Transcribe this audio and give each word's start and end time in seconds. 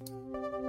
Música 0.00 0.59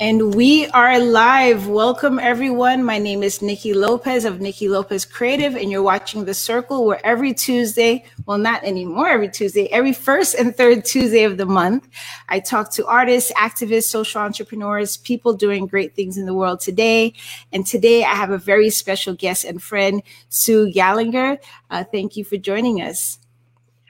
And 0.00 0.34
we 0.34 0.66
are 0.68 0.98
live. 0.98 1.68
Welcome, 1.68 2.18
everyone. 2.18 2.82
My 2.82 2.96
name 2.96 3.22
is 3.22 3.40
Niki 3.40 3.74
Lopez 3.74 4.24
of 4.24 4.38
Niki 4.38 4.66
Lopez 4.66 5.04
Creative, 5.04 5.54
and 5.54 5.70
you're 5.70 5.82
watching 5.82 6.24
The 6.24 6.32
Circle, 6.32 6.86
where 6.86 7.04
every 7.04 7.34
Tuesday, 7.34 8.06
well, 8.24 8.38
not 8.38 8.64
anymore 8.64 9.10
every 9.10 9.28
Tuesday, 9.28 9.66
every 9.66 9.92
first 9.92 10.34
and 10.36 10.56
third 10.56 10.86
Tuesday 10.86 11.24
of 11.24 11.36
the 11.36 11.44
month, 11.44 11.86
I 12.30 12.40
talk 12.40 12.72
to 12.76 12.86
artists, 12.86 13.30
activists, 13.34 13.90
social 13.90 14.22
entrepreneurs, 14.22 14.96
people 14.96 15.34
doing 15.34 15.66
great 15.66 15.94
things 15.94 16.16
in 16.16 16.24
the 16.24 16.32
world 16.32 16.60
today. 16.60 17.12
And 17.52 17.66
today 17.66 18.02
I 18.02 18.14
have 18.14 18.30
a 18.30 18.38
very 18.38 18.70
special 18.70 19.12
guest 19.12 19.44
and 19.44 19.62
friend, 19.62 20.02
Sue 20.30 20.72
Gallagher. 20.72 21.38
Uh, 21.68 21.84
thank 21.84 22.16
you 22.16 22.24
for 22.24 22.38
joining 22.38 22.80
us. 22.80 23.18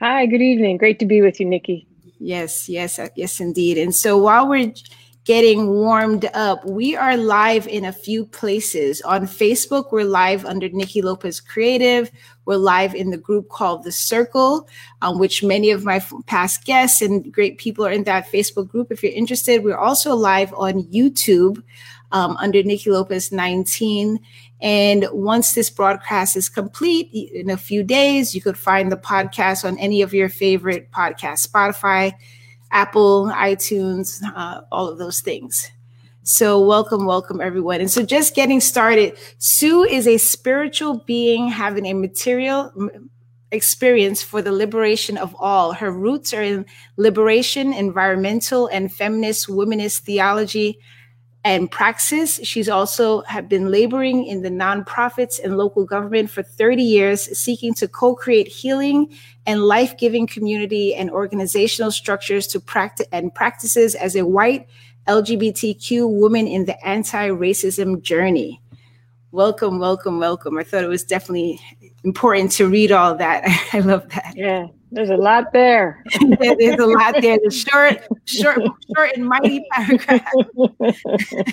Hi, 0.01 0.25
good 0.25 0.41
evening. 0.41 0.75
Great 0.75 0.99
to 0.99 1.05
be 1.05 1.21
with 1.21 1.39
you, 1.39 1.45
Niki. 1.45 1.85
Yes, 2.19 2.67
yes, 2.67 2.99
uh, 2.99 3.07
yes, 3.15 3.39
indeed. 3.39 3.77
And 3.77 3.95
so 3.95 4.17
while 4.17 4.49
we're 4.49 4.73
getting 5.23 5.67
warmed 5.67 6.25
up. 6.33 6.65
We 6.65 6.95
are 6.95 7.15
live 7.15 7.67
in 7.67 7.85
a 7.85 7.93
few 7.93 8.25
places. 8.25 9.01
On 9.01 9.27
Facebook, 9.27 9.91
we're 9.91 10.03
live 10.03 10.45
under 10.45 10.67
Niki 10.69 11.03
Lopez 11.03 11.39
Creative. 11.39 12.11
We're 12.45 12.57
live 12.57 12.95
in 12.95 13.11
the 13.11 13.17
group 13.17 13.49
called 13.49 13.83
The 13.83 13.91
Circle, 13.91 14.67
um, 15.03 15.19
which 15.19 15.43
many 15.43 15.69
of 15.69 15.85
my 15.85 16.03
past 16.25 16.65
guests 16.65 17.01
and 17.03 17.31
great 17.31 17.59
people 17.59 17.85
are 17.85 17.91
in 17.91 18.03
that 18.05 18.31
Facebook 18.31 18.67
group. 18.67 18.91
If 18.91 19.03
you're 19.03 19.11
interested, 19.11 19.63
we're 19.63 19.77
also 19.77 20.15
live 20.15 20.53
on 20.55 20.83
YouTube 20.85 21.61
um, 22.11 22.35
under 22.37 22.63
Niki 22.63 22.87
Lopez 22.87 23.31
19. 23.31 24.19
And 24.59 25.07
once 25.11 25.53
this 25.53 25.69
broadcast 25.69 26.35
is 26.35 26.49
complete 26.49 27.11
in 27.13 27.51
a 27.51 27.57
few 27.57 27.83
days, 27.83 28.33
you 28.33 28.41
could 28.41 28.57
find 28.57 28.91
the 28.91 28.97
podcast 28.97 29.65
on 29.65 29.77
any 29.77 30.01
of 30.01 30.13
your 30.13 30.29
favorite 30.29 30.91
podcasts, 30.91 31.47
Spotify, 31.47 32.13
Apple, 32.71 33.27
iTunes, 33.33 34.21
uh, 34.35 34.61
all 34.71 34.87
of 34.87 34.97
those 34.97 35.21
things. 35.21 35.69
So, 36.23 36.59
welcome, 36.59 37.05
welcome, 37.05 37.41
everyone. 37.41 37.81
And 37.81 37.89
so, 37.89 38.03
just 38.03 38.35
getting 38.35 38.59
started, 38.59 39.17
Sue 39.39 39.83
is 39.83 40.07
a 40.07 40.17
spiritual 40.17 41.03
being 41.05 41.47
having 41.47 41.85
a 41.85 41.93
material 41.93 42.71
experience 43.51 44.21
for 44.21 44.41
the 44.41 44.51
liberation 44.51 45.17
of 45.17 45.35
all. 45.39 45.73
Her 45.73 45.91
roots 45.91 46.33
are 46.33 46.43
in 46.43 46.65
liberation, 46.97 47.73
environmental, 47.73 48.67
and 48.67 48.93
feminist 48.93 49.47
womanist 49.47 49.99
theology 49.99 50.79
and 51.43 51.71
praxis. 51.71 52.39
She's 52.43 52.69
also 52.69 53.21
have 53.21 53.49
been 53.49 53.71
laboring 53.71 54.25
in 54.25 54.41
the 54.41 54.49
nonprofits 54.49 55.43
and 55.43 55.57
local 55.57 55.85
government 55.85 56.29
for 56.29 56.43
30 56.43 56.83
years, 56.83 57.37
seeking 57.37 57.73
to 57.75 57.87
co-create 57.87 58.47
healing 58.47 59.11
and 59.45 59.63
life-giving 59.63 60.27
community 60.27 60.93
and 60.93 61.09
organizational 61.09 61.91
structures 61.91 62.45
to 62.47 62.59
practice 62.59 63.07
and 63.11 63.33
practices 63.33 63.95
as 63.95 64.15
a 64.15 64.25
white 64.25 64.67
LGBTQ 65.07 66.07
woman 66.07 66.47
in 66.47 66.65
the 66.65 66.85
anti-racism 66.85 68.01
journey. 68.01 68.61
Welcome, 69.31 69.79
welcome, 69.79 70.19
welcome. 70.19 70.57
I 70.57 70.63
thought 70.63 70.83
it 70.83 70.89
was 70.89 71.03
definitely 71.03 71.59
important 72.03 72.51
to 72.53 72.67
read 72.67 72.91
all 72.91 73.15
that. 73.15 73.43
I 73.73 73.79
love 73.79 74.07
that. 74.09 74.33
Yeah, 74.35 74.67
there's 74.91 75.09
a 75.09 75.17
lot 75.17 75.53
there. 75.53 76.03
there's 76.39 76.79
a 76.79 76.85
lot 76.85 77.15
there. 77.21 77.37
The 77.43 77.49
short, 77.49 78.05
short, 78.25 78.59
short 78.95 79.11
and 79.15 79.25
mighty 79.25 79.65
paragraph. 79.71 80.31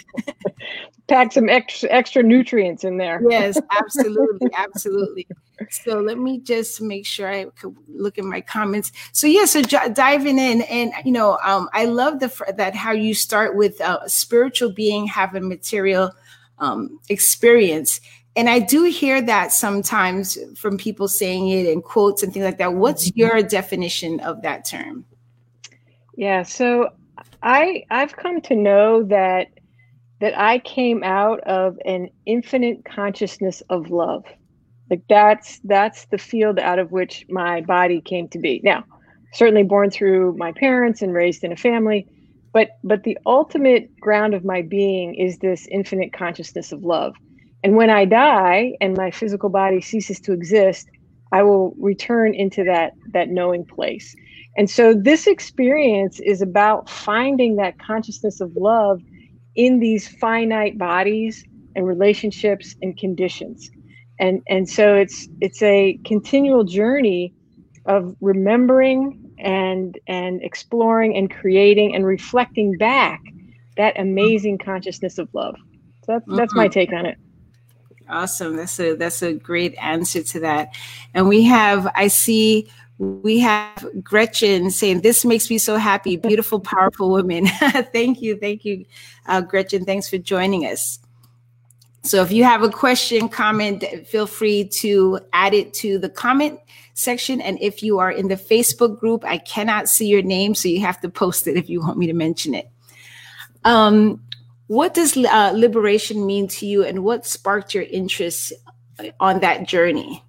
Pack 1.09 1.33
some 1.33 1.49
extra 1.49 1.89
extra 1.91 2.23
nutrients 2.23 2.85
in 2.85 2.99
there. 2.99 3.23
Yes, 3.31 3.59
absolutely, 3.71 4.51
absolutely. 4.57 5.27
So 5.71 6.01
let 6.01 6.19
me 6.19 6.41
just 6.41 6.83
make 6.83 7.07
sure 7.07 7.29
I 7.29 7.47
could 7.47 7.75
look 7.89 8.19
at 8.19 8.25
my 8.25 8.41
comments. 8.41 8.93
So 9.13 9.27
yeah, 9.27 9.47
so 9.47 9.63
j- 9.63 9.89
diving 9.93 10.39
in, 10.39 10.63
and 10.63 10.93
you 11.05 11.13
know, 11.13 11.39
um, 11.43 11.69
I 11.73 11.87
love 11.87 12.21
the 12.21 12.31
that 12.57 12.75
how 12.75 12.93
you 12.93 13.15
start 13.15 13.57
with 13.57 13.81
uh, 13.81 14.01
a 14.03 14.09
spiritual 14.09 14.73
being 14.73 15.07
having 15.07 15.49
material 15.49 16.13
um, 16.59 16.99
experience 17.09 18.01
and 18.37 18.49
I 18.49 18.61
do 18.61 18.85
hear 18.85 19.21
that 19.23 19.53
sometimes 19.53 20.39
from 20.57 20.79
people 20.79 21.09
saying 21.09 21.49
it 21.49 21.67
in 21.67 21.83
quotes 21.83 22.23
and 22.23 22.33
things 22.33 22.45
like 22.45 22.59
that. 22.59 22.75
What's 22.75 23.09
mm-hmm. 23.09 23.19
your 23.19 23.43
definition 23.43 24.21
of 24.21 24.43
that 24.43 24.65
term? 24.65 25.05
Yeah, 26.17 26.43
so 26.43 26.91
I 27.43 27.85
I've 27.91 28.17
come 28.17 28.41
to 28.43 28.55
know 28.55 29.03
that 29.05 29.49
that 30.21 30.39
I 30.39 30.59
came 30.61 31.03
out 31.05 31.41
of 31.41 31.79
an 31.85 32.11
infinite 32.27 32.85
consciousness 32.85 33.63
of 33.71 33.91
love. 33.91 34.25
Like 34.91 35.03
that's 35.09 35.61
that's 35.65 36.07
the 36.07 36.19
field 36.19 36.59
out 36.59 36.79
of 36.79 36.93
which 36.93 37.27
my 37.29 37.61
body 37.61 38.01
came 38.01 38.29
to 38.29 38.39
be. 38.39 38.61
Now, 38.65 38.85
certainly 39.33 39.63
born 39.63 39.91
through 39.91 40.37
my 40.37 40.53
parents 40.53 41.03
and 41.03 41.13
raised 41.13 41.45
in 41.45 41.53
a 41.53 41.57
family, 41.57 42.07
but 42.53 42.71
but 42.83 43.05
the 43.05 43.19
ultimate 43.27 43.95
ground 44.01 44.35
of 44.35 44.45
my 44.45 44.63
being 44.63 45.15
is 45.15 45.39
this 45.39 45.67
infinite 45.69 46.13
consciousness 46.13 46.73
of 46.73 46.85
love. 46.85 47.15
And 47.65 47.77
when 47.77 47.91
I 47.91 48.05
die 48.05 48.75
and 48.81 48.97
my 48.97 49.11
physical 49.11 49.49
body 49.49 49.81
ceases 49.81 50.21
to 50.21 50.33
exist, 50.33 50.89
I 51.33 51.43
will 51.43 51.75
return 51.79 52.35
into 52.35 52.65
that 52.65 52.93
that 53.13 53.29
knowing 53.29 53.65
place. 53.65 54.15
And 54.57 54.69
so 54.69 54.95
this 54.95 55.27
experience 55.27 56.21
is 56.21 56.43
about 56.43 56.89
finding 56.89 57.57
that 57.57 57.79
consciousness 57.79 58.41
of 58.41 58.57
love 58.57 59.01
in 59.55 59.81
these 59.81 60.09
finite 60.09 60.79
bodies 60.79 61.45
and 61.77 61.87
relationships 61.87 62.75
and 62.83 62.97
conditions. 62.97 63.71
And 64.19 64.43
and 64.49 64.69
so 64.69 64.95
it's 64.95 65.29
it's 65.41 65.63
a 65.63 65.99
continual 66.05 66.65
journey 66.65 67.35
of 67.87 68.15
remembering 68.21 69.33
and 69.39 69.99
and 70.07 70.43
exploring 70.43 71.17
and 71.17 71.31
creating 71.31 71.95
and 71.95 72.05
reflecting 72.07 72.77
back 72.79 73.21
that 73.77 73.99
amazing 73.99 74.59
consciousness 74.59 75.19
of 75.19 75.29
love. 75.33 75.55
So 76.05 76.13
that's, 76.15 76.25
that's 76.37 76.55
my 76.55 76.67
mm-hmm. 76.67 76.73
take 76.73 76.93
on 76.93 77.07
it. 77.07 77.19
Awesome. 78.09 78.57
That's 78.57 78.79
a 78.81 78.95
that's 78.95 79.23
a 79.23 79.35
great 79.35 79.75
answer 79.75 80.23
to 80.23 80.41
that. 80.41 80.75
And 81.15 81.29
we 81.29 81.45
have 81.45 81.91
I 81.95 82.09
see 82.09 82.71
we 82.99 83.39
have 83.39 83.87
Gretchen 84.03 84.71
saying 84.71 85.03
this 85.03 85.25
makes 85.25 85.51
me 85.51 85.59
so 85.59 85.77
happy. 85.77 86.17
Beautiful, 86.17 86.59
powerful 86.59 87.11
woman. 87.11 87.47
thank 87.93 88.21
you, 88.21 88.37
thank 88.37 88.65
you, 88.65 88.85
uh, 89.27 89.41
Gretchen. 89.41 89.85
Thanks 89.85 90.09
for 90.09 90.19
joining 90.19 90.67
us. 90.67 90.99
So 92.03 92.23
if 92.23 92.33
you 92.33 92.45
have 92.45 92.63
a 92.63 92.71
question, 92.71 93.29
comment, 93.29 93.85
feel 94.07 94.27
free 94.27 94.65
to 94.69 95.21
add 95.33 95.53
it 95.53 95.75
to 95.75 95.99
the 95.99 96.09
comment 96.09 96.59
section. 96.95 97.41
And 97.41 97.59
if 97.61 97.83
you 97.83 97.99
are 97.99 98.11
in 98.11 98.29
the 98.29 98.37
Facebook 98.37 98.99
group, 98.99 99.25
I 99.25 99.39
cannot 99.39 99.89
see 99.89 100.07
your 100.07 100.23
name, 100.23 100.55
so 100.55 100.69
you 100.69 100.81
have 100.81 101.01
to 101.03 101.09
post 101.09 101.47
it 101.47 101.57
if 101.57 101.69
you 101.69 101.81
want 101.81 101.99
me 101.99 102.07
to 102.07 102.15
mention 102.15 102.55
it. 102.55 102.69
Um, 103.65 104.23
what 104.69 104.95
does 104.95 105.17
uh, 105.17 105.53
liberation 105.55 106.25
mean 106.25 106.47
to 106.49 106.67
you, 106.67 106.85
and 106.85 107.03
what 107.03 107.27
sparked 107.27 107.75
your 107.75 107.85
interest 107.85 108.53
on 109.19 109.41
that 109.41 109.67
journey? 109.67 110.23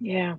Yeah. 0.00 0.36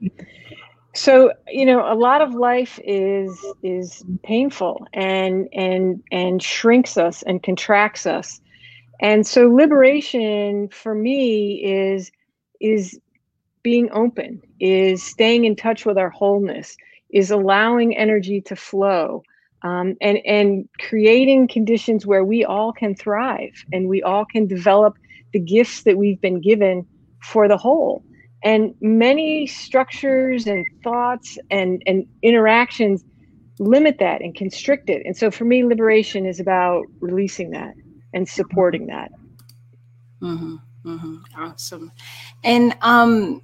So 0.93 1.31
you 1.47 1.65
know, 1.65 1.81
a 1.91 1.95
lot 1.95 2.21
of 2.21 2.33
life 2.33 2.79
is 2.83 3.33
is 3.63 4.03
painful 4.23 4.85
and 4.93 5.47
and 5.53 6.03
and 6.11 6.43
shrinks 6.43 6.97
us 6.97 7.23
and 7.23 7.41
contracts 7.41 8.05
us, 8.05 8.41
and 8.99 9.25
so 9.25 9.49
liberation 9.49 10.67
for 10.69 10.93
me 10.93 11.63
is 11.63 12.11
is 12.59 12.99
being 13.63 13.89
open, 13.91 14.41
is 14.59 15.01
staying 15.01 15.45
in 15.45 15.55
touch 15.55 15.85
with 15.85 15.97
our 15.97 16.09
wholeness, 16.09 16.75
is 17.11 17.31
allowing 17.31 17.95
energy 17.95 18.41
to 18.41 18.55
flow, 18.55 19.23
um, 19.63 19.95
and 20.01 20.19
and 20.25 20.67
creating 20.79 21.47
conditions 21.47 22.05
where 22.05 22.23
we 22.23 22.43
all 22.43 22.71
can 22.71 22.95
thrive 22.95 23.53
and 23.71 23.87
we 23.87 24.01
all 24.01 24.25
can 24.25 24.47
develop 24.47 24.95
the 25.33 25.39
gifts 25.39 25.83
that 25.83 25.97
we've 25.97 26.19
been 26.21 26.41
given 26.41 26.85
for 27.23 27.47
the 27.47 27.57
whole. 27.57 28.03
And 28.43 28.73
many 28.81 29.45
structures 29.45 30.47
and 30.47 30.65
thoughts 30.83 31.37
and 31.51 31.81
and 31.85 32.07
interactions 32.23 33.03
limit 33.59 33.99
that 33.99 34.21
and 34.21 34.35
constrict 34.35 34.89
it. 34.89 35.03
And 35.05 35.15
so 35.15 35.29
for 35.29 35.45
me 35.45 35.63
liberation 35.63 36.25
is 36.25 36.39
about 36.39 36.85
releasing 36.99 37.51
that 37.51 37.75
and 38.13 38.27
supporting 38.27 38.87
that. 38.87 39.11
Mm-hmm, 40.21 40.55
mm-hmm. 40.85 41.15
awesome. 41.37 41.91
And 42.43 42.75
um 42.81 43.41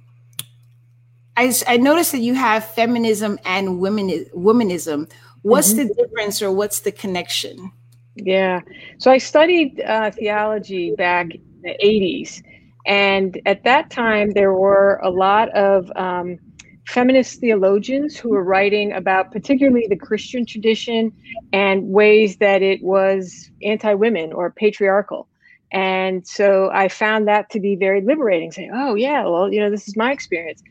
I, 1.36 1.54
I 1.68 1.76
noticed 1.76 2.10
that 2.10 2.18
you 2.18 2.34
have 2.34 2.64
feminism 2.64 3.38
and 3.44 3.78
women 3.78 4.08
womanism 4.34 5.08
What's 5.42 5.72
mm-hmm. 5.72 5.88
the 5.88 5.94
difference 5.94 6.42
or 6.42 6.52
what's 6.52 6.80
the 6.80 6.92
connection? 6.92 7.72
Yeah. 8.16 8.60
So 8.98 9.10
I 9.10 9.18
studied 9.18 9.80
uh, 9.80 10.10
theology 10.10 10.94
back 10.96 11.34
in 11.34 11.62
the 11.62 11.76
80s. 11.82 12.42
And 12.86 13.40
at 13.46 13.64
that 13.64 13.90
time, 13.90 14.32
there 14.32 14.54
were 14.54 14.98
a 15.02 15.10
lot 15.10 15.50
of 15.50 15.92
um, 15.94 16.38
feminist 16.86 17.40
theologians 17.40 18.16
who 18.16 18.30
were 18.30 18.42
writing 18.42 18.92
about 18.92 19.30
particularly 19.30 19.86
the 19.88 19.96
Christian 19.96 20.46
tradition 20.46 21.12
and 21.52 21.88
ways 21.88 22.38
that 22.38 22.62
it 22.62 22.82
was 22.82 23.50
anti 23.62 23.92
women 23.94 24.32
or 24.32 24.50
patriarchal. 24.50 25.28
And 25.70 26.26
so 26.26 26.70
I 26.72 26.88
found 26.88 27.28
that 27.28 27.50
to 27.50 27.60
be 27.60 27.76
very 27.76 28.00
liberating, 28.00 28.52
saying, 28.52 28.70
oh, 28.74 28.94
yeah, 28.94 29.24
well, 29.24 29.52
you 29.52 29.60
know, 29.60 29.70
this 29.70 29.86
is 29.86 29.96
my 29.96 30.10
experience. 30.10 30.62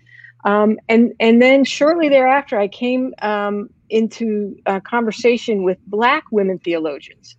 Um, 0.43 0.79
and 0.89 1.13
and 1.19 1.41
then 1.41 1.65
shortly 1.65 2.09
thereafter, 2.09 2.59
I 2.59 2.67
came 2.67 3.13
um, 3.21 3.69
into 3.89 4.55
a 4.65 4.81
conversation 4.81 5.63
with 5.63 5.77
Black 5.87 6.23
women 6.31 6.59
theologians 6.59 7.35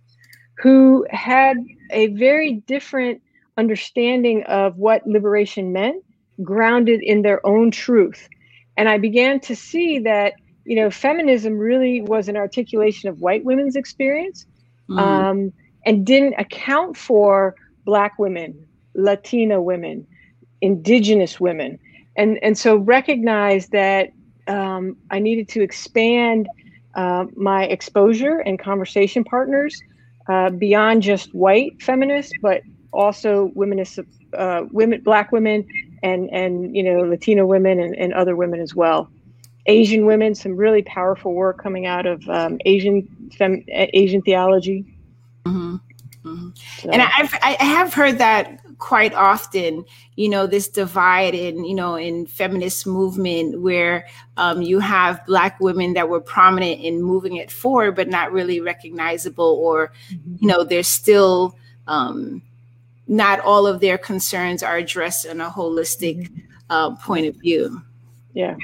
who 0.57 1.05
had 1.09 1.57
a 1.91 2.07
very 2.07 2.55
different 2.67 3.21
understanding 3.57 4.43
of 4.43 4.77
what 4.77 5.05
liberation 5.05 5.71
meant, 5.71 6.03
grounded 6.43 7.01
in 7.01 7.21
their 7.21 7.45
own 7.45 7.71
truth. 7.71 8.27
And 8.77 8.87
I 8.87 8.97
began 8.97 9.39
to 9.41 9.55
see 9.55 9.99
that 9.99 10.33
you 10.65 10.75
know 10.75 10.89
feminism 10.89 11.57
really 11.57 12.01
was 12.01 12.27
an 12.27 12.37
articulation 12.37 13.09
of 13.09 13.19
white 13.19 13.43
women's 13.43 13.75
experience, 13.75 14.45
mm. 14.89 14.99
um, 14.99 15.53
and 15.85 16.05
didn't 16.05 16.35
account 16.37 16.97
for 16.97 17.55
Black 17.85 18.19
women, 18.19 18.67
Latina 18.93 19.61
women, 19.61 20.05
Indigenous 20.61 21.39
women 21.39 21.79
and 22.19 22.37
and 22.43 22.57
so 22.57 22.75
recognize 22.75 23.69
that 23.69 24.09
um, 24.49 24.97
I 25.11 25.19
needed 25.19 25.47
to 25.49 25.61
expand 25.61 26.49
uh, 26.95 27.25
my 27.35 27.65
exposure 27.65 28.39
and 28.39 28.59
conversation 28.59 29.23
partners 29.23 29.81
uh, 30.27 30.49
beyond 30.49 31.03
just 31.03 31.33
white 31.33 31.81
feminists, 31.81 32.33
but 32.41 32.61
also 32.91 33.49
womanist, 33.55 34.05
uh, 34.33 34.65
women, 34.71 35.01
black 35.01 35.31
women, 35.31 35.65
and 36.03 36.29
and 36.31 36.75
you 36.75 36.83
know 36.83 37.01
Latino 37.01 37.45
women 37.45 37.79
and, 37.79 37.95
and 37.95 38.13
other 38.13 38.35
women 38.35 38.59
as 38.59 38.75
well. 38.75 39.09
Asian 39.67 40.05
women, 40.05 40.33
some 40.33 40.55
really 40.55 40.81
powerful 40.81 41.33
work 41.33 41.61
coming 41.61 41.85
out 41.85 42.05
of 42.05 42.27
um, 42.27 42.57
Asian 42.65 43.07
fem, 43.37 43.63
Asian 43.69 44.21
theology. 44.23 44.83
Mm-hmm. 45.45 45.75
Mm-hmm. 46.25 46.49
So. 46.79 46.89
And 46.89 47.01
I've 47.01 47.33
I 47.41 47.63
have 47.63 47.93
heard 47.93 48.17
that 48.17 48.58
quite 48.79 49.13
often, 49.13 49.85
you 50.15 50.29
know, 50.29 50.47
this 50.47 50.67
divide 50.67 51.35
in, 51.35 51.65
you 51.65 51.75
know, 51.75 51.95
in 51.95 52.25
feminist 52.25 52.87
movement 52.87 53.61
where 53.61 54.07
um, 54.37 54.61
you 54.61 54.79
have 54.79 55.23
black 55.25 55.59
women 55.59 55.93
that 55.93 56.09
were 56.09 56.21
prominent 56.21 56.81
in 56.81 57.03
moving 57.03 57.35
it 57.35 57.51
forward, 57.51 57.95
but 57.95 58.07
not 58.07 58.31
really 58.31 58.61
recognizable, 58.61 59.59
or, 59.61 59.91
mm-hmm. 60.11 60.35
you 60.39 60.47
know, 60.47 60.63
they're 60.63 60.81
still 60.81 61.55
um, 61.87 62.41
not 63.07 63.39
all 63.41 63.67
of 63.67 63.81
their 63.81 63.97
concerns 63.97 64.63
are 64.63 64.77
addressed 64.77 65.25
in 65.25 65.41
a 65.41 65.49
holistic 65.49 66.29
mm-hmm. 66.29 66.39
uh, 66.69 66.95
point 66.95 67.27
of 67.27 67.35
view. 67.35 67.81
Yeah. 68.33 68.55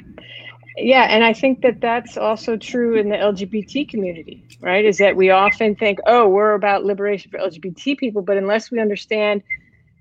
Yeah, 0.78 1.04
and 1.04 1.24
I 1.24 1.32
think 1.32 1.62
that 1.62 1.80
that's 1.80 2.18
also 2.18 2.58
true 2.58 2.96
in 2.96 3.08
the 3.08 3.16
LGBT 3.16 3.88
community, 3.88 4.44
right? 4.60 4.84
Is 4.84 4.98
that 4.98 5.16
we 5.16 5.30
often 5.30 5.74
think, 5.74 6.00
oh, 6.06 6.28
we're 6.28 6.54
about 6.54 6.84
liberation 6.84 7.32
for 7.32 7.40
LGBT 7.40 7.98
people, 7.98 8.22
but 8.22 8.36
unless 8.36 8.72
we 8.72 8.82
understand 8.82 9.42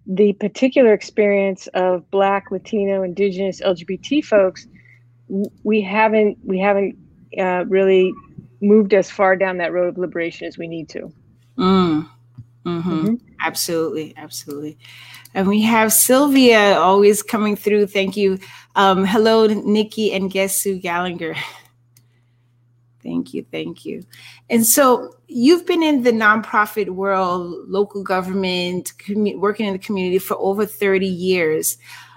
the 0.06 0.32
particular 0.34 0.92
experience 0.92 1.66
of 1.68 2.08
Black, 2.10 2.50
Latino, 2.50 3.02
Indigenous, 3.02 3.60
LGBT 3.60 4.24
folks, 4.24 4.66
we 5.62 5.80
haven't 5.80 6.38
we 6.44 6.58
haven't 6.58 6.96
uh, 7.38 7.64
really 7.66 8.12
moved 8.60 8.94
as 8.94 9.10
far 9.10 9.36
down 9.36 9.58
that 9.58 9.72
road 9.72 9.88
of 9.88 9.98
liberation 9.98 10.46
as 10.46 10.58
we 10.58 10.68
need 10.68 10.88
to. 10.90 11.12
Mm. 11.58 12.08
Mm-hmm. 12.64 13.06
Mm-hmm. 13.06 13.14
Absolutely, 13.44 14.14
absolutely. 14.16 14.78
And 15.34 15.48
we 15.48 15.62
have 15.62 15.92
Sylvia 15.92 16.78
always 16.78 17.22
coming 17.22 17.56
through. 17.56 17.88
Thank 17.88 18.16
you. 18.16 18.38
Um, 18.76 19.04
hello, 19.04 19.48
Niki 19.48 20.14
and 20.14 20.30
guest 20.30 20.60
Sue 20.60 20.78
Gallagher. 20.78 21.34
Thank 23.04 23.34
you. 23.34 23.44
Thank 23.52 23.84
you. 23.84 24.02
And 24.50 24.66
so 24.66 25.14
you've 25.28 25.66
been 25.66 25.82
in 25.82 26.02
the 26.02 26.10
nonprofit 26.10 26.88
world, 26.88 27.68
local 27.68 28.02
government, 28.02 28.92
commu- 28.98 29.38
working 29.38 29.66
in 29.66 29.74
the 29.74 29.78
community 29.78 30.18
for 30.18 30.36
over 30.38 30.66
30 30.66 31.06
years. 31.06 31.76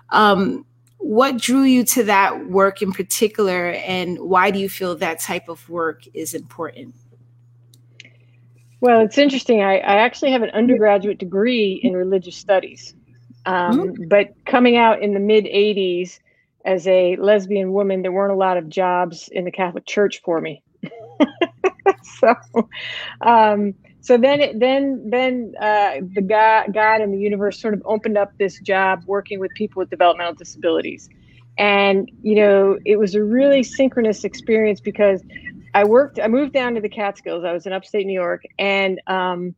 Um, 0.09 0.65
what 0.97 1.37
drew 1.37 1.63
you 1.63 1.83
to 1.83 2.03
that 2.03 2.49
work 2.49 2.81
in 2.81 2.91
particular, 2.91 3.71
and 3.71 4.17
why 4.19 4.49
do 4.49 4.59
you 4.59 4.69
feel 4.69 4.95
that 4.95 5.19
type 5.19 5.47
of 5.47 5.69
work 5.69 6.03
is 6.13 6.33
important? 6.33 6.95
Well, 8.79 9.01
it's 9.01 9.17
interesting. 9.17 9.61
I, 9.61 9.77
I 9.77 9.97
actually 9.97 10.31
have 10.31 10.41
an 10.41 10.51
undergraduate 10.51 11.17
degree 11.17 11.79
in 11.83 11.93
religious 11.93 12.35
studies. 12.35 12.95
Um, 13.45 13.79
mm-hmm. 13.79 14.07
But 14.07 14.33
coming 14.45 14.77
out 14.77 15.01
in 15.01 15.13
the 15.13 15.19
mid 15.19 15.45
80s 15.45 16.19
as 16.65 16.85
a 16.87 17.15
lesbian 17.15 17.71
woman, 17.73 18.01
there 18.01 18.11
weren't 18.11 18.33
a 18.33 18.37
lot 18.37 18.57
of 18.57 18.69
jobs 18.69 19.29
in 19.29 19.45
the 19.45 19.51
Catholic 19.51 19.85
Church 19.85 20.21
for 20.23 20.41
me. 20.41 20.63
so, 22.19 22.35
um, 23.21 23.73
so 24.01 24.17
then, 24.17 24.59
then, 24.59 25.09
then 25.09 25.53
uh, 25.59 25.95
the 26.13 26.21
God, 26.21 26.73
God 26.73 27.01
and 27.01 27.13
the 27.13 27.19
universe 27.19 27.59
sort 27.59 27.73
of 27.73 27.81
opened 27.85 28.17
up 28.17 28.31
this 28.37 28.59
job 28.59 29.03
working 29.05 29.39
with 29.39 29.53
people 29.53 29.79
with 29.79 29.89
developmental 29.89 30.33
disabilities, 30.33 31.09
and 31.57 32.09
you 32.21 32.35
know, 32.35 32.77
it 32.85 32.97
was 32.97 33.15
a 33.15 33.23
really 33.23 33.63
synchronous 33.63 34.23
experience 34.23 34.79
because 34.79 35.21
I 35.73 35.83
worked. 35.83 36.19
I 36.19 36.27
moved 36.27 36.53
down 36.53 36.75
to 36.75 36.81
the 36.81 36.89
Catskills. 36.89 37.43
I 37.43 37.51
was 37.51 37.65
in 37.65 37.73
upstate 37.73 38.05
New 38.05 38.13
York, 38.13 38.43
and 38.57 39.01
um, 39.07 39.55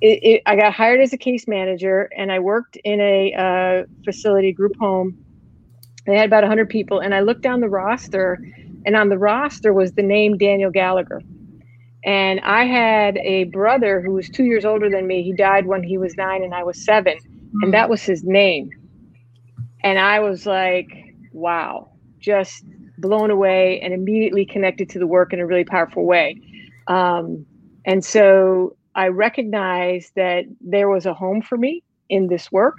it, 0.00 0.18
it, 0.22 0.42
I 0.46 0.56
got 0.56 0.72
hired 0.72 1.00
as 1.00 1.12
a 1.12 1.18
case 1.18 1.46
manager, 1.46 2.08
and 2.16 2.32
I 2.32 2.38
worked 2.38 2.76
in 2.76 3.00
a 3.00 3.34
uh, 3.34 3.86
facility 4.04 4.52
group 4.52 4.76
home. 4.78 5.16
They 6.06 6.16
had 6.16 6.26
about 6.26 6.42
100 6.42 6.70
people, 6.70 7.00
and 7.00 7.14
I 7.14 7.20
looked 7.20 7.42
down 7.42 7.60
the 7.60 7.68
roster, 7.68 8.38
and 8.84 8.96
on 8.96 9.08
the 9.08 9.18
roster 9.18 9.72
was 9.72 9.92
the 9.92 10.02
name 10.02 10.38
Daniel 10.38 10.70
Gallagher. 10.70 11.20
And 12.04 12.40
I 12.40 12.64
had 12.64 13.18
a 13.18 13.44
brother 13.44 14.00
who 14.00 14.12
was 14.12 14.28
two 14.28 14.44
years 14.44 14.64
older 14.64 14.88
than 14.88 15.06
me. 15.06 15.22
He 15.22 15.32
died 15.32 15.66
when 15.66 15.82
he 15.82 15.98
was 15.98 16.16
nine 16.16 16.42
and 16.42 16.54
I 16.54 16.64
was 16.64 16.82
seven. 16.82 17.18
And 17.62 17.74
that 17.74 17.90
was 17.90 18.02
his 18.02 18.24
name. 18.24 18.70
And 19.82 19.98
I 19.98 20.20
was 20.20 20.46
like, 20.46 20.88
wow, 21.32 21.90
just 22.18 22.64
blown 22.98 23.30
away 23.30 23.80
and 23.80 23.92
immediately 23.92 24.46
connected 24.46 24.88
to 24.90 24.98
the 24.98 25.06
work 25.06 25.32
in 25.32 25.40
a 25.40 25.46
really 25.46 25.64
powerful 25.64 26.06
way. 26.06 26.40
Um, 26.86 27.44
and 27.84 28.04
so 28.04 28.76
I 28.94 29.08
recognized 29.08 30.12
that 30.16 30.44
there 30.60 30.88
was 30.88 31.06
a 31.06 31.14
home 31.14 31.42
for 31.42 31.56
me 31.56 31.82
in 32.08 32.28
this 32.28 32.50
work 32.50 32.78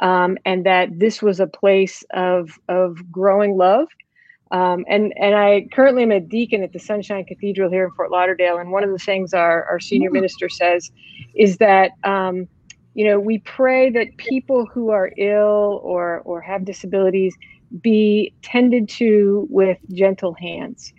um, 0.00 0.38
and 0.44 0.64
that 0.64 0.88
this 0.98 1.22
was 1.22 1.40
a 1.40 1.46
place 1.46 2.02
of, 2.12 2.58
of 2.68 3.10
growing 3.10 3.56
love 3.56 3.88
um, 4.54 4.84
and 4.86 5.12
and 5.16 5.34
I 5.34 5.66
currently 5.72 6.04
am 6.04 6.12
a 6.12 6.20
deacon 6.20 6.62
at 6.62 6.72
the 6.72 6.78
Sunshine 6.78 7.24
Cathedral 7.24 7.68
here 7.72 7.86
in 7.86 7.90
Fort 7.90 8.12
Lauderdale. 8.12 8.58
And 8.58 8.70
one 8.70 8.84
of 8.84 8.90
the 8.90 8.98
things 8.98 9.34
our, 9.34 9.64
our 9.64 9.80
senior 9.80 10.10
mm. 10.10 10.14
minister 10.14 10.48
says 10.48 10.92
is 11.34 11.56
that 11.56 11.90
um, 12.04 12.46
you 12.94 13.04
know 13.04 13.18
we 13.18 13.38
pray 13.38 13.90
that 13.90 14.16
people 14.16 14.64
who 14.64 14.90
are 14.90 15.10
ill 15.18 15.80
or 15.82 16.20
or 16.20 16.40
have 16.40 16.64
disabilities 16.64 17.34
be 17.80 18.32
tended 18.42 18.88
to 18.90 19.48
with 19.50 19.76
gentle 19.92 20.34
hands. 20.34 20.92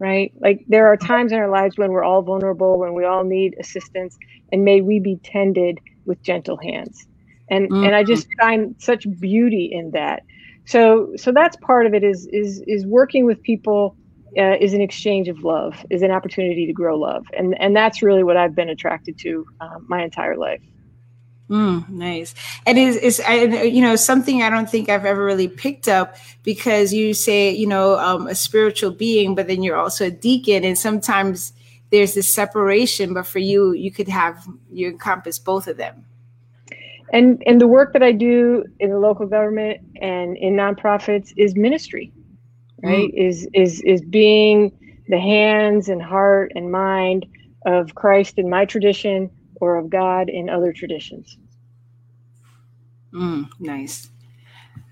Right? 0.00 0.32
Like 0.40 0.64
there 0.66 0.88
are 0.88 0.96
times 0.96 1.30
in 1.30 1.38
our 1.38 1.48
lives 1.48 1.78
when 1.78 1.92
we're 1.92 2.02
all 2.02 2.22
vulnerable, 2.22 2.80
when 2.80 2.94
we 2.94 3.04
all 3.04 3.22
need 3.22 3.54
assistance, 3.60 4.18
and 4.50 4.64
may 4.64 4.80
we 4.80 4.98
be 4.98 5.20
tended 5.22 5.78
with 6.04 6.20
gentle 6.24 6.56
hands. 6.56 7.06
And 7.48 7.70
mm-hmm. 7.70 7.84
and 7.84 7.94
I 7.94 8.02
just 8.02 8.26
find 8.40 8.74
such 8.78 9.06
beauty 9.20 9.70
in 9.72 9.92
that 9.92 10.24
so 10.64 11.12
so 11.16 11.32
that's 11.32 11.56
part 11.56 11.86
of 11.86 11.94
it 11.94 12.04
is 12.04 12.26
is 12.32 12.62
is 12.66 12.86
working 12.86 13.26
with 13.26 13.42
people 13.42 13.96
uh, 14.38 14.56
is 14.60 14.72
an 14.72 14.80
exchange 14.80 15.28
of 15.28 15.44
love 15.44 15.84
is 15.90 16.02
an 16.02 16.10
opportunity 16.10 16.66
to 16.66 16.72
grow 16.72 16.96
love 16.98 17.26
and 17.36 17.60
and 17.60 17.76
that's 17.76 18.02
really 18.02 18.22
what 18.22 18.36
i've 18.36 18.54
been 18.54 18.68
attracted 18.68 19.18
to 19.18 19.46
uh, 19.60 19.78
my 19.88 20.02
entire 20.02 20.36
life 20.36 20.62
Mm, 21.50 21.86
nice. 21.90 22.34
And 22.64 22.78
is 22.78 22.96
is 22.96 23.18
you 23.28 23.82
know 23.82 23.94
something 23.94 24.42
I 24.42 24.48
don't 24.48 24.70
think 24.70 24.88
I've 24.88 25.04
ever 25.04 25.22
really 25.22 25.48
picked 25.48 25.86
up 25.86 26.16
because 26.42 26.94
you 26.94 27.12
say 27.12 27.50
you 27.50 27.66
know 27.66 27.98
um, 27.98 28.26
a 28.26 28.34
spiritual 28.34 28.90
being, 28.90 29.34
but 29.34 29.48
then 29.48 29.62
you're 29.62 29.76
also 29.76 30.06
a 30.06 30.10
deacon, 30.10 30.64
and 30.64 30.78
sometimes 30.78 31.52
there's 31.90 32.14
this 32.14 32.32
separation. 32.32 33.12
But 33.12 33.26
for 33.26 33.38
you, 33.38 33.72
you 33.72 33.90
could 33.90 34.08
have 34.08 34.48
you 34.70 34.88
encompass 34.88 35.38
both 35.38 35.66
of 35.66 35.76
them 35.76 36.06
and 37.12 37.42
and 37.46 37.60
the 37.60 37.68
work 37.68 37.92
that 37.92 38.02
I 38.02 38.12
do 38.12 38.64
in 38.80 38.90
the 38.90 38.98
local 38.98 39.26
government 39.26 39.80
and 40.00 40.36
in 40.36 40.54
nonprofits 40.54 41.32
is 41.36 41.54
ministry, 41.54 42.12
right? 42.82 43.10
Mm. 43.12 43.28
Is 43.28 43.48
is 43.54 43.80
is 43.82 44.02
being 44.02 44.72
the 45.08 45.20
hands 45.20 45.88
and 45.88 46.02
heart 46.02 46.52
and 46.54 46.72
mind 46.72 47.26
of 47.66 47.94
Christ 47.94 48.38
in 48.38 48.48
my 48.48 48.64
tradition 48.64 49.30
or 49.56 49.76
of 49.76 49.90
God 49.90 50.28
in 50.28 50.48
other 50.48 50.72
traditions. 50.72 51.36
Mm, 53.12 53.48
nice. 53.60 54.08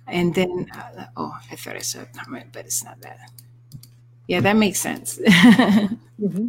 And 0.06 0.34
then, 0.34 0.66
uh, 0.74 1.06
oh, 1.16 1.32
I 1.50 1.56
thought 1.56 1.76
I 1.76 1.80
saw 1.80 2.02
a 2.02 2.06
comment, 2.06 2.48
but 2.52 2.66
it's 2.66 2.84
not 2.84 3.00
that. 3.00 3.30
Yeah, 4.26 4.40
that 4.40 4.56
makes 4.56 4.78
sense. 4.78 5.18
mm-hmm 5.26 6.48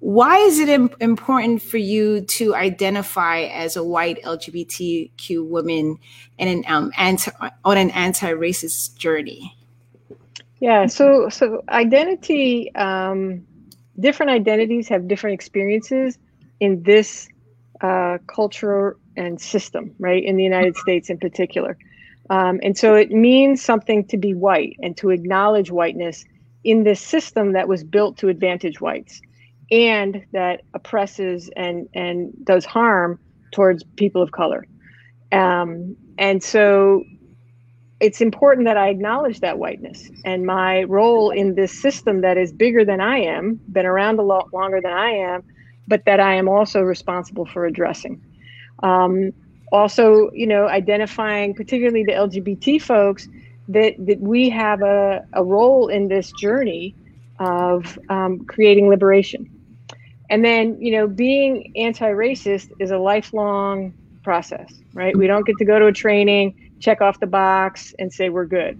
why 0.00 0.38
is 0.38 0.58
it 0.60 0.68
Im- 0.68 0.90
important 1.00 1.60
for 1.60 1.78
you 1.78 2.20
to 2.20 2.54
identify 2.54 3.40
as 3.42 3.76
a 3.76 3.82
white 3.82 4.22
LGBTQ 4.22 5.48
woman 5.48 5.98
and 6.38 6.48
an 6.48 6.64
um, 6.68 6.92
anti- 6.96 7.32
on 7.64 7.76
an 7.76 7.90
anti-racist 7.90 8.96
journey? 8.96 9.56
Yeah, 10.60 10.86
so 10.86 11.28
so 11.28 11.64
identity, 11.68 12.72
um, 12.74 13.44
different 13.98 14.30
identities 14.30 14.88
have 14.88 15.08
different 15.08 15.34
experiences 15.34 16.18
in 16.60 16.82
this 16.82 17.28
uh, 17.80 18.18
culture 18.26 18.96
and 19.16 19.40
system, 19.40 19.94
right? 19.98 20.22
In 20.22 20.36
the 20.36 20.44
United 20.44 20.76
States, 20.76 21.10
in 21.10 21.18
particular. 21.18 21.76
Um, 22.30 22.60
and 22.62 22.76
so 22.76 22.94
it 22.94 23.10
means 23.10 23.62
something 23.62 24.04
to 24.06 24.16
be 24.16 24.34
white 24.34 24.76
and 24.80 24.96
to 24.98 25.10
acknowledge 25.10 25.70
whiteness 25.70 26.24
in 26.62 26.84
this 26.84 27.00
system 27.00 27.52
that 27.52 27.66
was 27.66 27.82
built 27.82 28.18
to 28.18 28.28
advantage 28.28 28.80
whites 28.80 29.22
and 29.70 30.24
that 30.32 30.62
oppresses 30.74 31.50
and, 31.56 31.88
and 31.94 32.32
does 32.44 32.64
harm 32.64 33.18
towards 33.52 33.84
people 33.96 34.22
of 34.22 34.32
color. 34.32 34.66
Um, 35.32 35.96
and 36.16 36.42
so 36.42 37.04
it's 38.00 38.20
important 38.20 38.66
that 38.66 38.76
I 38.76 38.88
acknowledge 38.88 39.40
that 39.40 39.58
whiteness 39.58 40.10
and 40.24 40.46
my 40.46 40.84
role 40.84 41.30
in 41.30 41.54
this 41.54 41.72
system 41.72 42.20
that 42.20 42.38
is 42.38 42.52
bigger 42.52 42.84
than 42.84 43.00
I 43.00 43.18
am, 43.18 43.60
been 43.72 43.86
around 43.86 44.18
a 44.18 44.22
lot 44.22 44.52
longer 44.54 44.80
than 44.80 44.92
I 44.92 45.10
am, 45.10 45.42
but 45.86 46.04
that 46.04 46.20
I 46.20 46.34
am 46.34 46.48
also 46.48 46.80
responsible 46.80 47.46
for 47.46 47.66
addressing. 47.66 48.22
Um, 48.82 49.32
also, 49.72 50.30
you 50.32 50.46
know, 50.46 50.68
identifying 50.68 51.54
particularly 51.54 52.04
the 52.04 52.12
LGBT 52.12 52.80
folks 52.80 53.28
that, 53.68 53.94
that 53.98 54.20
we 54.20 54.48
have 54.48 54.82
a, 54.82 55.26
a 55.32 55.44
role 55.44 55.88
in 55.88 56.08
this 56.08 56.32
journey 56.32 56.94
of 57.38 57.98
um, 58.08 58.44
creating 58.46 58.88
liberation. 58.88 59.57
And 60.30 60.44
then, 60.44 60.80
you 60.80 60.92
know, 60.92 61.06
being 61.06 61.72
anti 61.76 62.10
racist 62.10 62.70
is 62.78 62.90
a 62.90 62.98
lifelong 62.98 63.94
process, 64.22 64.72
right? 64.92 65.16
We 65.16 65.26
don't 65.26 65.46
get 65.46 65.56
to 65.58 65.64
go 65.64 65.78
to 65.78 65.86
a 65.86 65.92
training, 65.92 66.72
check 66.80 67.00
off 67.00 67.18
the 67.20 67.26
box, 67.26 67.94
and 67.98 68.12
say 68.12 68.28
we're 68.28 68.46
good. 68.46 68.78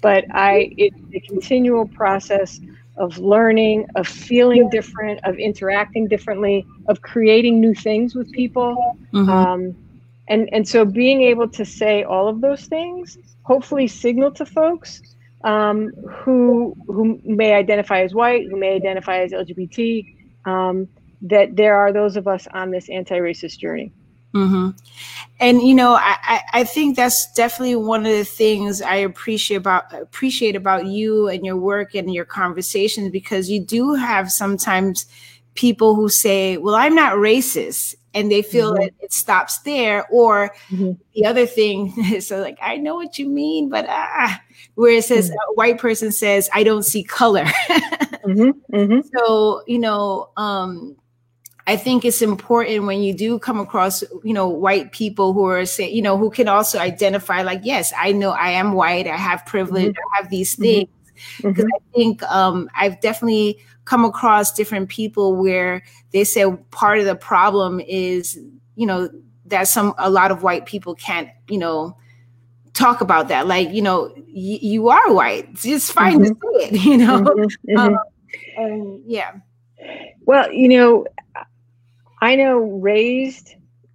But 0.00 0.24
I, 0.30 0.72
it's 0.76 1.00
a 1.14 1.20
continual 1.20 1.88
process 1.88 2.60
of 2.96 3.18
learning, 3.18 3.86
of 3.96 4.06
feeling 4.06 4.68
different, 4.70 5.18
of 5.24 5.36
interacting 5.36 6.06
differently, 6.06 6.64
of 6.86 7.02
creating 7.02 7.60
new 7.60 7.74
things 7.74 8.14
with 8.14 8.30
people. 8.30 8.96
Mm-hmm. 9.12 9.30
Um, 9.30 9.76
and 10.28 10.48
and 10.52 10.66
so 10.66 10.84
being 10.84 11.22
able 11.22 11.48
to 11.48 11.64
say 11.64 12.02
all 12.02 12.28
of 12.28 12.40
those 12.40 12.64
things 12.66 13.18
hopefully 13.42 13.86
signal 13.86 14.30
to 14.32 14.46
folks 14.46 15.02
um, 15.44 15.90
who 16.08 16.74
who 16.86 17.20
may 17.24 17.54
identify 17.54 18.00
as 18.02 18.14
white 18.14 18.46
who 18.48 18.56
may 18.56 18.74
identify 18.74 19.18
as 19.18 19.32
lgbt 19.32 20.16
um, 20.46 20.88
that 21.22 21.56
there 21.56 21.76
are 21.76 21.92
those 21.92 22.16
of 22.16 22.28
us 22.28 22.46
on 22.52 22.70
this 22.70 22.88
anti-racist 22.88 23.58
journey 23.58 23.92
mm-hmm. 24.34 24.70
and 25.40 25.62
you 25.62 25.74
know 25.74 25.94
I, 25.94 26.42
I 26.52 26.64
think 26.64 26.96
that's 26.96 27.32
definitely 27.32 27.76
one 27.76 28.06
of 28.06 28.12
the 28.12 28.24
things 28.24 28.82
i 28.82 28.96
appreciate 28.96 29.56
about 29.56 29.92
appreciate 29.94 30.56
about 30.56 30.86
you 30.86 31.28
and 31.28 31.44
your 31.44 31.56
work 31.56 31.94
and 31.94 32.12
your 32.12 32.24
conversations 32.24 33.10
because 33.10 33.48
you 33.48 33.60
do 33.60 33.94
have 33.94 34.30
sometimes 34.30 35.06
people 35.54 35.94
who 35.94 36.08
say 36.08 36.56
well 36.56 36.74
i'm 36.74 36.94
not 36.94 37.14
racist 37.14 37.94
and 38.14 38.30
they 38.30 38.42
feel 38.42 38.72
mm-hmm. 38.72 38.84
that 38.84 38.92
it 39.00 39.12
stops 39.12 39.58
there. 39.58 40.06
Or 40.10 40.54
mm-hmm. 40.70 40.92
the 41.14 41.26
other 41.26 41.46
thing 41.46 41.92
is 42.12 42.26
so 42.28 42.40
like, 42.40 42.58
I 42.62 42.76
know 42.76 42.94
what 42.94 43.18
you 43.18 43.28
mean, 43.28 43.68
but 43.68 43.86
ah, 43.88 44.40
where 44.76 44.92
it 44.92 45.04
says 45.04 45.28
mm-hmm. 45.28 45.50
a 45.50 45.54
white 45.54 45.78
person 45.78 46.12
says, 46.12 46.48
I 46.54 46.62
don't 46.62 46.84
see 46.84 47.02
color. 47.02 47.44
Mm-hmm. 48.24 48.76
Mm-hmm. 48.76 49.00
so, 49.16 49.62
you 49.66 49.78
know, 49.78 50.30
um, 50.36 50.96
I 51.66 51.76
think 51.76 52.04
it's 52.04 52.20
important 52.20 52.84
when 52.84 53.02
you 53.02 53.14
do 53.14 53.38
come 53.38 53.58
across, 53.58 54.02
you 54.22 54.34
know, 54.34 54.48
white 54.48 54.92
people 54.92 55.32
who 55.32 55.46
are 55.46 55.64
say, 55.64 55.90
you 55.90 56.02
know, 56.02 56.18
who 56.18 56.30
can 56.30 56.46
also 56.48 56.78
identify 56.78 57.42
like, 57.42 57.60
yes, 57.62 57.92
I 57.96 58.12
know 58.12 58.30
I 58.30 58.50
am 58.50 58.72
white, 58.72 59.06
I 59.06 59.16
have 59.16 59.46
privilege, 59.46 59.92
mm-hmm. 59.92 60.14
I 60.14 60.16
have 60.20 60.30
these 60.30 60.54
things. 60.54 60.88
Because 61.40 61.64
I 61.64 61.78
think 61.94 62.22
um, 62.24 62.68
I've 62.74 63.00
definitely 63.00 63.58
come 63.84 64.04
across 64.04 64.52
different 64.52 64.88
people 64.88 65.36
where 65.36 65.82
they 66.12 66.24
say 66.24 66.44
part 66.70 66.98
of 66.98 67.04
the 67.04 67.14
problem 67.14 67.80
is, 67.80 68.38
you 68.76 68.86
know, 68.86 69.08
that 69.46 69.68
some 69.68 69.94
a 69.98 70.10
lot 70.10 70.30
of 70.30 70.42
white 70.42 70.66
people 70.66 70.94
can't, 70.94 71.28
you 71.48 71.58
know, 71.58 71.96
talk 72.74 73.00
about 73.00 73.28
that. 73.28 73.46
Like, 73.46 73.70
you 73.70 73.80
know, 73.80 74.12
y- 74.16 74.58
you 74.60 74.88
are 74.88 75.12
white. 75.12 75.48
It's 75.64 75.90
fine 75.90 76.20
mm-hmm. 76.20 76.34
to 76.34 76.58
say 76.58 76.66
it, 76.66 76.80
you 76.84 76.98
know. 76.98 77.22
Mm-hmm. 77.22 77.78
Um, 77.78 77.94
mm-hmm. 77.94 78.13
And 78.56 79.02
yeah. 79.06 79.32
Well, 80.22 80.52
you 80.52 80.68
know, 80.68 81.06
I 82.20 82.36
know 82.36 82.58
raised 82.58 83.54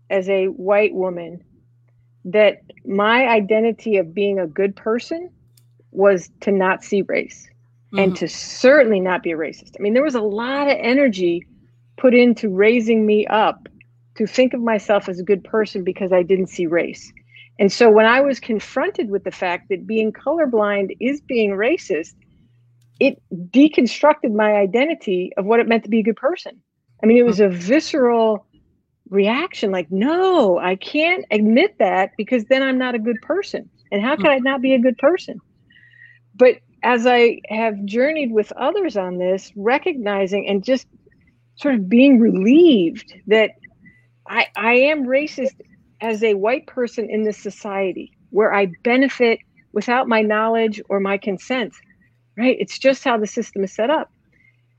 as 0.10 0.30
a 0.30 0.48
white 0.48 0.94
woman 0.94 1.44
that 2.26 2.62
my 2.86 3.28
identity 3.28 3.98
of 3.98 4.14
being 4.14 4.40
a 4.40 4.48
good 4.48 4.76
person 4.76 5.30
was 5.92 6.30
to 6.42 6.52
not 6.52 6.84
see 6.84 7.02
race 7.04 7.50
mm-hmm. 7.88 8.00
and 8.00 8.16
to 8.18 8.28
certainly 8.28 9.00
not 9.00 9.24
be 9.24 9.32
a 9.32 9.38
racist. 9.38 9.76
I 9.80 9.82
mean, 9.82 9.94
there 9.94 10.04
was 10.04 10.16
a 10.16 10.22
lot 10.22 10.68
of 10.68 10.78
energy 10.80 11.48
put 11.98 12.14
into 12.14 12.50
raising 12.50 13.06
me 13.06 13.26
up 13.28 13.68
to 14.16 14.28
think 14.28 14.54
of 14.54 14.62
myself 14.62 15.10
as 15.10 15.20
a 15.20 15.24
good 15.24 15.44
person 15.44 15.84
because 15.84 16.12
I 16.12 16.24
didn't 16.24 16.48
see 16.48 16.68
race. 16.68 17.12
And 17.58 17.72
so 17.72 17.90
when 17.90 18.06
I 18.06 18.22
was 18.22 18.40
confronted 18.40 19.10
with 19.10 19.24
the 19.24 19.32
fact 19.32 19.70
that 19.70 19.86
being 19.86 20.14
colorblind 20.14 20.96
is 21.00 21.20
being 21.20 21.52
racist, 21.52 22.14
it 23.00 23.22
deconstructed 23.32 24.34
my 24.34 24.54
identity 24.54 25.32
of 25.38 25.46
what 25.46 25.60
it 25.60 25.68
meant 25.68 25.84
to 25.84 25.90
be 25.90 26.00
a 26.00 26.04
good 26.04 26.18
person. 26.18 26.62
I 27.02 27.06
mean, 27.06 27.18
it 27.18 27.26
was 27.26 27.40
a 27.40 27.50
visceral 27.50 28.46
reaction 29.10 29.72
like, 29.72 29.92
no, 29.92 30.60
I 30.60 30.76
can't 30.76 31.26
admit 31.32 31.78
that 31.80 32.12
because 32.18 32.46
then 32.46 32.62
I'm 32.62 32.78
not 32.78 32.96
a 32.96 33.00
good 33.00 33.22
person. 33.22 33.70
And 33.92 34.02
how 34.02 34.16
can 34.16 34.28
I 34.28 34.38
not 34.38 34.62
be 34.62 34.74
a 34.74 34.80
good 34.80 34.98
person? 34.98 35.40
But 36.36 36.56
as 36.84 37.08
I 37.08 37.40
have 37.50 37.84
journeyed 37.86 38.32
with 38.32 38.52
others 38.54 38.96
on 38.98 39.18
this, 39.18 39.52
recognizing 39.56 40.48
and 40.48 40.64
just 40.64 40.88
sort 41.56 41.76
of 41.76 41.90
being 41.90 42.20
relieved 42.20 43.14
that 43.28 43.52
I, 44.28 44.48
I 44.56 44.74
am 44.74 45.06
racist 45.06 45.60
as 46.02 46.24
a 46.24 46.36
white 46.36 46.68
person 46.68 47.10
in 47.10 47.24
this 47.24 47.38
society 47.38 48.12
where 48.30 48.54
I 48.54 48.68
benefit 48.84 49.40
without 49.74 50.08
my 50.08 50.22
knowledge 50.22 50.82
or 50.88 51.00
my 51.00 51.18
consent, 51.18 51.74
right? 52.40 52.56
It's 52.60 52.80
just 52.80 53.04
how 53.04 53.18
the 53.18 53.28
system 53.28 53.64
is 53.64 53.74
set 53.74 53.90
up. 53.90 54.12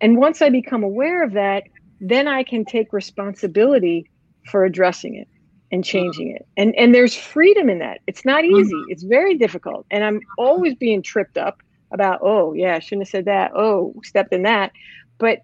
And 0.01 0.17
once 0.17 0.41
I 0.41 0.49
become 0.49 0.83
aware 0.83 1.23
of 1.23 1.33
that, 1.35 1.65
then 2.01 2.27
I 2.27 2.43
can 2.43 2.65
take 2.65 2.93
responsibility 2.93 4.11
for 4.51 4.65
addressing 4.65 5.15
it 5.15 5.29
and 5.71 5.85
changing 5.85 6.35
it. 6.35 6.47
And 6.57 6.75
and 6.77 6.95
there's 6.95 7.15
freedom 7.15 7.69
in 7.69 7.79
that. 7.81 8.01
It's 8.07 8.25
not 8.25 8.45
easy. 8.45 8.75
Mm-hmm. 8.75 8.91
It's 8.91 9.03
very 9.03 9.37
difficult. 9.37 9.87
And 9.91 10.03
I'm 10.03 10.21
always 10.39 10.75
being 10.75 11.03
tripped 11.03 11.37
up 11.37 11.63
about, 11.93 12.21
oh, 12.23 12.55
yeah, 12.55 12.77
I 12.77 12.79
shouldn't 12.79 13.07
have 13.07 13.11
said 13.11 13.25
that. 13.27 13.53
Oh, 13.55 13.95
stepped 14.05 14.33
in 14.33 14.43
that. 14.45 14.73
But 15.19 15.41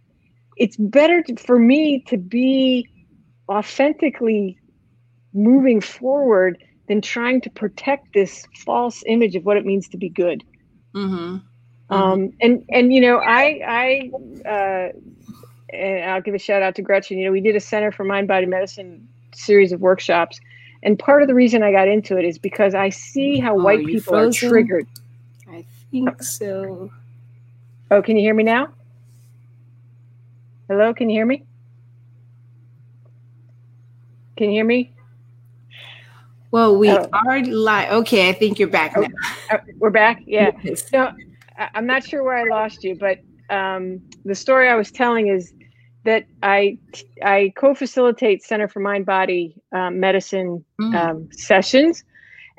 it's 0.57 0.77
better 0.77 1.23
to, 1.23 1.37
for 1.37 1.59
me 1.59 2.03
to 2.09 2.17
be 2.17 2.89
authentically 3.49 4.59
moving 5.35 5.81
forward 5.81 6.63
than 6.89 7.03
trying 7.03 7.41
to 7.43 7.51
protect 7.51 8.15
this 8.15 8.47
false 8.65 9.03
image 9.07 9.37
of 9.37 9.45
what 9.45 9.57
it 9.57 9.67
means 9.67 9.89
to 9.89 9.99
be 9.99 10.09
good. 10.09 10.43
Mm-hmm. 10.95 11.39
Mm-hmm. 11.91 12.03
Um, 12.03 12.33
and 12.41 12.65
and 12.71 12.93
you 12.93 13.01
know, 13.01 13.19
I 13.19 14.11
I 14.45 14.49
uh, 14.49 14.93
and 15.75 16.11
I'll 16.11 16.23
give 16.23 16.35
a 16.35 16.39
shout 16.39 16.63
out 16.63 16.75
to 16.77 16.83
Gretchen. 16.83 17.19
You 17.19 17.27
know, 17.27 17.33
we 17.33 17.41
did 17.41 17.55
a 17.57 17.61
Center 17.61 17.93
for 17.93 18.05
Mind 18.05 18.29
Body 18.29 18.47
Medicine 18.47 19.07
series 19.35 19.73
of 19.73 19.81
workshops, 19.81 20.41
and 20.83 20.99
part 20.99 21.23
of 21.23 21.29
the 21.29 21.35
reason 21.35 21.63
I 21.63 21.73
got 21.73 21.89
into 21.89 22.17
it 22.17 22.25
is 22.25 22.39
because 22.39 22.75
I 22.75 22.89
see 22.89 23.39
how 23.39 23.59
oh, 23.59 23.63
white 23.63 23.87
people 23.87 24.13
frozen? 24.13 24.49
are 24.49 24.51
triggered 24.51 24.87
I 25.49 25.65
think 25.91 26.23
so. 26.23 26.91
Oh, 27.91 28.03
can 28.03 28.17
you 28.17 28.23
hear 28.23 28.35
me 28.35 28.43
now? 28.43 28.69
Hello, 30.69 30.93
can 30.93 31.09
you 31.09 31.17
hear 31.17 31.27
me? 31.27 31.45
Can 34.37 34.51
you 34.51 34.57
hear 34.57 34.65
me? 34.65 34.93
Well, 36.51 36.77
we 36.77 36.91
oh. 36.91 37.09
are 37.13 37.43
live. 37.45 37.93
Okay, 37.93 38.29
I 38.29 38.33
think 38.33 38.59
you're 38.59 38.69
back 38.69 38.95
oh, 38.97 39.03
now. 39.03 39.09
Uh, 39.51 39.59
we're 39.79 39.91
back. 39.91 40.23
Yeah. 40.27 40.51
Yes. 40.63 40.89
So 40.91 41.13
I'm 41.75 41.87
not 41.87 42.05
sure 42.05 42.23
where 42.23 42.37
I 42.37 42.45
lost 42.45 42.85
you, 42.85 42.97
but 42.97 43.19
um, 43.55 44.01
the 44.25 44.35
story 44.35 44.69
I 44.69 44.75
was 44.75 44.91
telling 44.91 45.29
is 45.29 45.53
that 46.05 46.27
I 46.43 46.79
I 47.23 47.53
co-facilitate 47.57 48.43
Center 48.43 48.69
for 48.69 48.81
Mind 48.81 49.07
Body 49.07 49.57
um, 49.73 50.01
Medicine 50.01 50.65
mm. 50.81 50.95
um, 50.95 51.29
sessions, 51.33 52.05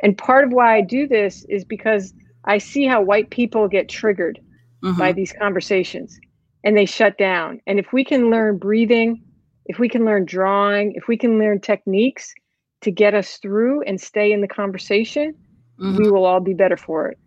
and 0.04 0.18
part 0.18 0.46
of 0.46 0.52
why 0.52 0.78
I 0.78 0.82
do 0.82 1.08
this 1.08 1.46
is 1.50 1.64
because 1.64 2.14
I 2.46 2.58
see 2.58 2.86
how 2.86 3.02
white 3.02 3.30
people 3.30 3.68
get 3.68 3.90
triggered 3.90 4.40
mm-hmm. 4.84 4.98
by 4.98 5.12
these 5.12 5.34
conversations 5.34 6.20
and 6.64 6.76
they 6.76 6.86
shut 6.86 7.18
down. 7.18 7.60
And 7.68 7.80
if 7.80 7.94
we 7.94 8.04
can 8.04 8.30
learn 8.30 8.58
breathing, 8.58 9.22
if 9.66 9.80
we 9.80 9.90
can 9.90 10.06
learn 10.06 10.26
drawing, 10.26 10.94
if 10.96 11.08
we 11.08 11.18
can 11.18 11.38
learn 11.40 11.60
techniques 11.60 12.34
to 12.82 12.92
get 12.92 13.14
us 13.14 13.38
through 13.38 13.84
and 13.84 14.00
stay 14.00 14.32
in 14.32 14.42
the 14.42 14.48
conversation, 14.48 15.34
mm-hmm. 15.80 15.98
we 15.98 16.10
will 16.10 16.26
all 16.26 16.40
be 16.40 16.54
better 16.54 16.78
for 16.78 17.10
it. 17.10 17.20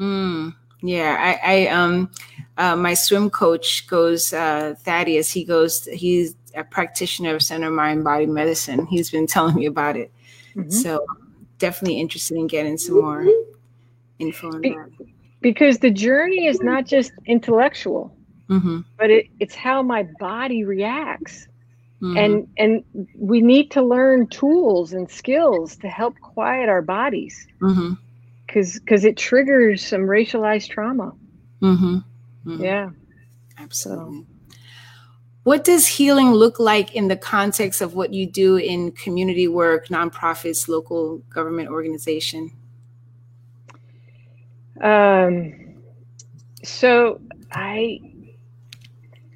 Mm. 0.00 0.54
Yeah, 0.82 1.16
I, 1.18 1.64
I 1.64 1.66
um, 1.68 2.10
uh, 2.58 2.76
my 2.76 2.94
swim 2.94 3.30
coach 3.30 3.86
goes 3.86 4.32
uh, 4.32 4.74
Thaddeus. 4.78 5.30
He 5.30 5.44
goes. 5.44 5.84
He's 5.86 6.34
a 6.54 6.64
practitioner 6.64 7.34
of 7.34 7.42
center 7.42 7.70
mind 7.70 8.04
body 8.04 8.26
medicine. 8.26 8.86
He's 8.86 9.10
been 9.10 9.26
telling 9.36 9.56
me 9.56 9.66
about 9.66 9.96
it. 9.96 10.12
Mm-hmm. 10.54 10.70
So 10.70 11.04
definitely 11.58 12.00
interested 12.00 12.36
in 12.36 12.46
getting 12.46 12.78
some 12.78 13.00
more 13.00 13.26
info 14.18 14.48
on 14.48 14.60
Be- 14.60 14.70
that? 14.70 14.90
Because 15.40 15.78
the 15.78 15.90
journey 15.90 16.46
is 16.46 16.60
not 16.60 16.86
just 16.86 17.12
intellectual, 17.26 18.16
mm-hmm. 18.48 18.80
but 18.98 19.10
it, 19.10 19.26
it's 19.38 19.54
how 19.54 19.82
my 19.82 20.04
body 20.18 20.64
reacts. 20.64 21.46
Mm-hmm. 22.02 22.16
And 22.18 22.48
and 22.58 22.84
we 23.16 23.40
need 23.40 23.70
to 23.70 23.82
learn 23.82 24.26
tools 24.26 24.92
and 24.92 25.10
skills 25.10 25.76
to 25.76 25.88
help 25.88 26.18
quiet 26.20 26.68
our 26.68 26.82
bodies. 26.82 27.46
Because 28.56 28.78
because 28.78 29.04
it 29.04 29.18
triggers 29.18 29.84
some 29.84 30.02
racialized 30.02 30.70
trauma. 30.70 31.12
Mm-hmm. 31.60 31.96
mm-hmm. 31.96 32.64
Yeah, 32.64 32.88
absolutely. 33.58 34.20
So. 34.20 34.26
What 35.42 35.62
does 35.62 35.86
healing 35.86 36.32
look 36.32 36.58
like 36.58 36.94
in 36.94 37.08
the 37.08 37.18
context 37.18 37.82
of 37.82 37.94
what 37.94 38.14
you 38.14 38.26
do 38.26 38.56
in 38.56 38.92
community 38.92 39.46
work, 39.46 39.88
nonprofits, 39.88 40.68
local 40.68 41.18
government 41.28 41.68
organization? 41.68 42.50
Um, 44.80 45.74
so 46.64 47.20
I 47.52 48.00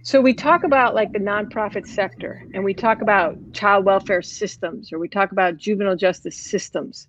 so 0.02 0.22
we 0.22 0.32
talk 0.32 0.64
about 0.64 0.94
like 0.94 1.12
the 1.12 1.18
nonprofit 1.18 1.86
sector 1.86 2.42
and 2.54 2.64
we 2.64 2.72
talk 2.72 3.02
about 3.02 3.36
child 3.52 3.84
welfare 3.84 4.22
systems 4.22 4.94
or 4.94 4.98
we 4.98 5.08
talk 5.08 5.30
about 5.30 5.58
juvenile 5.58 5.94
justice 5.94 6.38
systems. 6.38 7.06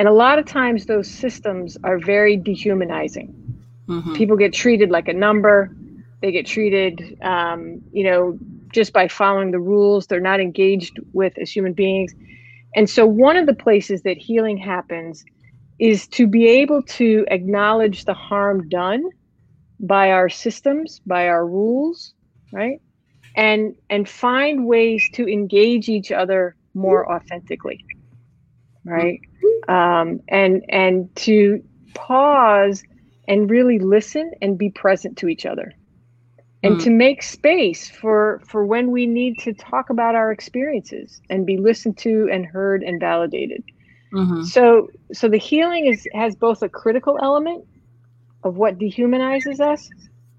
And 0.00 0.08
a 0.08 0.12
lot 0.12 0.38
of 0.38 0.46
times 0.46 0.86
those 0.86 1.10
systems 1.10 1.76
are 1.84 1.98
very 1.98 2.34
dehumanizing. 2.34 3.34
Mm-hmm. 3.86 4.14
People 4.14 4.34
get 4.34 4.54
treated 4.54 4.90
like 4.90 5.08
a 5.08 5.12
number. 5.12 5.76
They 6.22 6.32
get 6.32 6.46
treated, 6.46 7.18
um, 7.20 7.82
you 7.92 8.04
know, 8.04 8.38
just 8.72 8.94
by 8.94 9.08
following 9.08 9.50
the 9.50 9.60
rules. 9.60 10.06
They're 10.06 10.18
not 10.18 10.40
engaged 10.40 10.98
with 11.12 11.36
as 11.36 11.54
human 11.54 11.74
beings. 11.74 12.14
And 12.74 12.88
so 12.88 13.04
one 13.04 13.36
of 13.36 13.44
the 13.44 13.52
places 13.52 14.00
that 14.04 14.16
healing 14.16 14.56
happens 14.56 15.22
is 15.78 16.08
to 16.08 16.26
be 16.26 16.46
able 16.48 16.80
to 16.82 17.26
acknowledge 17.30 18.06
the 18.06 18.14
harm 18.14 18.70
done 18.70 19.04
by 19.80 20.12
our 20.12 20.30
systems, 20.30 21.02
by 21.04 21.28
our 21.28 21.46
rules, 21.46 22.14
right? 22.54 22.80
And 23.36 23.74
and 23.90 24.08
find 24.08 24.64
ways 24.66 25.06
to 25.12 25.28
engage 25.28 25.90
each 25.90 26.10
other 26.10 26.56
more 26.72 27.12
authentically, 27.12 27.84
right? 28.86 29.20
Um, 29.68 30.20
and 30.28 30.64
and 30.68 31.14
to 31.16 31.62
pause 31.94 32.82
and 33.28 33.50
really 33.50 33.78
listen 33.78 34.32
and 34.42 34.58
be 34.58 34.70
present 34.70 35.18
to 35.18 35.28
each 35.28 35.46
other 35.46 35.72
and 36.62 36.76
mm. 36.76 36.84
to 36.84 36.90
make 36.90 37.22
space 37.22 37.88
for 37.88 38.42
for 38.46 38.64
when 38.64 38.90
we 38.90 39.06
need 39.06 39.38
to 39.38 39.52
talk 39.52 39.90
about 39.90 40.14
our 40.14 40.32
experiences 40.32 41.20
and 41.30 41.46
be 41.46 41.56
listened 41.56 41.96
to 41.98 42.28
and 42.32 42.44
heard 42.46 42.82
and 42.82 43.00
validated 43.00 43.62
mm-hmm. 44.12 44.42
so 44.42 44.88
so 45.12 45.28
the 45.28 45.38
healing 45.38 45.86
is 45.86 46.06
has 46.12 46.34
both 46.34 46.62
a 46.62 46.68
critical 46.68 47.18
element 47.22 47.64
of 48.42 48.56
what 48.56 48.78
dehumanizes 48.78 49.60
us, 49.60 49.90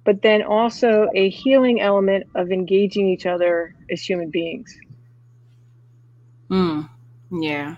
but 0.04 0.22
then 0.22 0.42
also 0.42 1.10
a 1.14 1.30
healing 1.30 1.80
element 1.80 2.28
of 2.36 2.52
engaging 2.52 3.08
each 3.08 3.26
other 3.26 3.76
as 3.90 4.02
human 4.02 4.30
beings. 4.30 4.76
Mm, 6.50 6.90
yeah. 7.32 7.76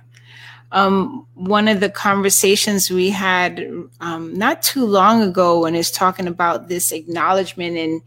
Um, 0.74 1.26
one 1.36 1.68
of 1.68 1.80
the 1.80 1.90
conversations 1.90 2.90
we 2.90 3.10
had 3.10 3.66
um, 4.02 4.34
not 4.34 4.62
too 4.62 4.86
long 4.86 5.22
ago 5.22 5.62
when 5.62 5.76
it's 5.76 5.92
talking 5.92 6.28
about 6.28 6.68
this 6.68 6.92
acknowledgement 6.92 7.78
and 7.78 8.02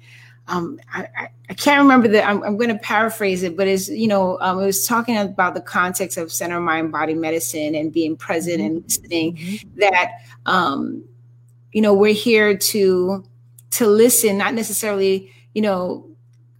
um, 0.48 0.78
I, 0.92 1.08
I, 1.50 1.54
can't 1.54 1.80
remember 1.80 2.06
that 2.06 2.28
I'm, 2.28 2.40
I'm 2.44 2.56
going 2.56 2.68
to 2.68 2.78
paraphrase 2.78 3.42
it, 3.42 3.56
but 3.56 3.66
it's, 3.66 3.88
you 3.88 4.06
know, 4.06 4.38
um, 4.40 4.60
it 4.60 4.66
was 4.66 4.86
talking 4.86 5.16
about 5.16 5.54
the 5.54 5.60
context 5.60 6.16
of 6.18 6.30
center 6.30 6.60
mind 6.60 6.92
body 6.92 7.14
medicine 7.14 7.74
and 7.74 7.92
being 7.92 8.16
present 8.16 8.58
mm-hmm. 8.58 8.76
and 8.76 8.84
listening 8.84 9.36
mm-hmm. 9.36 9.80
that, 9.80 10.20
um, 10.46 11.02
you 11.76 11.82
know 11.82 11.92
we're 11.92 12.14
here 12.14 12.56
to 12.56 13.22
to 13.70 13.86
listen 13.86 14.38
not 14.38 14.54
necessarily 14.54 15.30
you 15.52 15.60
know 15.60 16.08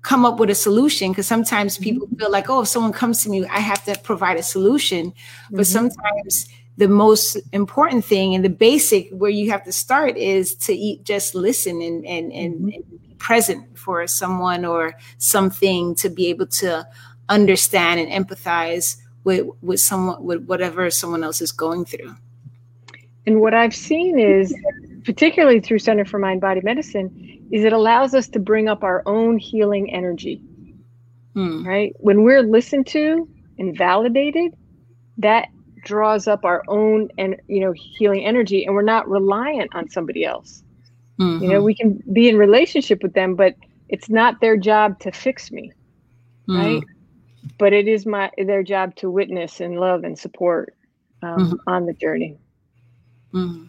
come 0.07 0.25
up 0.25 0.39
with 0.39 0.49
a 0.49 0.55
solution 0.55 1.11
because 1.11 1.27
sometimes 1.27 1.75
mm-hmm. 1.75 1.83
people 1.83 2.09
feel 2.17 2.31
like 2.31 2.49
oh 2.49 2.61
if 2.63 2.69
someone 2.69 2.93
comes 2.93 3.25
to 3.25 3.29
me 3.29 3.45
i 3.47 3.59
have 3.59 3.83
to 3.85 3.93
provide 4.05 4.37
a 4.37 4.43
solution 4.43 5.11
mm-hmm. 5.11 5.57
but 5.57 5.67
sometimes 5.67 6.49
the 6.77 6.87
most 6.87 7.37
important 7.53 8.05
thing 8.05 8.33
and 8.33 8.45
the 8.45 8.55
basic 8.69 9.11
where 9.11 9.33
you 9.33 9.51
have 9.51 9.65
to 9.65 9.73
start 9.73 10.17
is 10.17 10.55
to 10.55 10.73
eat, 10.73 11.03
just 11.03 11.35
listen 11.35 11.83
and 11.83 12.07
and, 12.07 12.33
and, 12.33 12.55
mm-hmm. 12.55 12.69
and 12.69 13.01
be 13.03 13.15
present 13.19 13.77
for 13.77 14.07
someone 14.07 14.65
or 14.65 14.95
something 15.19 15.93
to 15.97 16.09
be 16.09 16.29
able 16.29 16.47
to 16.47 16.87
understand 17.29 17.99
and 17.99 18.09
empathize 18.13 18.99
with 19.25 19.45
with 19.61 19.81
someone 19.81 20.23
with 20.23 20.47
whatever 20.47 20.89
someone 20.89 21.25
else 21.25 21.41
is 21.41 21.51
going 21.51 21.85
through 21.85 22.15
and 23.27 23.41
what 23.41 23.55
i've 23.55 23.75
seen 23.75 24.21
is 24.21 24.55
particularly 25.07 25.61
through 25.61 25.79
Center 25.79 26.05
for 26.05 26.19
Mind 26.19 26.41
Body 26.41 26.61
Medicine, 26.63 27.36
is 27.51 27.65
it 27.65 27.73
allows 27.73 28.15
us 28.15 28.29
to 28.29 28.39
bring 28.39 28.69
up 28.69 28.83
our 28.83 29.03
own 29.07 29.39
healing 29.39 29.93
energy. 29.93 30.43
Hmm. 31.35 31.67
Right? 31.67 31.95
When 31.99 32.23
we're 32.23 32.43
listened 32.43 32.87
to 32.89 33.29
and 33.59 33.77
validated, 33.77 34.55
that 35.19 35.49
draws 35.85 36.27
up 36.27 36.45
our 36.45 36.63
own 36.67 37.09
and 37.17 37.37
you 37.47 37.61
know 37.61 37.73
healing 37.73 38.25
energy 38.25 38.65
and 38.65 38.75
we're 38.75 38.83
not 38.83 39.09
reliant 39.09 39.75
on 39.75 39.89
somebody 39.89 40.25
else. 40.25 40.63
Mm-hmm. 41.21 41.45
You 41.45 41.51
know, 41.51 41.63
we 41.63 41.75
can 41.75 42.03
be 42.13 42.29
in 42.29 42.37
relationship 42.37 43.03
with 43.03 43.15
them, 43.15 43.37
but 43.37 43.55
it's 43.89 44.11
not 44.11 44.41
their 44.41 44.57
job 44.57 44.99
to 45.01 45.13
fix 45.13 45.51
me. 45.51 45.73
Mm. 46.49 46.59
Right? 46.59 46.85
But 47.59 47.73
it 47.73 47.89
is 47.89 48.05
my 48.05 48.31
their 48.37 48.63
job 48.63 48.97
to 48.97 49.11
witness 49.11 49.61
and 49.61 49.79
love 49.79 50.05
and 50.05 50.19
support 50.19 50.75
um, 51.23 51.39
mm-hmm. 51.39 51.55
on 51.67 51.87
the 51.87 51.95
journey. 51.95 52.37
Mm-hmm. 53.33 53.67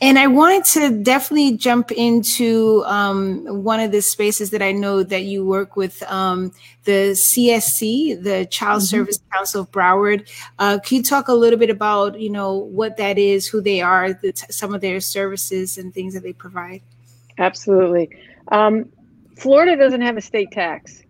And 0.00 0.16
I 0.16 0.28
wanted 0.28 0.64
to 0.66 1.02
definitely 1.02 1.56
jump 1.56 1.90
into 1.90 2.84
um, 2.86 3.44
one 3.64 3.80
of 3.80 3.90
the 3.90 4.00
spaces 4.00 4.50
that 4.50 4.62
I 4.62 4.70
know 4.70 5.02
that 5.02 5.24
you 5.24 5.44
work 5.44 5.74
with, 5.74 6.04
um, 6.04 6.52
the 6.84 7.12
CSC, 7.12 8.22
the 8.22 8.46
Child 8.46 8.82
mm-hmm. 8.82 8.86
Service 8.86 9.18
Council 9.32 9.62
of 9.62 9.72
Broward. 9.72 10.30
Uh, 10.60 10.78
can 10.78 10.98
you 10.98 11.02
talk 11.02 11.26
a 11.26 11.34
little 11.34 11.58
bit 11.58 11.68
about, 11.68 12.18
you 12.20 12.30
know, 12.30 12.54
what 12.54 12.96
that 12.96 13.18
is, 13.18 13.48
who 13.48 13.60
they 13.60 13.80
are, 13.80 14.12
the, 14.12 14.32
some 14.50 14.72
of 14.72 14.80
their 14.80 15.00
services 15.00 15.78
and 15.78 15.92
things 15.92 16.14
that 16.14 16.22
they 16.22 16.32
provide? 16.32 16.80
Absolutely. 17.38 18.08
Um, 18.52 18.88
Florida 19.36 19.76
doesn't 19.76 20.00
have 20.00 20.16
a 20.16 20.20
state 20.20 20.50
tax, 20.52 21.02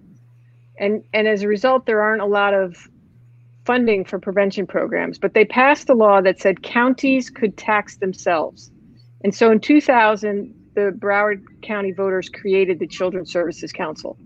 and 0.78 1.02
and 1.14 1.26
as 1.26 1.42
a 1.42 1.48
result, 1.48 1.86
there 1.86 2.02
aren't 2.02 2.20
a 2.20 2.26
lot 2.26 2.52
of 2.52 2.88
funding 3.64 4.04
for 4.04 4.18
prevention 4.18 4.66
programs. 4.66 5.18
But 5.18 5.34
they 5.34 5.44
passed 5.44 5.88
a 5.88 5.94
law 5.94 6.20
that 6.20 6.40
said 6.40 6.62
counties 6.62 7.30
could 7.30 7.56
tax 7.56 7.96
themselves. 7.96 8.70
And 9.22 9.34
so 9.34 9.50
in 9.50 9.60
2000, 9.60 10.54
the 10.74 10.92
Broward 10.96 11.44
County 11.62 11.92
voters 11.92 12.28
created 12.28 12.78
the 12.78 12.86
Children's 12.86 13.32
Services 13.32 13.72
Council, 13.72 14.16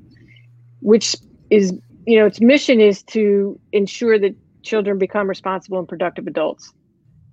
which 0.81 1.17
is, 1.51 1.73
you 2.07 2.19
know, 2.19 2.27
its 2.27 2.41
mission 2.41 2.81
is 2.81 3.03
to 3.05 3.59
ensure 3.73 4.19
that 4.19 4.35
children 4.63 4.99
become 4.99 5.29
responsible 5.29 5.79
and 5.79 5.89
productive 5.89 6.27
adults. 6.27 6.73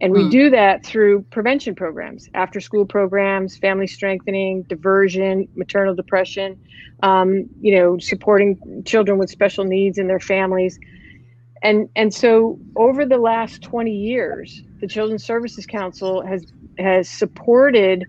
And 0.02 0.14
we 0.14 0.24
mm. 0.24 0.32
do 0.32 0.50
that 0.52 0.86
through 0.86 1.24
prevention 1.24 1.76
programs, 1.76 2.30
after 2.34 2.62
school 2.62 2.86
programs, 2.86 3.58
family 3.58 3.88
strengthening, 3.88 4.64
diversion, 4.64 5.48
maternal 5.56 5.94
depression, 5.94 6.58
um, 7.04 7.46
you 7.60 7.76
know, 7.76 7.98
supporting 8.00 8.84
children 8.86 9.18
with 9.18 9.30
special 9.30 9.66
needs 9.66 9.98
and 9.98 10.10
their 10.10 10.22
families. 10.22 10.80
And, 11.62 11.90
and 11.98 12.14
so 12.14 12.58
over 12.78 13.06
the 13.06 13.18
last 13.18 13.62
20 13.62 13.92
years, 13.92 14.64
the 14.80 14.88
Children's 14.88 15.26
Services 15.26 15.66
Council 15.66 16.26
has 16.26 16.54
has 16.80 17.10
supported 17.10 18.06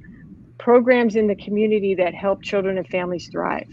programs 0.59 1.17
in 1.17 1.27
the 1.27 1.35
community 1.35 1.95
that 1.95 2.15
help 2.15 2.43
children 2.43 2.79
and 2.79 2.87
families 2.89 3.29
thrive. 3.29 3.69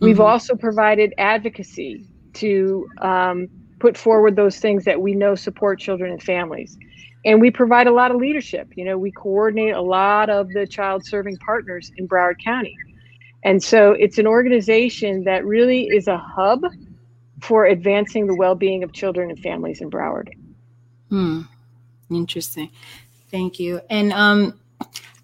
We've 0.00 0.16
mm-hmm. 0.16 0.22
also 0.22 0.54
provided 0.54 1.14
advocacy 1.18 2.06
to 2.34 2.88
um, 3.00 3.48
put 3.78 3.96
forward 3.96 4.36
those 4.36 4.58
things 4.58 4.84
that 4.84 5.00
we 5.00 5.14
know 5.14 5.34
support 5.34 5.78
children 5.78 6.10
and 6.12 6.22
families. 6.22 6.76
And 7.24 7.40
we 7.40 7.50
provide 7.50 7.86
a 7.86 7.92
lot 7.92 8.10
of 8.10 8.18
leadership. 8.18 8.68
You 8.76 8.84
know, 8.84 8.98
we 8.98 9.10
coordinate 9.10 9.74
a 9.74 9.80
lot 9.80 10.30
of 10.30 10.48
the 10.50 10.66
child 10.66 11.04
serving 11.04 11.36
partners 11.38 11.90
in 11.96 12.06
Broward 12.06 12.42
County. 12.42 12.76
And 13.42 13.62
so 13.62 13.92
it's 13.92 14.18
an 14.18 14.26
organization 14.26 15.24
that 15.24 15.44
really 15.44 15.84
is 15.84 16.08
a 16.08 16.18
hub 16.18 16.62
for 17.40 17.66
advancing 17.66 18.26
the 18.26 18.34
well 18.34 18.54
being 18.54 18.82
of 18.82 18.92
children 18.92 19.30
and 19.30 19.38
families 19.40 19.80
in 19.80 19.90
Broward. 19.90 20.28
Hmm. 21.10 21.42
Interesting. 22.10 22.70
Thank 23.30 23.58
you. 23.58 23.80
And 23.90 24.12
um, 24.12 24.58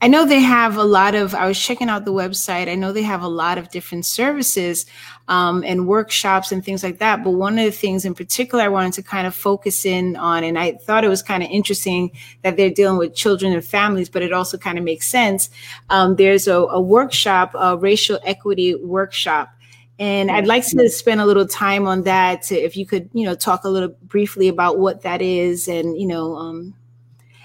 I 0.00 0.08
know 0.08 0.26
they 0.26 0.40
have 0.40 0.76
a 0.76 0.82
lot 0.82 1.14
of, 1.14 1.32
I 1.32 1.46
was 1.46 1.58
checking 1.58 1.88
out 1.88 2.04
the 2.04 2.12
website. 2.12 2.68
I 2.68 2.74
know 2.74 2.92
they 2.92 3.04
have 3.04 3.22
a 3.22 3.28
lot 3.28 3.56
of 3.56 3.70
different 3.70 4.04
services 4.04 4.84
um, 5.28 5.62
and 5.64 5.86
workshops 5.86 6.50
and 6.50 6.64
things 6.64 6.82
like 6.82 6.98
that. 6.98 7.22
But 7.22 7.30
one 7.30 7.56
of 7.56 7.64
the 7.64 7.70
things 7.70 8.04
in 8.04 8.12
particular 8.12 8.64
I 8.64 8.68
wanted 8.68 8.94
to 8.94 9.04
kind 9.04 9.28
of 9.28 9.34
focus 9.36 9.86
in 9.86 10.16
on, 10.16 10.42
and 10.42 10.58
I 10.58 10.72
thought 10.72 11.04
it 11.04 11.08
was 11.08 11.22
kind 11.22 11.44
of 11.44 11.50
interesting 11.50 12.10
that 12.42 12.56
they're 12.56 12.70
dealing 12.70 12.98
with 12.98 13.14
children 13.14 13.52
and 13.52 13.64
families, 13.64 14.08
but 14.08 14.22
it 14.22 14.32
also 14.32 14.58
kind 14.58 14.76
of 14.76 14.82
makes 14.82 15.06
sense. 15.06 15.50
Um, 15.88 16.16
there's 16.16 16.48
a, 16.48 16.56
a 16.56 16.80
workshop, 16.80 17.54
a 17.54 17.76
racial 17.76 18.18
equity 18.24 18.74
workshop. 18.74 19.54
And 20.00 20.32
I'd 20.32 20.48
like 20.48 20.66
to 20.66 20.88
spend 20.88 21.20
a 21.20 21.26
little 21.26 21.46
time 21.46 21.86
on 21.86 22.02
that. 22.02 22.42
To, 22.44 22.56
if 22.56 22.76
you 22.76 22.84
could, 22.84 23.08
you 23.12 23.24
know, 23.24 23.36
talk 23.36 23.62
a 23.62 23.68
little 23.68 23.94
briefly 24.02 24.48
about 24.48 24.80
what 24.80 25.02
that 25.02 25.22
is 25.22 25.68
and, 25.68 25.96
you 25.96 26.08
know, 26.08 26.34
um, 26.34 26.74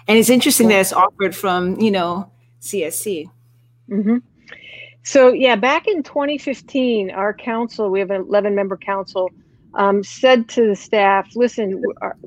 and 0.08 0.17
it's 0.17 0.30
interesting 0.30 0.67
that 0.70 0.80
it's 0.80 0.93
offered 0.93 1.36
from, 1.36 1.80
you 1.80 1.91
know, 1.91 2.32
CSC. 2.62 3.30
Mm-hmm. 3.89 4.17
So, 5.04 5.32
yeah, 5.32 5.56
back 5.56 5.88
in 5.88 6.04
2015, 6.04 7.12
our 7.12 7.34
council, 7.34 7.89
we 7.89 8.00
have 8.00 8.12
an 8.12 8.22
11 8.22 8.56
member 8.56 8.78
council, 8.78 9.30
um, 9.74 10.04
said 10.04 10.50
to 10.50 10.67
the 10.67 10.76
staff, 10.76 11.30
listen, 11.36 11.82
our, 12.02 12.17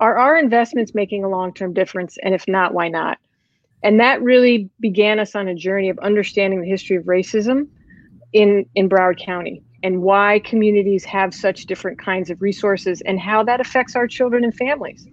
are 0.00 0.16
our 0.16 0.36
investments 0.36 0.94
making 0.94 1.24
a 1.24 1.28
long-term 1.28 1.72
difference 1.72 2.18
and 2.22 2.34
if 2.34 2.46
not 2.48 2.74
why 2.74 2.88
not 2.88 3.18
and 3.82 4.00
that 4.00 4.22
really 4.22 4.68
began 4.80 5.18
us 5.18 5.34
on 5.34 5.48
a 5.48 5.54
journey 5.54 5.88
of 5.88 5.98
understanding 6.00 6.60
the 6.60 6.68
history 6.68 6.96
of 6.96 7.04
racism 7.04 7.68
in 8.32 8.66
in 8.74 8.88
broward 8.88 9.18
county 9.18 9.62
and 9.82 10.02
why 10.02 10.40
communities 10.40 11.04
have 11.04 11.32
such 11.32 11.66
different 11.66 11.98
kinds 11.98 12.30
of 12.30 12.42
resources 12.42 13.00
and 13.02 13.20
how 13.20 13.42
that 13.42 13.60
affects 13.60 13.94
our 13.96 14.06
children 14.06 14.44
and 14.44 14.54
families 14.54 15.06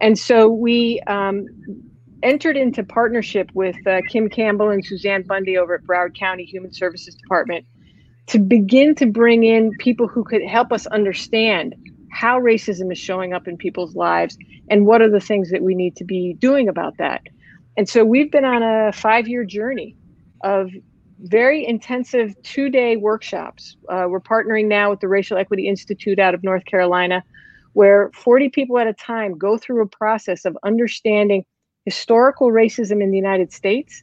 and 0.00 0.18
so 0.18 0.48
we 0.48 1.00
um, 1.06 1.46
entered 2.22 2.56
into 2.56 2.82
partnership 2.82 3.50
with 3.54 3.76
uh, 3.86 4.00
kim 4.08 4.28
campbell 4.28 4.70
and 4.70 4.84
suzanne 4.84 5.22
bundy 5.22 5.56
over 5.56 5.74
at 5.74 5.82
broward 5.84 6.18
county 6.18 6.44
human 6.44 6.72
services 6.72 7.14
department 7.14 7.64
to 8.26 8.38
begin 8.38 8.94
to 8.94 9.06
bring 9.06 9.42
in 9.42 9.72
people 9.78 10.06
who 10.06 10.22
could 10.22 10.42
help 10.42 10.72
us 10.72 10.86
understand 10.86 11.74
how 12.12 12.38
racism 12.40 12.92
is 12.92 12.98
showing 12.98 13.32
up 13.32 13.48
in 13.48 13.56
people's 13.56 13.96
lives 13.96 14.36
and 14.68 14.86
what 14.86 15.02
are 15.02 15.10
the 15.10 15.20
things 15.20 15.50
that 15.50 15.62
we 15.62 15.74
need 15.74 15.96
to 15.96 16.04
be 16.04 16.34
doing 16.34 16.68
about 16.68 16.96
that. 16.98 17.22
And 17.76 17.88
so 17.88 18.04
we've 18.04 18.30
been 18.30 18.44
on 18.44 18.62
a 18.62 18.92
five 18.92 19.26
year 19.26 19.44
journey 19.44 19.96
of 20.42 20.70
very 21.22 21.66
intensive 21.66 22.34
two 22.42 22.68
day 22.70 22.96
workshops. 22.96 23.76
Uh, 23.88 24.06
we're 24.08 24.20
partnering 24.20 24.66
now 24.66 24.90
with 24.90 25.00
the 25.00 25.08
Racial 25.08 25.36
Equity 25.36 25.68
Institute 25.68 26.18
out 26.18 26.34
of 26.34 26.42
North 26.42 26.64
Carolina, 26.64 27.22
where 27.72 28.10
40 28.14 28.48
people 28.48 28.78
at 28.78 28.86
a 28.86 28.92
time 28.92 29.38
go 29.38 29.56
through 29.56 29.82
a 29.82 29.86
process 29.86 30.44
of 30.44 30.56
understanding 30.64 31.44
historical 31.84 32.50
racism 32.50 33.02
in 33.02 33.10
the 33.10 33.16
United 33.16 33.52
States, 33.52 34.02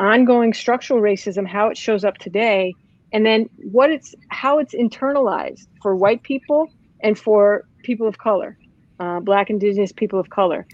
ongoing 0.00 0.52
structural 0.52 1.00
racism, 1.00 1.46
how 1.46 1.68
it 1.68 1.76
shows 1.76 2.04
up 2.04 2.18
today, 2.18 2.74
and 3.12 3.24
then 3.24 3.48
what 3.70 3.90
it's 3.90 4.14
how 4.28 4.58
it's 4.58 4.74
internalized 4.74 5.66
for 5.82 5.94
white 5.96 6.22
people 6.22 6.68
and 7.00 7.18
for 7.18 7.64
people 7.82 8.06
of 8.06 8.18
color, 8.18 8.58
uh, 9.00 9.20
Black, 9.20 9.50
Indigenous 9.50 9.92
people 9.92 10.18
of 10.18 10.30
color. 10.30 10.66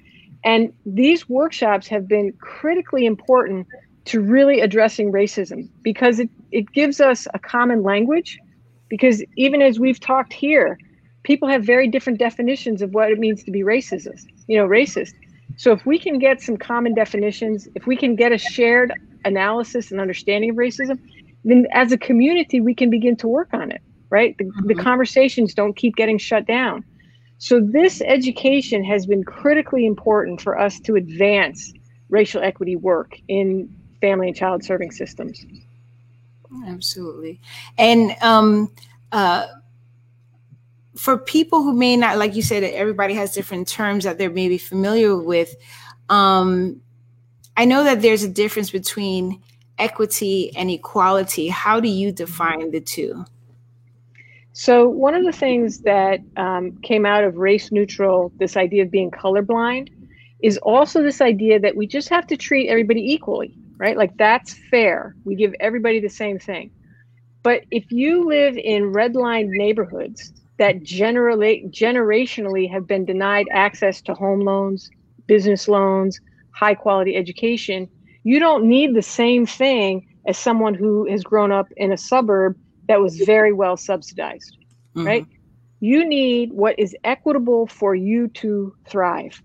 And 0.42 0.72
these 0.86 1.28
workshops 1.28 1.86
have 1.88 2.08
been 2.08 2.32
critically 2.40 3.04
important 3.04 3.66
to 4.06 4.20
really 4.20 4.60
addressing 4.60 5.12
racism 5.12 5.68
because 5.82 6.18
it, 6.18 6.30
it 6.50 6.72
gives 6.72 7.00
us 7.00 7.28
a 7.34 7.38
common 7.38 7.82
language. 7.82 8.38
Because 8.88 9.22
even 9.36 9.62
as 9.62 9.78
we've 9.78 10.00
talked 10.00 10.32
here, 10.32 10.78
people 11.22 11.48
have 11.48 11.64
very 11.64 11.88
different 11.88 12.18
definitions 12.18 12.82
of 12.82 12.92
what 12.92 13.10
it 13.10 13.18
means 13.18 13.42
to 13.44 13.50
be 13.50 13.60
racist, 13.60 14.26
you 14.46 14.56
know, 14.56 14.66
racist. 14.66 15.12
So 15.56 15.72
if 15.72 15.84
we 15.84 15.98
can 15.98 16.18
get 16.18 16.40
some 16.40 16.56
common 16.56 16.94
definitions, 16.94 17.68
if 17.74 17.86
we 17.86 17.96
can 17.96 18.16
get 18.16 18.32
a 18.32 18.38
shared 18.38 18.92
analysis 19.24 19.90
and 19.90 20.00
understanding 20.00 20.50
of 20.50 20.56
racism, 20.56 20.98
then 21.44 21.66
as 21.72 21.92
a 21.92 21.98
community, 21.98 22.60
we 22.60 22.74
can 22.74 22.90
begin 22.90 23.16
to 23.16 23.28
work 23.28 23.52
on 23.52 23.70
it 23.70 23.82
right? 24.10 24.36
The, 24.36 24.44
mm-hmm. 24.44 24.66
the 24.66 24.74
conversations 24.74 25.54
don't 25.54 25.74
keep 25.74 25.96
getting 25.96 26.18
shut 26.18 26.46
down. 26.46 26.84
So, 27.38 27.60
this 27.60 28.02
education 28.02 28.84
has 28.84 29.06
been 29.06 29.24
critically 29.24 29.86
important 29.86 30.42
for 30.42 30.58
us 30.58 30.78
to 30.80 30.96
advance 30.96 31.72
racial 32.10 32.42
equity 32.42 32.76
work 32.76 33.18
in 33.28 33.74
family 34.00 34.28
and 34.28 34.36
child 34.36 34.62
serving 34.62 34.90
systems. 34.90 35.46
Absolutely. 36.66 37.40
And 37.78 38.14
um, 38.20 38.70
uh, 39.12 39.46
for 41.00 41.16
people 41.16 41.62
who 41.62 41.72
may 41.72 41.96
not, 41.96 42.18
like 42.18 42.36
you 42.36 42.42
said, 42.42 42.62
that 42.62 42.76
everybody 42.76 43.14
has 43.14 43.32
different 43.32 43.66
terms 43.66 44.04
that 44.04 44.18
they're 44.18 44.28
maybe 44.28 44.58
familiar 44.58 45.16
with. 45.16 45.56
Um, 46.10 46.82
I 47.56 47.64
know 47.64 47.84
that 47.84 48.02
there's 48.02 48.22
a 48.22 48.28
difference 48.28 48.70
between 48.70 49.42
equity 49.78 50.54
and 50.54 50.70
equality. 50.70 51.48
How 51.48 51.80
do 51.80 51.88
you 51.88 52.12
define 52.12 52.70
the 52.70 52.82
two? 52.82 53.24
So, 54.52 54.90
one 54.90 55.14
of 55.14 55.24
the 55.24 55.32
things 55.32 55.78
that 55.84 56.20
um, 56.36 56.76
came 56.82 57.06
out 57.06 57.24
of 57.24 57.38
race 57.38 57.72
neutral, 57.72 58.30
this 58.36 58.58
idea 58.58 58.82
of 58.82 58.90
being 58.90 59.10
colorblind, 59.10 59.88
is 60.42 60.58
also 60.58 61.02
this 61.02 61.22
idea 61.22 61.58
that 61.60 61.74
we 61.76 61.86
just 61.86 62.10
have 62.10 62.26
to 62.26 62.36
treat 62.36 62.68
everybody 62.68 63.10
equally, 63.10 63.54
right? 63.78 63.96
Like 63.96 64.14
that's 64.18 64.52
fair. 64.70 65.16
We 65.24 65.34
give 65.34 65.54
everybody 65.60 65.98
the 65.98 66.10
same 66.10 66.38
thing. 66.38 66.70
But 67.42 67.62
if 67.70 67.90
you 67.90 68.28
live 68.28 68.58
in 68.58 68.92
redlined 68.92 69.48
neighborhoods 69.48 70.34
that 70.60 70.82
generally 70.82 71.64
generationally 71.70 72.70
have 72.70 72.86
been 72.86 73.06
denied 73.06 73.46
access 73.50 74.02
to 74.02 74.12
home 74.12 74.40
loans, 74.40 74.90
business 75.26 75.66
loans, 75.68 76.20
high 76.50 76.74
quality 76.74 77.16
education, 77.16 77.88
you 78.24 78.38
don't 78.38 78.68
need 78.68 78.94
the 78.94 79.00
same 79.00 79.46
thing 79.46 80.06
as 80.26 80.36
someone 80.36 80.74
who 80.74 81.08
has 81.08 81.24
grown 81.24 81.50
up 81.50 81.68
in 81.78 81.92
a 81.92 81.96
suburb 81.96 82.58
that 82.88 83.00
was 83.00 83.16
very 83.20 83.54
well 83.54 83.74
subsidized, 83.74 84.58
mm-hmm. 84.94 85.06
right? 85.06 85.26
You 85.80 86.06
need 86.06 86.52
what 86.52 86.78
is 86.78 86.94
equitable 87.04 87.66
for 87.66 87.94
you 87.94 88.28
to 88.28 88.74
thrive, 88.86 89.42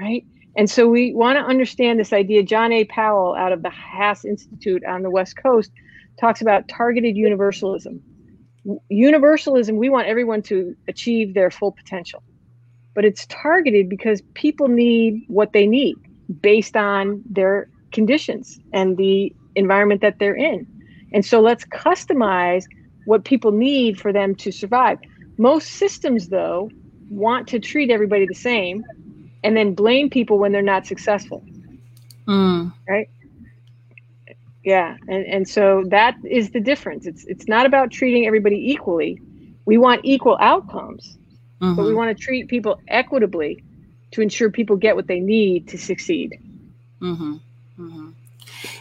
right? 0.00 0.26
And 0.56 0.68
so 0.68 0.88
we 0.88 1.14
want 1.14 1.38
to 1.38 1.44
understand 1.44 2.00
this 2.00 2.12
idea. 2.12 2.42
John 2.42 2.72
A. 2.72 2.82
Powell 2.86 3.36
out 3.36 3.52
of 3.52 3.62
the 3.62 3.70
Haas 3.70 4.24
Institute 4.24 4.84
on 4.84 5.02
the 5.02 5.10
West 5.10 5.36
Coast 5.40 5.70
talks 6.18 6.40
about 6.40 6.66
targeted 6.66 7.16
universalism. 7.16 8.02
Universalism, 8.88 9.76
we 9.76 9.88
want 9.88 10.06
everyone 10.06 10.42
to 10.42 10.76
achieve 10.88 11.34
their 11.34 11.50
full 11.50 11.72
potential, 11.72 12.22
but 12.94 13.04
it's 13.04 13.26
targeted 13.26 13.88
because 13.88 14.22
people 14.34 14.68
need 14.68 15.24
what 15.28 15.52
they 15.52 15.66
need 15.66 15.96
based 16.40 16.76
on 16.76 17.22
their 17.28 17.68
conditions 17.92 18.58
and 18.72 18.96
the 18.96 19.34
environment 19.54 20.00
that 20.00 20.18
they're 20.18 20.36
in. 20.36 20.66
And 21.12 21.24
so 21.24 21.40
let's 21.40 21.64
customize 21.66 22.64
what 23.04 23.24
people 23.24 23.52
need 23.52 24.00
for 24.00 24.12
them 24.12 24.34
to 24.36 24.50
survive. 24.50 24.98
Most 25.36 25.72
systems, 25.72 26.28
though, 26.28 26.70
want 27.10 27.48
to 27.48 27.58
treat 27.58 27.90
everybody 27.90 28.26
the 28.26 28.34
same 28.34 28.84
and 29.42 29.56
then 29.56 29.74
blame 29.74 30.08
people 30.10 30.38
when 30.38 30.52
they're 30.52 30.62
not 30.62 30.86
successful. 30.86 31.44
Mm. 32.26 32.72
Right? 32.88 33.08
Yeah. 34.64 34.96
And, 35.08 35.26
and 35.26 35.48
so 35.48 35.84
that 35.88 36.16
is 36.24 36.50
the 36.50 36.60
difference. 36.60 37.06
It's 37.06 37.24
it's 37.24 37.46
not 37.46 37.66
about 37.66 37.90
treating 37.90 38.26
everybody 38.26 38.72
equally. 38.72 39.20
We 39.66 39.78
want 39.78 40.00
equal 40.04 40.36
outcomes, 40.40 41.16
mm-hmm. 41.60 41.74
but 41.74 41.82
we 41.82 41.88
mm-hmm. 41.88 41.98
want 41.98 42.16
to 42.16 42.22
treat 42.22 42.48
people 42.48 42.80
equitably 42.88 43.62
to 44.12 44.22
ensure 44.22 44.50
people 44.50 44.76
get 44.76 44.96
what 44.96 45.06
they 45.06 45.20
need 45.20 45.68
to 45.68 45.78
succeed. 45.78 46.38
Mm-hmm. 47.00 47.34
Mm-hmm. 47.78 48.10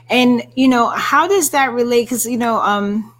And 0.09 0.47
you 0.55 0.69
know, 0.69 0.87
how 0.87 1.27
does 1.27 1.49
that 1.49 1.73
relate? 1.73 2.03
Because 2.03 2.25
you 2.25 2.37
know, 2.37 2.61
um, 2.61 3.13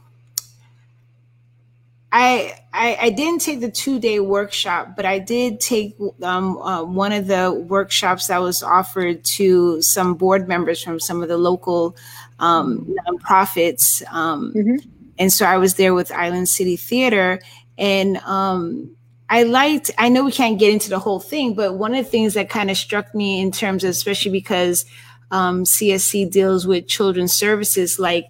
I, 2.14 2.54
I, 2.74 2.98
I 3.00 3.10
didn't 3.12 3.42
take 3.42 3.60
the 3.60 3.70
two 3.70 4.00
day 4.00 4.20
workshop, 4.20 4.96
but 4.96 5.06
I 5.06 5.20
did 5.20 5.60
take 5.60 5.96
um, 6.24 6.58
uh, 6.58 6.84
one 6.84 7.12
of 7.12 7.28
the 7.28 7.54
workshops 7.54 8.28
that 8.28 8.42
was 8.42 8.64
offered 8.64 9.24
to 9.26 9.82
some 9.82 10.16
board 10.16 10.48
members 10.48 10.84
from 10.84 11.00
some 11.00 11.22
of 11.22 11.30
the 11.30 11.38
local 11.38 11.96
um, 12.40 12.96
nonprofits. 13.08 14.04
Um, 14.12 14.54
mm-hmm. 14.56 14.90
And 15.20 15.32
so 15.32 15.46
I 15.46 15.58
was 15.58 15.76
there 15.76 15.94
with 15.94 16.12
Island 16.12 16.50
City 16.50 16.76
Theater, 16.76 17.40
and 17.78 18.18
um, 18.18 18.96
I 19.30 19.44
liked. 19.44 19.92
I 20.00 20.10
know 20.10 20.26
we 20.26 20.32
can't 20.32 20.58
get 20.58 20.74
into 20.74 20.90
the 20.90 21.00
whole 21.00 21.20
thing, 21.20 21.54
but 21.54 21.76
one 21.76 21.94
of 21.94 22.04
the 22.04 22.10
things 22.10 22.34
that 22.34 22.50
kind 22.50 22.72
of 22.72 22.78
struck 22.78 23.14
me 23.14 23.40
in 23.40 23.52
terms 23.52 23.84
of, 23.84 23.92
especially 23.92 24.32
because 24.32 24.86
um, 25.30 25.64
CSC 25.64 26.32
deals 26.32 26.66
with 26.66 26.88
children's 26.88 27.34
services, 27.34 28.00
like 28.00 28.26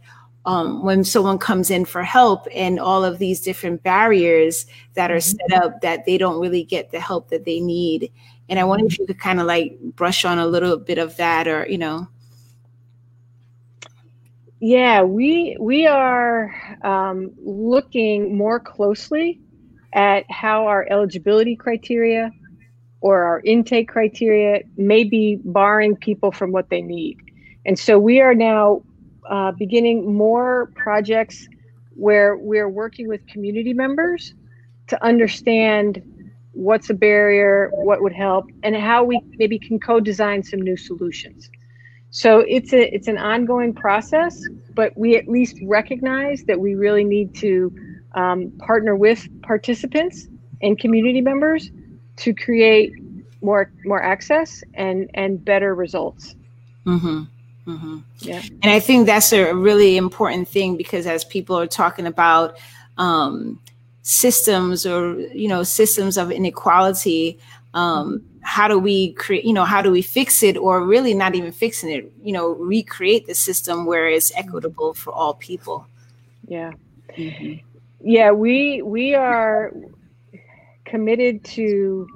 um, 0.46 0.84
when 0.84 1.04
someone 1.04 1.38
comes 1.38 1.72
in 1.72 1.86
for 1.86 2.04
help 2.04 2.48
and 2.54 2.80
all 2.80 3.04
of 3.04 3.20
these 3.20 3.40
different 3.40 3.82
barriers 3.84 4.66
that 4.96 5.12
are 5.12 5.20
set 5.20 5.40
mm-hmm. 5.50 5.64
up 5.64 5.82
that 5.82 6.06
they 6.06 6.18
don't 6.18 6.42
really 6.42 6.64
get 6.64 6.92
the 6.92 7.00
help 7.00 7.30
that 7.30 7.46
they 7.46 7.60
need. 7.60 8.12
And 8.50 8.60
I 8.60 8.66
wonder 8.66 8.86
if 8.86 9.00
you 9.00 9.06
could 9.06 9.20
kind 9.20 9.40
of 9.40 9.46
like 9.46 9.78
brush 9.96 10.26
on 10.26 10.40
a 10.40 10.48
little 10.48 10.78
bit 10.78 10.98
of 10.98 11.16
that 11.18 11.48
or, 11.48 11.66
you 11.68 11.78
know. 11.78 12.08
Yeah, 14.60 15.02
we 15.02 15.58
we 15.60 15.88
are 15.88 16.56
um, 16.84 17.32
looking 17.44 18.38
more 18.38 18.62
closely 18.62 19.42
at 19.94 20.30
how 20.32 20.68
our 20.68 20.88
eligibility 20.90 21.56
criteria 21.56 22.32
or 23.02 23.24
our 23.24 23.42
intake 23.42 23.90
criteria 23.90 24.62
may 24.78 25.04
be 25.04 25.38
barring 25.44 25.98
people 25.98 26.32
from 26.32 26.54
what 26.54 26.70
they 26.70 26.82
need. 26.82 27.20
And 27.66 27.78
so 27.78 28.00
we 28.00 28.22
are 28.22 28.34
now 28.34 28.84
uh, 29.30 29.52
beginning 29.52 30.16
more 30.16 30.72
projects 30.76 31.48
where 31.96 32.38
we're 32.38 32.70
working 32.70 33.08
with 33.08 33.26
community 33.28 33.74
members 33.74 34.34
to 34.88 35.04
understand 35.04 36.02
what's 36.54 36.90
a 36.90 36.94
barrier, 36.94 37.70
what 37.74 38.02
would 38.02 38.14
help, 38.14 38.50
and 38.64 38.76
how 38.76 39.04
we 39.04 39.20
maybe 39.38 39.58
can 39.58 39.80
co-design 39.80 40.44
some 40.44 40.62
new 40.62 40.78
solutions. 40.78 41.50
So 42.12 42.40
it's 42.48 42.74
a 42.74 42.94
it's 42.94 43.08
an 43.08 43.18
ongoing 43.18 43.74
process, 43.74 44.40
but 44.76 44.96
we 44.96 45.16
at 45.16 45.28
least 45.28 45.58
recognize 45.64 46.44
that 46.44 46.60
we 46.60 46.76
really 46.76 47.04
need 47.04 47.34
to 47.36 47.74
um, 48.14 48.52
partner 48.60 48.96
with 48.96 49.28
participants 49.42 50.28
and 50.62 50.78
community 50.78 51.22
members 51.22 51.72
to 52.18 52.34
create 52.34 52.94
more 53.42 53.72
more 53.84 54.02
access 54.02 54.64
and 54.76 55.10
and 55.16 55.44
better 55.44 55.74
results. 55.74 56.36
Mm-hmm. 56.86 57.24
Mm-hmm. 57.68 58.00
Yeah, 58.20 58.42
and 58.62 58.72
I 58.72 58.80
think 58.80 59.06
that's 59.06 59.32
a 59.32 59.54
really 59.54 59.96
important 59.98 60.48
thing 60.48 60.76
because 60.76 61.08
as 61.08 61.24
people 61.24 61.58
are 61.58 61.68
talking 61.68 62.06
about 62.06 62.58
um, 62.98 63.60
systems 64.02 64.86
or 64.86 65.18
you 65.20 65.48
know 65.48 65.64
systems 65.64 66.18
of 66.18 66.32
inequality, 66.32 67.40
um, 67.74 68.22
how 68.44 68.68
do 68.68 68.78
we 68.78 69.14
create 69.14 69.46
you 69.46 69.54
know 69.54 69.64
how 69.64 69.82
do 69.82 69.90
we 69.90 70.02
fix 70.02 70.44
it 70.44 70.58
or 70.58 70.86
really 70.86 71.14
not 71.14 71.34
even 71.34 71.52
fixing 71.52 71.90
it 71.90 72.12
you 72.22 72.34
know 72.34 72.50
recreate 72.50 73.26
the 73.26 73.34
system 73.34 73.86
where 73.86 74.08
it's 74.08 74.32
equitable 74.36 74.94
for 74.94 75.14
all 75.14 75.34
people 75.36 75.88
yeah 76.48 76.72
mm-hmm. 77.18 77.54
yeah 78.02 78.32
we 78.32 78.82
we 78.82 79.16
are 79.16 79.74
committed 80.84 81.44
to 81.44 82.08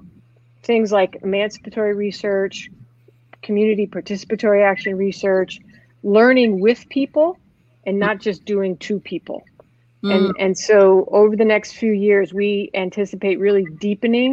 things 0.63 0.91
like 0.91 1.17
emancipatory 1.23 1.95
research 1.95 2.69
community 3.47 3.87
participatory 3.87 4.63
action 4.63 4.95
research 4.97 5.59
learning 6.03 6.59
with 6.59 6.87
people 6.89 7.39
and 7.85 7.99
not 7.99 8.19
just 8.19 8.45
doing 8.45 8.77
to 8.77 8.99
people 8.99 9.43
mm. 10.03 10.13
and 10.13 10.35
and 10.39 10.57
so 10.57 11.07
over 11.11 11.35
the 11.35 11.49
next 11.53 11.73
few 11.73 11.91
years 11.91 12.33
we 12.33 12.69
anticipate 12.73 13.39
really 13.39 13.65
deepening 13.79 14.31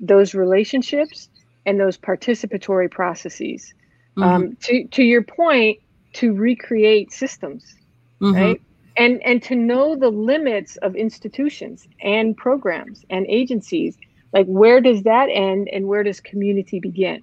those 0.00 0.34
relationships 0.34 1.28
and 1.66 1.78
those 1.78 1.98
participatory 1.98 2.90
processes. 2.90 3.74
Mm-hmm. 4.16 4.22
Um, 4.22 4.56
to 4.62 4.84
to 4.88 5.02
your 5.02 5.22
point, 5.22 5.78
to 6.14 6.32
recreate 6.32 7.12
systems, 7.12 7.76
mm-hmm. 8.20 8.34
right? 8.34 8.62
And 8.96 9.22
and 9.22 9.42
to 9.44 9.54
know 9.54 9.94
the 9.94 10.10
limits 10.10 10.76
of 10.78 10.96
institutions 10.96 11.86
and 12.02 12.36
programs 12.36 13.04
and 13.10 13.26
agencies. 13.28 13.96
Like 14.32 14.46
where 14.46 14.80
does 14.80 15.02
that 15.04 15.28
end 15.32 15.68
and 15.72 15.86
where 15.88 16.02
does 16.02 16.20
community 16.20 16.80
begin? 16.80 17.20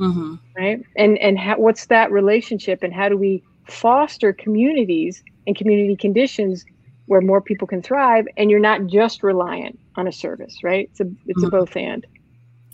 Mm-hmm. 0.00 0.34
Right? 0.56 0.82
And 0.96 1.18
and 1.18 1.38
how, 1.38 1.58
what's 1.58 1.86
that 1.86 2.10
relationship 2.10 2.82
and 2.82 2.92
how 2.92 3.08
do 3.08 3.16
we 3.16 3.42
foster 3.66 4.32
communities 4.32 5.22
and 5.46 5.54
community 5.54 5.96
conditions 5.96 6.64
where 7.06 7.20
more 7.20 7.40
people 7.40 7.66
can 7.66 7.82
thrive 7.82 8.26
and 8.36 8.50
you're 8.50 8.60
not 8.60 8.86
just 8.86 9.22
reliant 9.22 9.78
on 9.96 10.08
a 10.08 10.12
service, 10.12 10.62
right? 10.62 10.88
It's 10.90 11.00
a 11.00 11.10
it's 11.26 11.42
mm-hmm. 11.42 11.46
a 11.46 11.50
both 11.50 11.76
and. 11.76 12.06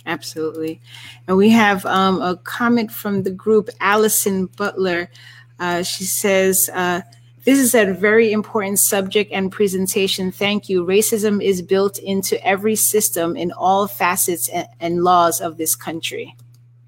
Absolutely. 0.07 0.81
And 1.27 1.37
we 1.37 1.51
have 1.51 1.85
um, 1.85 2.23
a 2.23 2.37
comment 2.37 2.93
from 2.93 3.25
the 3.25 3.31
group, 3.31 3.69
Allison 3.81 4.47
Butler. 4.47 5.11
Uh, 5.59 5.83
she 5.83 6.05
says, 6.05 6.71
uh, 6.73 7.01
this 7.45 7.59
is 7.59 7.75
a 7.75 7.93
very 7.93 8.33
important 8.33 8.79
subject 8.79 9.33
and 9.33 9.51
presentation. 9.51 10.31
Thank 10.31 10.69
you. 10.69 10.85
Racism 10.85 11.43
is 11.43 11.63
built 11.63 11.99
into 11.99 12.45
every 12.47 12.77
system 12.77 13.37
in 13.37 13.53
all 13.53 13.87
facets 13.87 14.49
and, 14.49 14.67
and 14.81 15.03
laws 15.05 15.41
of 15.41 15.57
this 15.57 15.75
country. 15.75 16.37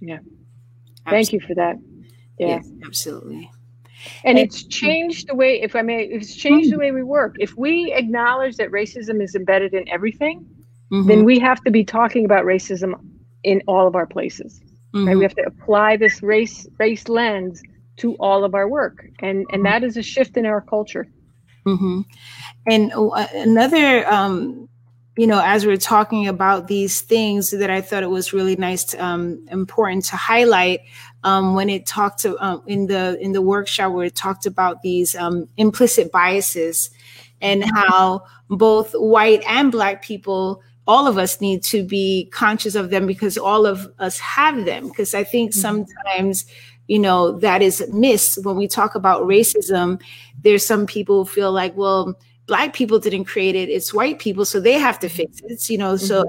Yeah. 0.00 0.18
Thank 1.08 1.32
you 1.32 1.40
for 1.40 1.54
that. 1.54 1.76
Yeah. 2.38 2.46
Yes, 2.48 2.70
absolutely. 2.84 3.50
And 4.24 4.38
it's 4.38 4.64
changed 4.64 5.28
the 5.28 5.34
way, 5.34 5.60
if 5.60 5.74
I 5.74 5.82
may, 5.82 6.04
it's 6.04 6.34
changed 6.34 6.72
the 6.72 6.78
way 6.78 6.92
we 6.92 7.02
work. 7.02 7.36
If 7.38 7.56
we 7.56 7.92
acknowledge 7.92 8.56
that 8.56 8.70
racism 8.70 9.22
is 9.22 9.34
embedded 9.34 9.74
in 9.74 9.88
everything, 9.88 10.46
mm-hmm. 10.92 11.08
then 11.08 11.24
we 11.24 11.38
have 11.40 11.62
to 11.64 11.70
be 11.70 11.84
talking 11.84 12.24
about 12.24 12.44
racism 12.44 12.94
in 13.42 13.62
all 13.66 13.86
of 13.88 13.96
our 13.96 14.06
places. 14.06 14.60
Mm-hmm. 14.94 15.06
Right? 15.06 15.16
We 15.16 15.22
have 15.24 15.34
to 15.34 15.46
apply 15.46 15.96
this 15.96 16.22
race 16.22 16.66
race 16.78 17.08
lens 17.08 17.62
to 17.98 18.14
all 18.16 18.44
of 18.44 18.54
our 18.54 18.68
work, 18.68 19.04
and 19.20 19.44
and 19.52 19.64
that 19.66 19.82
is 19.82 19.96
a 19.96 20.02
shift 20.02 20.36
in 20.36 20.46
our 20.46 20.60
culture. 20.60 21.08
Mm-hmm. 21.66 22.00
And 22.66 22.92
uh, 22.94 23.26
another, 23.34 24.08
um, 24.10 24.68
you 25.18 25.26
know, 25.26 25.42
as 25.44 25.66
we 25.66 25.72
are 25.72 25.76
talking 25.76 26.28
about 26.28 26.68
these 26.68 27.00
things, 27.00 27.50
that 27.50 27.70
I 27.70 27.80
thought 27.80 28.04
it 28.04 28.10
was 28.10 28.32
really 28.32 28.54
nice, 28.54 28.84
to, 28.84 29.04
um, 29.04 29.44
important 29.50 30.04
to 30.06 30.16
highlight 30.16 30.82
um, 31.24 31.56
when 31.56 31.68
it 31.68 31.86
talked 31.86 32.20
to 32.20 32.38
um, 32.38 32.62
in 32.68 32.86
the 32.86 33.18
in 33.20 33.32
the 33.32 33.42
workshop 33.42 33.92
where 33.92 34.06
it 34.06 34.14
talked 34.14 34.46
about 34.46 34.82
these 34.82 35.16
um, 35.16 35.48
implicit 35.56 36.12
biases 36.12 36.90
and 37.40 37.64
how 37.64 38.22
both 38.48 38.92
white 38.92 39.42
and 39.48 39.72
black 39.72 40.02
people 40.02 40.62
all 40.86 41.08
of 41.08 41.18
us 41.18 41.40
need 41.40 41.64
to 41.64 41.82
be 41.82 42.30
conscious 42.32 42.76
of 42.76 42.90
them 42.90 43.04
because 43.04 43.36
all 43.36 43.66
of 43.66 43.92
us 43.98 44.20
have 44.20 44.64
them. 44.64 44.88
Because 44.88 45.14
I 45.14 45.24
think 45.24 45.50
mm-hmm. 45.50 45.60
sometimes, 45.60 46.46
you 46.86 46.98
know, 47.00 47.32
that 47.40 47.60
is 47.60 47.84
missed 47.92 48.44
when 48.44 48.56
we 48.56 48.68
talk 48.68 48.94
about 48.94 49.22
racism. 49.24 50.00
There's 50.42 50.64
some 50.64 50.86
people 50.86 51.24
who 51.24 51.30
feel 51.30 51.52
like, 51.52 51.76
well, 51.76 52.16
black 52.48 52.72
people 52.72 52.98
didn't 52.98 53.26
create 53.26 53.54
it; 53.54 53.68
it's 53.68 53.94
white 53.94 54.18
people, 54.18 54.44
so 54.44 54.58
they 54.58 54.72
have 54.72 54.98
to 54.98 55.08
fix 55.08 55.38
it. 55.38 55.46
It's, 55.48 55.70
you 55.70 55.78
know, 55.78 55.94
mm-hmm. 55.94 56.06
so 56.06 56.24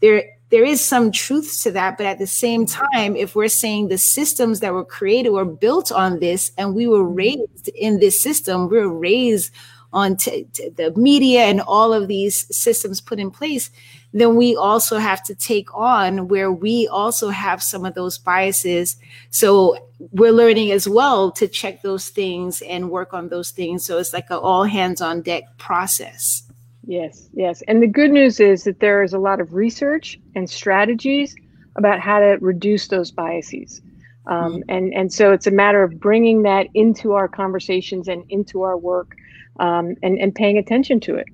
there 0.00 0.24
there 0.50 0.64
is 0.64 0.84
some 0.84 1.10
truth 1.10 1.62
to 1.62 1.70
that 1.72 1.96
but 1.96 2.06
at 2.06 2.18
the 2.18 2.26
same 2.26 2.64
time 2.64 3.16
if 3.16 3.34
we're 3.34 3.48
saying 3.48 3.88
the 3.88 3.98
systems 3.98 4.60
that 4.60 4.72
were 4.72 4.84
created 4.84 5.30
were 5.30 5.44
built 5.44 5.90
on 5.90 6.20
this 6.20 6.52
and 6.58 6.76
we 6.76 6.86
were 6.86 7.02
mm-hmm. 7.02 7.14
raised 7.14 7.68
in 7.74 7.98
this 7.98 8.20
system 8.20 8.68
we 8.68 8.78
were 8.78 8.88
raised 8.96 9.50
on 9.94 10.16
t- 10.16 10.46
t- 10.52 10.68
the 10.70 10.92
media 10.96 11.44
and 11.44 11.60
all 11.62 11.94
of 11.94 12.08
these 12.08 12.54
systems 12.54 13.00
put 13.00 13.20
in 13.20 13.30
place, 13.30 13.70
then 14.14 14.36
we 14.36 14.54
also 14.54 14.98
have 14.98 15.24
to 15.24 15.34
take 15.34 15.74
on 15.74 16.28
where 16.28 16.52
we 16.52 16.86
also 16.86 17.30
have 17.30 17.60
some 17.60 17.84
of 17.84 17.94
those 17.94 18.16
biases. 18.16 18.96
So 19.30 19.76
we're 20.12 20.32
learning 20.32 20.70
as 20.70 20.88
well 20.88 21.32
to 21.32 21.48
check 21.48 21.82
those 21.82 22.10
things 22.10 22.62
and 22.62 22.90
work 22.90 23.12
on 23.12 23.28
those 23.28 23.50
things. 23.50 23.84
So 23.84 23.98
it's 23.98 24.12
like 24.12 24.30
an 24.30 24.36
all 24.36 24.62
hands 24.62 25.00
on 25.00 25.22
deck 25.22 25.58
process. 25.58 26.44
Yes, 26.86 27.28
yes. 27.32 27.62
And 27.66 27.82
the 27.82 27.88
good 27.88 28.12
news 28.12 28.38
is 28.38 28.62
that 28.64 28.78
there 28.78 29.02
is 29.02 29.14
a 29.14 29.18
lot 29.18 29.40
of 29.40 29.52
research 29.52 30.20
and 30.36 30.48
strategies 30.48 31.34
about 31.74 31.98
how 31.98 32.20
to 32.20 32.38
reduce 32.40 32.86
those 32.86 33.10
biases. 33.10 33.82
Um, 34.26 34.52
mm-hmm. 34.52 34.60
and, 34.68 34.94
and 34.94 35.12
so 35.12 35.32
it's 35.32 35.48
a 35.48 35.50
matter 35.50 35.82
of 35.82 35.98
bringing 35.98 36.42
that 36.42 36.68
into 36.74 37.14
our 37.14 37.26
conversations 37.26 38.06
and 38.06 38.24
into 38.28 38.62
our 38.62 38.78
work 38.78 39.16
um, 39.58 39.96
and, 40.04 40.18
and 40.18 40.32
paying 40.34 40.56
attention 40.56 41.00
to 41.00 41.16
it. 41.16 41.26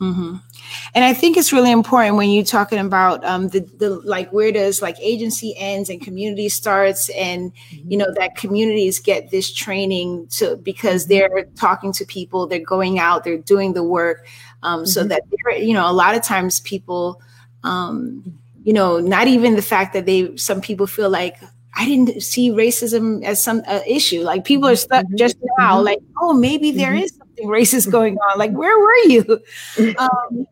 Mm-hmm. 0.00 0.36
And 0.94 1.04
I 1.04 1.12
think 1.12 1.36
it's 1.36 1.52
really 1.52 1.72
important 1.72 2.16
when 2.16 2.30
you're 2.30 2.44
talking 2.44 2.78
about 2.78 3.24
um, 3.24 3.48
the, 3.48 3.60
the 3.78 3.90
like 3.90 4.32
where 4.32 4.52
does 4.52 4.80
like 4.80 4.96
agency 5.00 5.56
ends 5.56 5.90
and 5.90 6.00
community 6.00 6.48
starts, 6.48 7.08
and 7.10 7.52
you 7.70 7.96
know 7.96 8.06
that 8.14 8.36
communities 8.36 9.00
get 9.00 9.30
this 9.30 9.52
training 9.52 10.28
to 10.28 10.56
because 10.56 11.06
mm-hmm. 11.06 11.34
they're 11.34 11.44
talking 11.56 11.92
to 11.94 12.04
people, 12.04 12.46
they're 12.46 12.60
going 12.60 13.00
out, 13.00 13.24
they're 13.24 13.38
doing 13.38 13.72
the 13.72 13.82
work, 13.82 14.24
um, 14.62 14.86
so 14.86 15.00
mm-hmm. 15.04 15.08
that 15.08 15.66
you 15.66 15.74
know 15.74 15.90
a 15.90 15.92
lot 15.92 16.14
of 16.14 16.22
times 16.22 16.60
people, 16.60 17.20
um, 17.64 18.22
you 18.62 18.72
know, 18.72 19.00
not 19.00 19.26
even 19.26 19.56
the 19.56 19.62
fact 19.62 19.92
that 19.94 20.06
they 20.06 20.36
some 20.36 20.60
people 20.60 20.86
feel 20.86 21.10
like 21.10 21.38
I 21.78 21.86
didn't 21.86 22.20
see 22.20 22.50
racism 22.50 23.22
as 23.22 23.40
some 23.40 23.62
uh, 23.68 23.80
issue. 23.86 24.22
Like 24.22 24.44
people 24.44 24.68
are 24.68 24.74
stuck 24.74 25.04
mm-hmm. 25.04 25.16
just 25.16 25.36
now, 25.58 25.76
mm-hmm. 25.76 25.84
like, 25.84 26.00
oh, 26.20 26.32
maybe 26.34 26.72
there 26.72 26.90
mm-hmm. 26.90 27.04
is 27.04 27.14
something 27.14 27.46
racist 27.46 27.90
going 27.90 28.16
on. 28.18 28.36
Like, 28.36 28.50
where 28.50 28.76
were 28.76 28.96
you? 29.06 29.40
Um, 29.98 30.46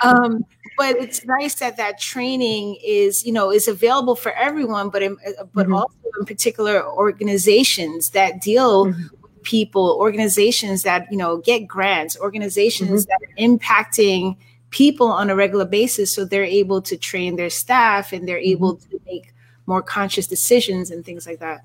um, 0.00 0.44
but 0.78 0.96
it's 0.96 1.24
nice 1.26 1.56
that 1.56 1.76
that 1.76 2.00
training 2.00 2.78
is, 2.82 3.24
you 3.24 3.32
know, 3.32 3.52
is 3.52 3.68
available 3.68 4.16
for 4.16 4.32
everyone, 4.32 4.88
but 4.88 5.02
in, 5.02 5.18
uh, 5.26 5.44
but 5.52 5.66
mm-hmm. 5.66 5.74
also 5.74 5.94
in 6.18 6.24
particular 6.24 6.82
organizations 6.84 8.10
that 8.10 8.40
deal 8.40 8.86
mm-hmm. 8.86 9.02
with 9.20 9.42
people, 9.42 9.96
organizations 10.00 10.84
that 10.84 11.06
you 11.10 11.18
know 11.18 11.36
get 11.36 11.66
grants, 11.66 12.18
organizations 12.18 13.04
mm-hmm. 13.04 13.10
that 13.10 13.28
are 13.28 13.58
impacting 13.58 14.36
people 14.70 15.08
on 15.08 15.28
a 15.28 15.36
regular 15.36 15.66
basis, 15.66 16.10
so 16.10 16.24
they're 16.24 16.44
able 16.44 16.80
to 16.80 16.96
train 16.96 17.36
their 17.36 17.50
staff 17.50 18.12
and 18.12 18.26
they're 18.26 18.38
able 18.38 18.76
to 18.76 19.00
make 19.04 19.31
more 19.72 19.80
conscious 19.80 20.26
decisions 20.26 20.90
and 20.90 21.02
things 21.02 21.26
like 21.26 21.40
that. 21.40 21.64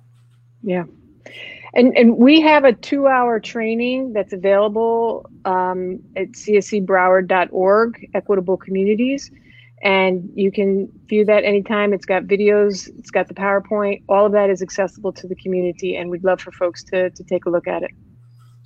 Yeah. 0.63 0.85
And, 1.73 1.87
and 1.97 2.15
we 2.15 2.39
have 2.39 2.63
a 2.63 2.71
two 2.71 3.07
hour 3.07 3.37
training 3.41 4.13
that's 4.13 4.31
available 4.31 5.29
um, 5.43 5.99
at 6.15 6.27
cscbroward.org, 6.29 8.09
Equitable 8.13 8.55
Communities. 8.55 9.29
And 9.83 10.31
you 10.33 10.51
can 10.53 10.89
view 11.07 11.25
that 11.25 11.43
anytime. 11.43 11.93
It's 11.93 12.05
got 12.05 12.23
videos, 12.23 12.87
it's 12.97 13.11
got 13.11 13.27
the 13.27 13.33
PowerPoint. 13.33 14.03
All 14.07 14.25
of 14.25 14.31
that 14.31 14.49
is 14.49 14.61
accessible 14.61 15.11
to 15.19 15.27
the 15.27 15.35
community. 15.35 15.97
And 15.97 16.09
we'd 16.09 16.23
love 16.23 16.39
for 16.39 16.53
folks 16.53 16.85
to, 16.85 17.09
to 17.09 17.23
take 17.25 17.45
a 17.45 17.49
look 17.49 17.67
at 17.67 17.83
it. 17.83 17.91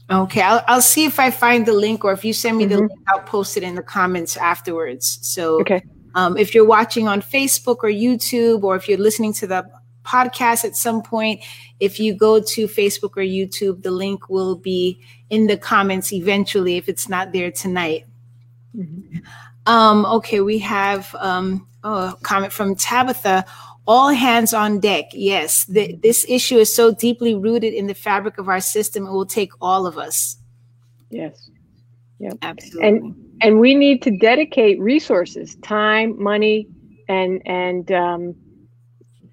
Okay, 0.09 0.41
I'll, 0.41 0.63
I'll 0.67 0.81
see 0.81 1.05
if 1.05 1.19
I 1.19 1.31
find 1.31 1.65
the 1.65 1.73
link, 1.73 2.05
or 2.05 2.11
if 2.11 2.23
you 2.23 2.33
send 2.33 2.57
me 2.57 2.65
mm-hmm. 2.65 2.73
the 2.73 2.79
link, 2.81 2.91
I'll 3.07 3.21
post 3.21 3.57
it 3.57 3.63
in 3.63 3.73
the 3.73 3.81
comments 3.81 4.37
afterwards. 4.37 5.17
So 5.23 5.61
okay. 5.61 5.81
Um, 6.15 6.37
if 6.37 6.53
you're 6.53 6.65
watching 6.65 7.07
on 7.07 7.21
Facebook 7.21 7.77
or 7.83 7.89
YouTube, 7.89 8.63
or 8.63 8.75
if 8.75 8.87
you're 8.87 8.97
listening 8.97 9.33
to 9.33 9.47
the 9.47 9.69
podcast 10.03 10.65
at 10.65 10.75
some 10.75 11.01
point, 11.01 11.41
if 11.79 11.99
you 11.99 12.13
go 12.13 12.39
to 12.39 12.67
Facebook 12.67 13.17
or 13.17 13.21
YouTube, 13.21 13.83
the 13.83 13.91
link 13.91 14.29
will 14.29 14.55
be 14.55 14.99
in 15.29 15.47
the 15.47 15.57
comments 15.57 16.11
eventually 16.11 16.77
if 16.77 16.89
it's 16.89 17.07
not 17.07 17.31
there 17.31 17.51
tonight. 17.51 18.05
Mm-hmm. 18.75 19.19
Um, 19.65 20.05
okay, 20.05 20.41
we 20.41 20.57
have 20.59 21.15
um, 21.19 21.67
oh, 21.83 22.09
a 22.09 22.17
comment 22.23 22.51
from 22.51 22.75
Tabitha. 22.75 23.45
All 23.87 24.09
hands 24.09 24.53
on 24.53 24.79
deck. 24.79 25.05
Yes, 25.11 25.65
the, 25.65 25.95
this 26.03 26.25
issue 26.29 26.57
is 26.57 26.73
so 26.73 26.93
deeply 26.93 27.35
rooted 27.35 27.73
in 27.73 27.87
the 27.87 27.95
fabric 27.95 28.37
of 28.37 28.47
our 28.47 28.61
system, 28.61 29.07
it 29.07 29.11
will 29.11 29.25
take 29.25 29.51
all 29.59 29.87
of 29.87 29.97
us. 29.97 30.37
Yes. 31.09 31.49
Yep. 32.19 32.37
Absolutely. 32.41 32.87
And 32.87 33.30
and 33.41 33.59
we 33.59 33.75
need 33.75 34.01
to 34.03 34.11
dedicate 34.11 34.79
resources, 34.79 35.55
time, 35.57 36.21
money, 36.21 36.67
and 37.09 37.41
and 37.45 37.91
um, 37.91 38.35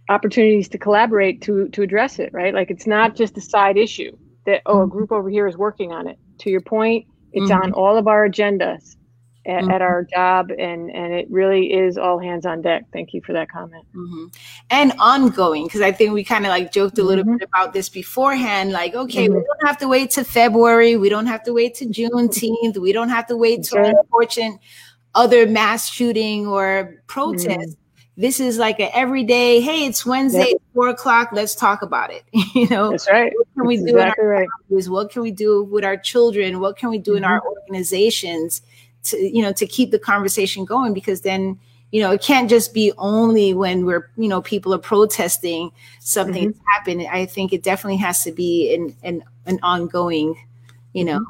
opportunities 0.09 0.69
to 0.71 0.79
collaborate 0.79 1.43
to 1.43 1.69
to 1.69 1.83
address 1.83 2.19
it. 2.19 2.31
Right? 2.33 2.55
Like 2.55 2.71
it's 2.71 2.87
not 2.87 3.15
just 3.15 3.37
a 3.37 3.41
side 3.41 3.77
issue 3.77 4.17
that 4.47 4.63
oh 4.67 4.79
a 4.79 4.83
mm-hmm. 4.83 4.91
group 4.91 5.13
over 5.13 5.29
here 5.29 5.47
is 5.47 5.57
working 5.57 5.93
on 5.93 6.09
it. 6.09 6.19
To 6.39 6.51
your 6.51 6.63
point, 6.63 7.07
it's 7.33 7.51
mm-hmm. 7.51 7.63
on 7.63 7.73
all 7.73 7.97
of 7.97 8.07
our 8.07 8.29
agendas, 8.29 8.97
at, 9.49 9.63
mm-hmm. 9.63 9.71
at, 9.71 9.83
our 9.83 10.05
job 10.05 10.51
and 10.51 10.91
and 10.91 11.15
it 11.15 11.27
really 11.31 11.73
is 11.73 11.97
all 11.97 12.19
hands 12.19 12.45
on 12.45 12.61
deck 12.61 12.85
thank 12.93 13.15
you 13.15 13.21
for 13.23 13.33
that 13.33 13.51
comment 13.51 13.85
mm-hmm. 13.95 14.27
and 14.71 14.93
ongoing 14.99 15.65
because 15.65 15.81
i 15.81 15.91
think 15.91 16.13
we 16.13 16.23
kind 16.23 16.45
of 16.45 16.51
like 16.51 16.71
joked 16.71 16.99
a 16.99 17.03
little 17.03 17.25
mm-hmm. 17.25 17.39
bit 17.39 17.49
about 17.49 17.73
this 17.73 17.89
beforehand 17.89 18.73
like 18.73 18.95
okay 18.95 19.29
we 19.29 19.37
mm-hmm. 19.37 19.45
don't 19.45 19.67
have 19.67 19.79
to 19.79 19.89
wait 19.89 20.11
to 20.11 20.23
february 20.23 20.97
we 20.97 21.09
don't 21.09 21.27
have 21.27 21.43
to 21.43 21.53
wait 21.53 21.75
to 21.75 21.87
juneteenth 21.87 22.77
we 22.77 22.93
don't 22.93 23.09
have 23.09 23.27
to 23.27 23.37
wait 23.37 23.63
to 23.65 23.79
okay. 23.79 23.91
unfortunate 23.91 24.61
other 25.15 25.47
mass 25.47 25.89
shooting 25.89 26.47
or 26.47 27.03
protest 27.07 27.49
mm. 27.49 27.77
this 28.17 28.41
is 28.41 28.59
like 28.59 28.79
an 28.79 28.91
everyday 28.93 29.61
hey 29.61 29.87
it's 29.87 30.05
wednesday 30.05 30.51
yep. 30.51 30.63
four 30.75 30.89
o'clock 30.89 31.31
let's 31.33 31.55
talk 31.55 31.81
about 31.81 32.11
it 32.13 32.25
you 32.55 32.69
know 32.69 32.91
that's 32.91 33.09
right 33.11 33.33
what 33.35 33.49
can 33.55 33.67
we 33.67 33.77
do 33.79 33.97
exactly 33.97 34.25
in 34.25 34.31
our 34.31 34.47
right. 34.71 34.89
what 34.89 35.11
can 35.11 35.23
we 35.23 35.31
do 35.31 35.65
with 35.65 35.85
our 35.85 35.97
children 35.97 36.61
what 36.61 36.77
can 36.77 36.91
we 36.91 36.99
do 36.99 37.15
in 37.15 37.25
our 37.25 37.41
mm-hmm. 37.41 37.49
organizations 37.49 38.61
to 39.09 39.17
you 39.19 39.43
know 39.43 39.53
to 39.53 39.67
keep 39.67 39.91
the 39.91 39.99
conversation 39.99 40.65
going 40.65 40.95
because 40.95 41.23
then 41.23 41.59
you 41.91 42.01
know 42.01 42.13
it 42.13 42.23
can't 42.23 42.51
just 42.51 42.75
be 42.75 42.93
only 42.99 43.55
when 43.55 43.85
we're 43.85 44.11
you 44.17 44.29
know 44.29 44.43
people 44.43 44.75
are 44.75 44.79
protesting 44.79 45.71
something 46.01 46.51
mm-hmm. 46.51 46.61
happened. 46.75 47.07
I 47.11 47.27
think 47.27 47.53
it 47.53 47.63
definitely 47.63 47.99
has 47.99 48.23
to 48.25 48.33
be 48.33 48.75
an 48.75 48.97
an, 49.03 49.25
an 49.47 49.59
ongoing 49.63 50.37
you 50.93 51.05
know 51.05 51.25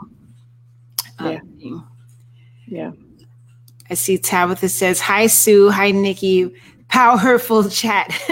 mm-hmm. 1.18 1.28
yeah. 1.58 1.80
yeah. 2.66 2.92
I 3.90 3.94
see 3.94 4.18
tabitha 4.18 4.68
says 4.68 5.00
hi 5.00 5.26
sue. 5.26 5.70
Hi 5.70 5.92
Niki. 5.92 6.54
Powerful 6.88 7.68
chat. 7.68 8.06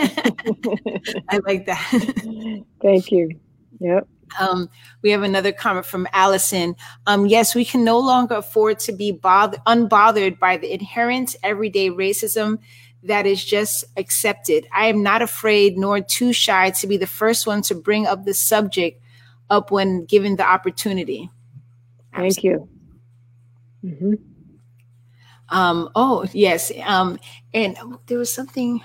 I 1.29 1.39
like 1.45 1.67
that. 1.67 2.65
Thank 2.81 3.13
you. 3.13 3.39
Yep 3.81 4.09
um, 4.39 4.69
we 5.03 5.11
have 5.11 5.23
another 5.23 5.53
comment 5.53 5.87
from 5.87 6.07
Allison. 6.13 6.77
Um, 7.07 7.27
yes, 7.27 7.55
we 7.55 7.65
can 7.65 7.85
no 7.85 7.99
longer 7.99 8.37
afford 8.37 8.79
to 8.81 8.93
be 8.93 9.13
bother- 9.13 9.59
unbothered 9.67 10.39
by 10.39 10.57
the 10.57 10.73
inherent 10.73 11.37
everyday 11.43 11.91
racism 11.91 12.59
that 13.03 13.27
is 13.27 13.45
just 13.45 13.85
accepted. 13.97 14.67
I 14.73 14.87
am 14.87 15.03
not 15.03 15.23
afraid 15.23 15.79
nor 15.79 16.01
too 16.01 16.33
shy 16.33 16.71
to 16.71 16.87
be 16.87 16.97
the 16.97 17.07
first 17.07 17.47
one 17.47 17.63
to 17.63 17.75
bring 17.75 18.07
up 18.07 18.25
the 18.25 18.35
subject 18.35 19.01
up 19.49 19.71
when 19.71 20.05
given 20.05 20.37
the 20.37 20.47
opportunity. 20.47 21.31
Thank 22.15 22.43
you. 22.43 22.69
Mm-hmm. 23.85 24.15
Um, 25.49 25.91
oh, 25.95 26.27
yes. 26.33 26.73
Um, 26.85 27.19
and 27.55 27.77
there 28.07 28.19
was 28.19 28.35
something. 28.35 28.83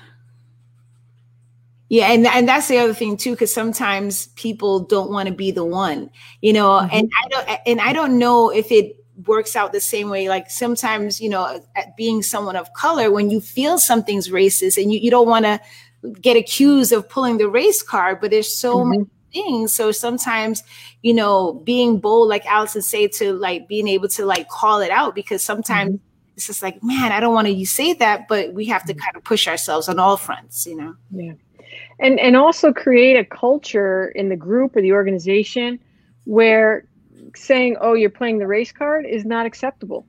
Yeah, 1.92 2.08
and 2.14 2.26
and 2.26 2.48
that's 2.48 2.70
the 2.70 2.78
other 2.78 2.94
thing 2.94 3.18
too, 3.18 3.32
because 3.32 3.54
sometimes 3.54 4.28
people 4.28 4.80
don't 4.80 5.12
want 5.12 5.28
to 5.28 5.36
be 5.36 5.52
the 5.52 5.66
one, 5.66 6.10
you 6.40 6.54
know. 6.54 6.70
Mm-hmm. 6.70 6.96
And 6.96 7.12
I 7.22 7.28
don't 7.28 7.60
and 7.68 7.82
I 7.82 7.92
don't 7.92 8.18
know 8.18 8.50
if 8.50 8.72
it 8.72 8.96
works 9.28 9.58
out 9.58 9.74
the 9.74 9.82
same 9.82 10.10
way. 10.10 10.30
Like 10.30 10.50
sometimes, 10.50 11.20
you 11.20 11.28
know, 11.28 11.62
being 11.98 12.24
someone 12.24 12.56
of 12.56 12.72
color, 12.76 13.12
when 13.12 13.30
you 13.30 13.42
feel 13.42 13.78
something's 13.78 14.30
racist 14.30 14.82
and 14.82 14.94
you, 14.94 15.00
you 15.02 15.12
don't 15.12 15.28
want 15.28 15.44
to 15.44 15.60
get 16.22 16.38
accused 16.38 16.94
of 16.94 17.10
pulling 17.10 17.40
the 17.40 17.50
race 17.50 17.84
card, 17.84 18.22
but 18.22 18.32
there's 18.32 18.56
so 18.56 18.78
mm-hmm. 18.78 18.90
many 18.92 19.06
things. 19.34 19.76
So 19.76 19.92
sometimes, 19.92 20.64
you 21.02 21.14
know, 21.14 21.56
being 21.66 22.00
bold, 22.00 22.30
like 22.30 22.46
Allison 22.46 22.84
said, 22.84 23.12
to 23.18 23.34
like 23.34 23.68
being 23.68 23.90
able 23.90 24.08
to 24.08 24.26
like 24.26 24.48
call 24.48 24.80
it 24.80 24.92
out 24.92 25.14
because 25.14 25.44
sometimes 25.44 25.96
mm-hmm. 25.96 26.36
it's 26.38 26.48
just 26.48 26.62
like, 26.62 26.82
man, 26.82 27.12
I 27.12 27.20
don't 27.20 27.34
want 27.34 27.48
to 27.48 27.54
you 27.54 27.66
say 27.66 27.92
that, 27.96 28.30
but 28.30 28.54
we 28.54 28.64
have 28.68 28.86
to 28.86 28.94
mm-hmm. 28.94 29.02
kind 29.02 29.18
of 29.18 29.26
push 29.26 29.46
ourselves 29.46 29.90
on 29.90 30.00
all 30.00 30.16
fronts, 30.16 30.66
you 30.66 30.78
know. 30.78 30.96
Yeah 31.12 31.34
and 32.02 32.20
and 32.20 32.36
also 32.36 32.74
create 32.74 33.16
a 33.16 33.24
culture 33.24 34.08
in 34.10 34.28
the 34.28 34.36
group 34.36 34.76
or 34.76 34.82
the 34.82 34.92
organization 34.92 35.80
where 36.26 36.86
saying 37.36 37.78
oh 37.80 37.94
you're 37.94 38.10
playing 38.10 38.40
the 38.40 38.48
race 38.48 38.72
card 38.72 39.06
is 39.06 39.24
not 39.24 39.46
acceptable 39.46 40.06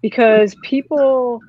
because 0.00 0.54
people 0.62 1.40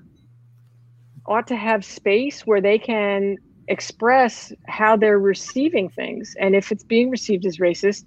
ought 1.27 1.47
to 1.47 1.55
have 1.55 1.85
space 1.85 2.41
where 2.45 2.61
they 2.61 2.77
can 2.77 3.37
express 3.67 4.51
how 4.67 4.97
they're 4.97 5.19
receiving 5.19 5.87
things 5.89 6.35
and 6.39 6.55
if 6.55 6.71
it's 6.71 6.83
being 6.83 7.09
received 7.09 7.45
as 7.45 7.57
racist 7.57 8.05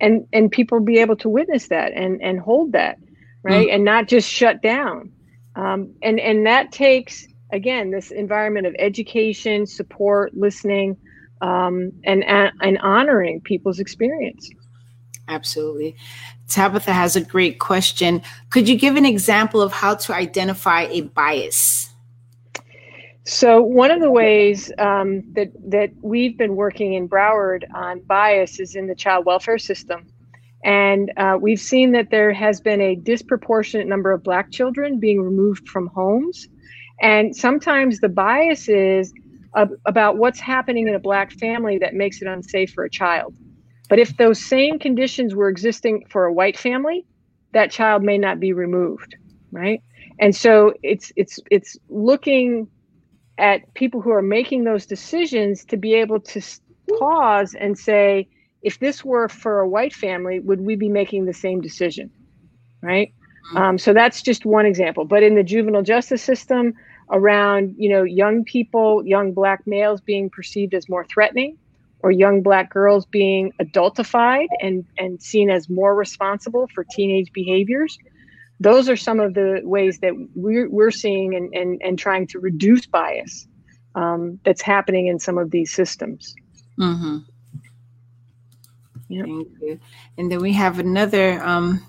and 0.00 0.26
and 0.32 0.50
people 0.50 0.80
be 0.80 0.98
able 0.98 1.16
to 1.16 1.28
witness 1.28 1.68
that 1.68 1.92
and 1.92 2.20
and 2.20 2.40
hold 2.40 2.72
that 2.72 2.98
right 3.42 3.68
mm. 3.68 3.74
and 3.74 3.84
not 3.84 4.06
just 4.06 4.28
shut 4.28 4.60
down 4.62 5.10
um, 5.56 5.92
and 6.02 6.20
and 6.20 6.46
that 6.46 6.70
takes 6.70 7.26
again 7.52 7.90
this 7.90 8.10
environment 8.10 8.66
of 8.66 8.74
education 8.78 9.66
support 9.66 10.32
listening 10.34 10.96
um, 11.40 11.92
and 12.04 12.24
and 12.24 12.78
honoring 12.78 13.40
people's 13.40 13.78
experience. 13.78 14.50
Absolutely. 15.28 15.96
Tabitha 16.48 16.92
has 16.92 17.14
a 17.14 17.20
great 17.20 17.60
question. 17.60 18.20
Could 18.50 18.68
you 18.68 18.76
give 18.76 18.96
an 18.96 19.06
example 19.06 19.62
of 19.62 19.72
how 19.72 19.94
to 19.94 20.14
identify 20.14 20.82
a 20.82 21.02
bias? 21.02 21.90
So 23.24 23.62
one 23.62 23.92
of 23.92 24.00
the 24.00 24.10
ways 24.10 24.72
um, 24.78 25.22
that 25.34 25.52
that 25.70 25.90
we've 26.02 26.36
been 26.36 26.56
working 26.56 26.94
in 26.94 27.08
Broward 27.08 27.62
on 27.74 28.00
bias 28.00 28.58
is 28.58 28.74
in 28.74 28.88
the 28.88 28.94
child 28.94 29.24
welfare 29.24 29.58
system, 29.58 30.12
and 30.64 31.12
uh, 31.16 31.38
we've 31.40 31.60
seen 31.60 31.92
that 31.92 32.10
there 32.10 32.32
has 32.32 32.60
been 32.60 32.80
a 32.80 32.96
disproportionate 32.96 33.86
number 33.86 34.10
of 34.10 34.24
Black 34.24 34.50
children 34.50 34.98
being 34.98 35.22
removed 35.22 35.68
from 35.68 35.86
homes, 35.88 36.48
and 37.02 37.36
sometimes 37.36 38.00
the 38.00 38.08
bias 38.08 38.68
is 38.68 39.12
about 39.54 40.16
what's 40.16 40.40
happening 40.40 40.88
in 40.88 40.94
a 40.94 41.00
black 41.00 41.32
family 41.32 41.78
that 41.78 41.94
makes 41.94 42.22
it 42.22 42.28
unsafe 42.28 42.72
for 42.72 42.84
a 42.84 42.90
child. 42.90 43.34
But 43.88 43.98
if 43.98 44.16
those 44.16 44.42
same 44.42 44.78
conditions 44.78 45.34
were 45.34 45.48
existing 45.48 46.04
for 46.08 46.24
a 46.24 46.32
white 46.32 46.58
family, 46.58 47.04
that 47.52 47.70
child 47.70 48.02
may 48.02 48.18
not 48.18 48.38
be 48.38 48.52
removed, 48.52 49.16
right? 49.50 49.82
And 50.20 50.34
so 50.34 50.74
it's 50.82 51.12
it's 51.16 51.40
it's 51.50 51.76
looking 51.88 52.68
at 53.38 53.72
people 53.74 54.00
who 54.00 54.10
are 54.10 54.22
making 54.22 54.64
those 54.64 54.86
decisions 54.86 55.64
to 55.64 55.76
be 55.76 55.94
able 55.94 56.20
to 56.20 56.40
pause 56.98 57.54
and 57.58 57.76
say, 57.76 58.28
if 58.62 58.78
this 58.78 59.04
were 59.04 59.28
for 59.28 59.60
a 59.60 59.68
white 59.68 59.94
family, 59.94 60.38
would 60.38 60.60
we 60.60 60.76
be 60.76 60.88
making 60.88 61.24
the 61.24 61.32
same 61.32 61.60
decision, 61.60 62.10
right? 62.82 63.12
Mm-hmm. 63.48 63.56
Um, 63.56 63.78
so 63.78 63.92
that's 63.94 64.22
just 64.22 64.44
one 64.44 64.66
example. 64.66 65.04
But 65.04 65.22
in 65.22 65.34
the 65.34 65.42
juvenile 65.42 65.82
justice 65.82 66.22
system, 66.22 66.74
around 67.10 67.74
you 67.76 67.88
know 67.88 68.02
young 68.02 68.44
people 68.44 69.04
young 69.06 69.32
black 69.32 69.66
males 69.66 70.00
being 70.00 70.30
perceived 70.30 70.74
as 70.74 70.88
more 70.88 71.04
threatening 71.04 71.56
or 72.00 72.10
young 72.10 72.42
black 72.42 72.70
girls 72.70 73.04
being 73.06 73.52
adultified 73.60 74.46
and 74.60 74.84
and 74.98 75.22
seen 75.22 75.50
as 75.50 75.68
more 75.68 75.94
responsible 75.94 76.68
for 76.74 76.84
teenage 76.92 77.32
behaviors 77.32 77.98
those 78.60 78.88
are 78.88 78.96
some 78.96 79.20
of 79.20 79.32
the 79.32 79.60
ways 79.64 80.00
that 80.00 80.12
we're, 80.34 80.68
we're 80.68 80.90
seeing 80.90 81.34
and, 81.34 81.54
and, 81.54 81.80
and 81.82 81.98
trying 81.98 82.26
to 82.26 82.38
reduce 82.38 82.84
bias 82.84 83.48
um, 83.94 84.38
that's 84.44 84.60
happening 84.60 85.06
in 85.06 85.18
some 85.18 85.38
of 85.38 85.50
these 85.50 85.72
systems 85.72 86.34
mm-hmm. 86.78 87.18
Yep. 89.10 89.26
Thank 89.26 89.48
you. 89.60 89.80
And 90.16 90.30
then 90.30 90.40
we 90.40 90.52
have 90.52 90.78
another. 90.78 91.42
Um, 91.42 91.84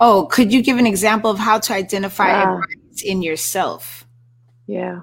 oh, 0.00 0.26
could 0.32 0.52
you 0.52 0.62
give 0.62 0.78
an 0.78 0.86
example 0.86 1.30
of 1.30 1.38
how 1.38 1.58
to 1.58 1.74
identify 1.74 2.58
uh, 3.04 3.10
in 3.10 3.22
yourself. 3.22 4.06
Yeah. 4.66 5.00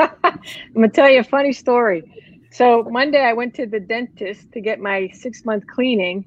I'm 0.00 0.38
going 0.74 0.90
to 0.90 0.94
tell 0.94 1.10
you 1.10 1.20
a 1.20 1.24
funny 1.24 1.52
story. 1.52 2.02
So, 2.50 2.84
Monday 2.84 3.20
I 3.20 3.32
went 3.32 3.54
to 3.54 3.66
the 3.66 3.80
dentist 3.80 4.52
to 4.52 4.60
get 4.60 4.78
my 4.78 5.10
six 5.12 5.44
month 5.44 5.64
cleaning. 5.66 6.24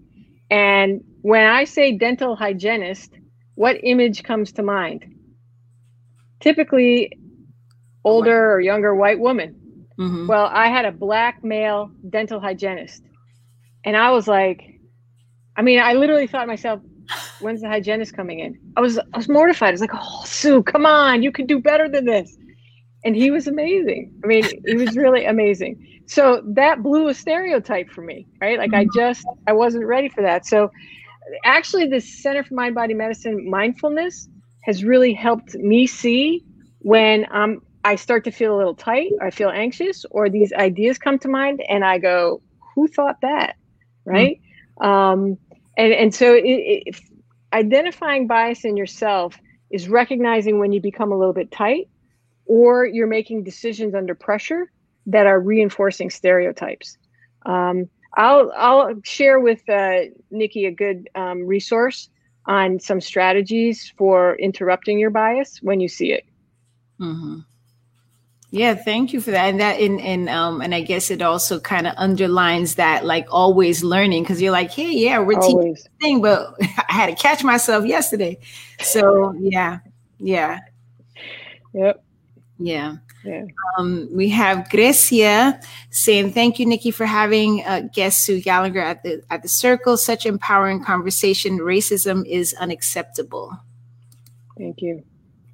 And 0.50 1.04
when 1.22 1.46
I 1.46 1.64
say 1.64 1.98
dental 1.98 2.36
hygienist, 2.36 3.14
what 3.56 3.78
image 3.84 4.24
comes 4.24 4.52
to 4.54 4.64
mind? 4.64 5.16
Typically, 6.40 7.18
older 8.04 8.52
or 8.52 8.62
younger 8.62 8.96
white 8.96 9.20
woman. 9.20 9.86
Mm-hmm. 10.00 10.28
Well, 10.28 10.50
I 10.52 10.68
had 10.68 10.86
a 10.86 10.92
black 10.92 11.44
male 11.44 11.92
dental 12.10 12.40
hygienist. 12.40 13.04
And 13.84 13.96
I 13.98 14.12
was 14.12 14.28
like, 14.28 14.80
I 15.56 15.62
mean, 15.62 15.80
I 15.80 15.94
literally 15.94 16.28
thought 16.28 16.42
to 16.42 16.48
myself, 16.48 16.82
when's 17.40 17.62
the 17.62 17.68
hygienist 17.68 18.16
coming 18.16 18.40
in? 18.40 18.60
I 18.76 18.82
was 18.82 18.98
I 18.98 19.18
was 19.18 19.30
mortified. 19.30 19.70
I 19.70 19.72
was 19.72 19.82
like, 19.82 19.94
oh 19.94 20.24
Sue, 20.26 20.64
come 20.64 20.86
on, 20.86 21.24
you 21.24 21.32
can 21.32 21.46
do 21.46 21.60
better 21.60 21.88
than 21.90 22.06
this. 22.06 22.38
And 23.04 23.16
he 23.16 23.32
was 23.32 23.48
amazing. 23.48 24.14
I 24.24 24.28
mean, 24.28 24.44
he 24.66 24.76
was 24.76 24.98
really 24.98 25.26
amazing. 25.26 26.04
So 26.08 26.42
that 26.46 26.84
blew 26.84 27.10
a 27.10 27.14
stereotype 27.14 27.90
for 27.90 28.02
me, 28.02 28.28
right? 28.42 28.58
Like 28.58 28.74
I 28.74 28.86
mm-hmm. 28.86 28.98
just 28.98 29.26
I 29.48 29.54
wasn't 29.54 29.86
ready 29.86 30.10
for 30.10 30.22
that. 30.22 30.46
So 30.46 30.72
actually 31.44 31.88
the 31.88 32.00
Center 32.00 32.44
for 32.44 32.54
Mind 32.54 32.76
Body 32.76 32.94
Medicine 32.94 33.50
mindfulness 33.50 34.28
has 34.64 34.84
really 34.84 35.14
helped 35.14 35.56
me 35.56 35.88
see 35.88 36.44
when 36.80 37.26
um 37.32 37.62
I 37.84 37.96
start 37.96 38.26
to 38.26 38.32
feel 38.32 38.54
a 38.54 38.58
little 38.58 38.76
tight, 38.76 39.12
I 39.22 39.30
feel 39.30 39.50
anxious, 39.50 40.06
or 40.12 40.30
these 40.30 40.52
ideas 40.52 40.98
come 40.98 41.18
to 41.20 41.30
mind, 41.30 41.64
and 41.70 41.86
I 41.86 42.00
go, 42.00 42.42
"Who 42.76 42.88
thought 42.90 43.22
that?" 43.22 43.56
Right? 44.04 44.42
Mm-hmm. 44.82 44.88
Um, 44.88 45.38
and 45.78 45.94
and 45.94 46.14
so 46.14 46.34
it, 46.34 46.44
it, 46.44 47.00
identifying 47.54 48.28
bias 48.28 48.66
in 48.66 48.76
yourself 48.76 49.38
is 49.70 49.88
recognizing 49.88 50.60
when 50.60 50.72
you 50.72 50.82
become 50.82 51.12
a 51.12 51.18
little 51.18 51.34
bit 51.34 51.52
tight 51.52 51.88
or 52.46 52.86
you're 52.86 53.08
making 53.08 53.44
decisions 53.44 53.96
under 53.96 54.16
pressure 54.16 54.72
that 55.06 55.26
are 55.26 55.40
reinforcing 55.40 56.10
stereotypes 56.10 56.98
um, 57.46 57.90
I'll 58.18 58.52
I'll 58.58 58.94
share 59.04 59.40
with 59.40 59.62
uh, 59.70 60.10
Niki 60.34 60.68
a 60.68 60.72
good 60.72 61.10
um, 61.16 61.46
resource 61.46 62.10
on 62.46 62.80
some 62.80 63.00
strategies 63.00 63.94
for 63.98 64.36
interrupting 64.40 65.00
your 65.00 65.10
bias 65.10 65.60
when 65.62 65.80
you 65.80 65.88
see 65.88 66.14
it. 66.14 66.26
Mm-hmm. 67.00 67.40
Yeah, 68.50 68.76
thank 68.76 69.12
you 69.12 69.20
for 69.20 69.32
that. 69.32 69.50
And 69.50 69.60
that 69.60 69.80
and 69.80 70.00
and 70.00 70.30
um 70.30 70.62
and 70.62 70.74
I 70.74 70.82
guess 70.82 71.12
it 71.12 71.22
also 71.22 71.60
kind 71.60 71.86
of 71.86 71.94
underlines 71.98 72.76
that 72.76 73.06
like 73.06 73.28
always 73.30 73.84
learning 73.84 74.24
because 74.24 74.42
you're 74.42 74.54
like, 74.54 74.72
hey, 74.72 74.92
yeah, 74.92 75.20
we're 75.20 75.38
always. 75.38 75.84
teaching 75.84 75.92
thing, 76.00 76.22
but 76.22 76.56
I 76.62 76.94
had 76.94 77.08
to 77.08 77.16
catch 77.16 77.44
myself 77.44 77.86
yesterday. 77.86 78.40
So 78.80 79.34
yeah, 79.40 79.80
yeah. 80.20 80.60
Yep. 81.74 82.04
Yeah. 82.60 82.98
Yeah. 83.24 83.44
Um, 83.78 84.08
we 84.14 84.30
have 84.30 84.70
Grecia 84.70 85.60
saying, 85.90 86.32
"Thank 86.32 86.60
you, 86.60 86.66
Niki, 86.66 86.94
for 86.94 87.06
having 87.06 87.64
uh, 87.66 87.82
guest 87.94 88.24
Sue 88.24 88.42
Gallagher 88.42 88.80
at 88.80 89.04
the 89.04 89.22
at 89.30 89.42
the 89.42 89.50
circle. 89.50 89.98
Such 89.98 90.26
empowering 90.26 90.82
conversation. 90.84 91.60
Racism 91.60 92.26
is 92.26 92.54
unacceptable." 92.54 93.58
Thank 94.58 94.82
you. 94.82 95.04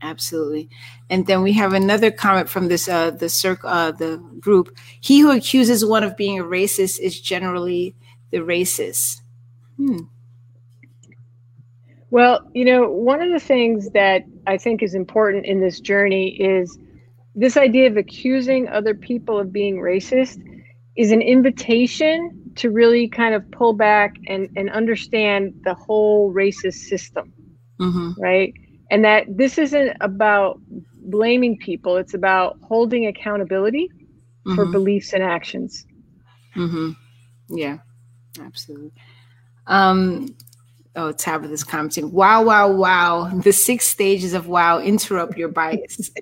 Absolutely. 0.03 0.69
And 1.09 1.25
then 1.27 1.41
we 1.41 1.53
have 1.53 1.71
another 1.71 2.11
comment 2.11 2.49
from 2.49 2.67
this 2.67 2.89
uh, 2.89 3.11
the 3.11 3.29
circle 3.29 3.69
uh, 3.69 3.91
the 3.91 4.17
group. 4.39 4.77
He 4.99 5.21
who 5.21 5.31
accuses 5.31 5.85
one 5.85 6.03
of 6.03 6.17
being 6.17 6.39
a 6.39 6.43
racist 6.43 6.99
is 6.99 7.19
generally 7.19 7.95
the 8.29 8.39
racist. 8.39 9.21
Hmm. 9.77 9.99
Well, 12.11 12.41
you 12.53 12.65
know, 12.65 12.89
one 12.89 13.21
of 13.21 13.31
the 13.31 13.39
things 13.39 13.91
that 13.91 14.25
I 14.45 14.57
think 14.57 14.83
is 14.83 14.93
important 14.93 15.45
in 15.45 15.61
this 15.61 15.79
journey 15.79 16.35
is 16.35 16.77
this 17.33 17.55
idea 17.55 17.87
of 17.87 17.95
accusing 17.95 18.67
other 18.67 18.93
people 18.93 19.39
of 19.39 19.53
being 19.53 19.77
racist 19.77 20.43
is 20.97 21.11
an 21.11 21.21
invitation 21.21 22.51
to 22.55 22.69
really 22.69 23.07
kind 23.07 23.33
of 23.33 23.49
pull 23.51 23.73
back 23.73 24.17
and, 24.27 24.49
and 24.57 24.69
understand 24.69 25.59
the 25.63 25.73
whole 25.73 26.31
racist 26.33 26.87
system. 26.89 27.33
Mm-hmm. 27.79 28.21
Right 28.21 28.53
and 28.93 29.03
that 29.03 29.25
this 29.27 29.57
isn't 29.57 29.97
about 30.01 30.61
blaming 30.97 31.57
people. 31.57 31.97
It's 31.97 32.13
about 32.13 32.59
holding 32.61 33.07
accountability 33.07 33.89
mm-hmm. 33.89 34.53
for 34.53 34.67
beliefs 34.67 35.13
and 35.13 35.23
actions. 35.23 35.87
Mm-hmm. 36.55 36.91
yeah 37.49 37.79
absolutely. 38.39 38.91
Um 39.65 40.35
oh 40.95 41.11
tabitha's 41.11 41.63
commenting 41.63 42.11
wow 42.11 42.43
wow 42.43 42.71
wow. 42.71 43.29
The 43.29 43.51
six 43.51 43.87
stages 43.87 44.35
of 44.35 44.47
wow 44.47 44.79
interrupt 44.79 45.37
your 45.37 45.49
bias. 45.49 46.11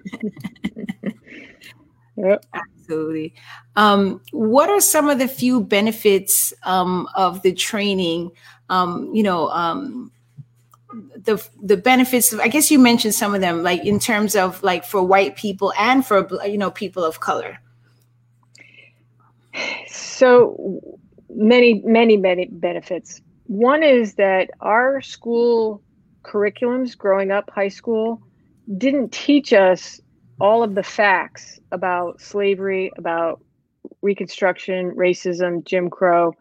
Yep. 2.18 2.46
absolutely. 2.54 3.34
Um, 3.76 4.22
what 4.32 4.70
are 4.70 4.82
some 4.82 5.10
of 5.10 5.18
the 5.18 5.28
few 5.28 5.62
benefits 5.62 6.54
um, 6.64 7.08
of 7.16 7.42
the 7.42 7.52
training? 7.52 8.32
Um, 8.70 9.10
you 9.12 9.24
know 9.24 9.50
um, 9.50 10.12
the 11.16 11.46
the 11.62 11.78
benefits 11.78 12.34
of, 12.34 12.40
i 12.40 12.48
guess 12.48 12.70
you 12.70 12.78
mentioned 12.80 13.14
some 13.14 13.34
of 13.34 13.42
them 13.42 13.64
like 13.64 13.86
in 13.86 14.00
terms 14.00 14.36
of 14.36 14.62
like 14.64 14.84
for 14.84 15.04
white 15.04 15.36
people 15.36 15.74
and 15.78 16.06
for 16.06 16.28
you 16.46 16.58
know 16.58 16.72
people 16.72 17.04
of 17.04 17.20
color. 17.20 17.58
So 19.88 20.82
many 21.30 21.82
many 21.86 22.18
many 22.18 22.46
benefits. 22.46 23.22
One 23.48 23.84
is 23.84 24.16
that 24.16 24.50
our 24.62 25.02
school 25.02 25.82
curriculums 26.24 26.98
growing 26.98 27.32
up 27.32 27.50
high 27.50 27.68
school 27.70 28.22
didn't 28.78 29.12
teach 29.12 29.52
us 29.54 30.00
all 30.40 30.64
of 30.64 30.76
the 30.76 30.84
facts 30.84 31.60
about 31.72 32.22
slavery 32.22 32.92
about 32.98 33.42
reconstruction 34.02 34.92
racism 34.92 35.64
jim 35.66 35.90
crow. 35.90 36.34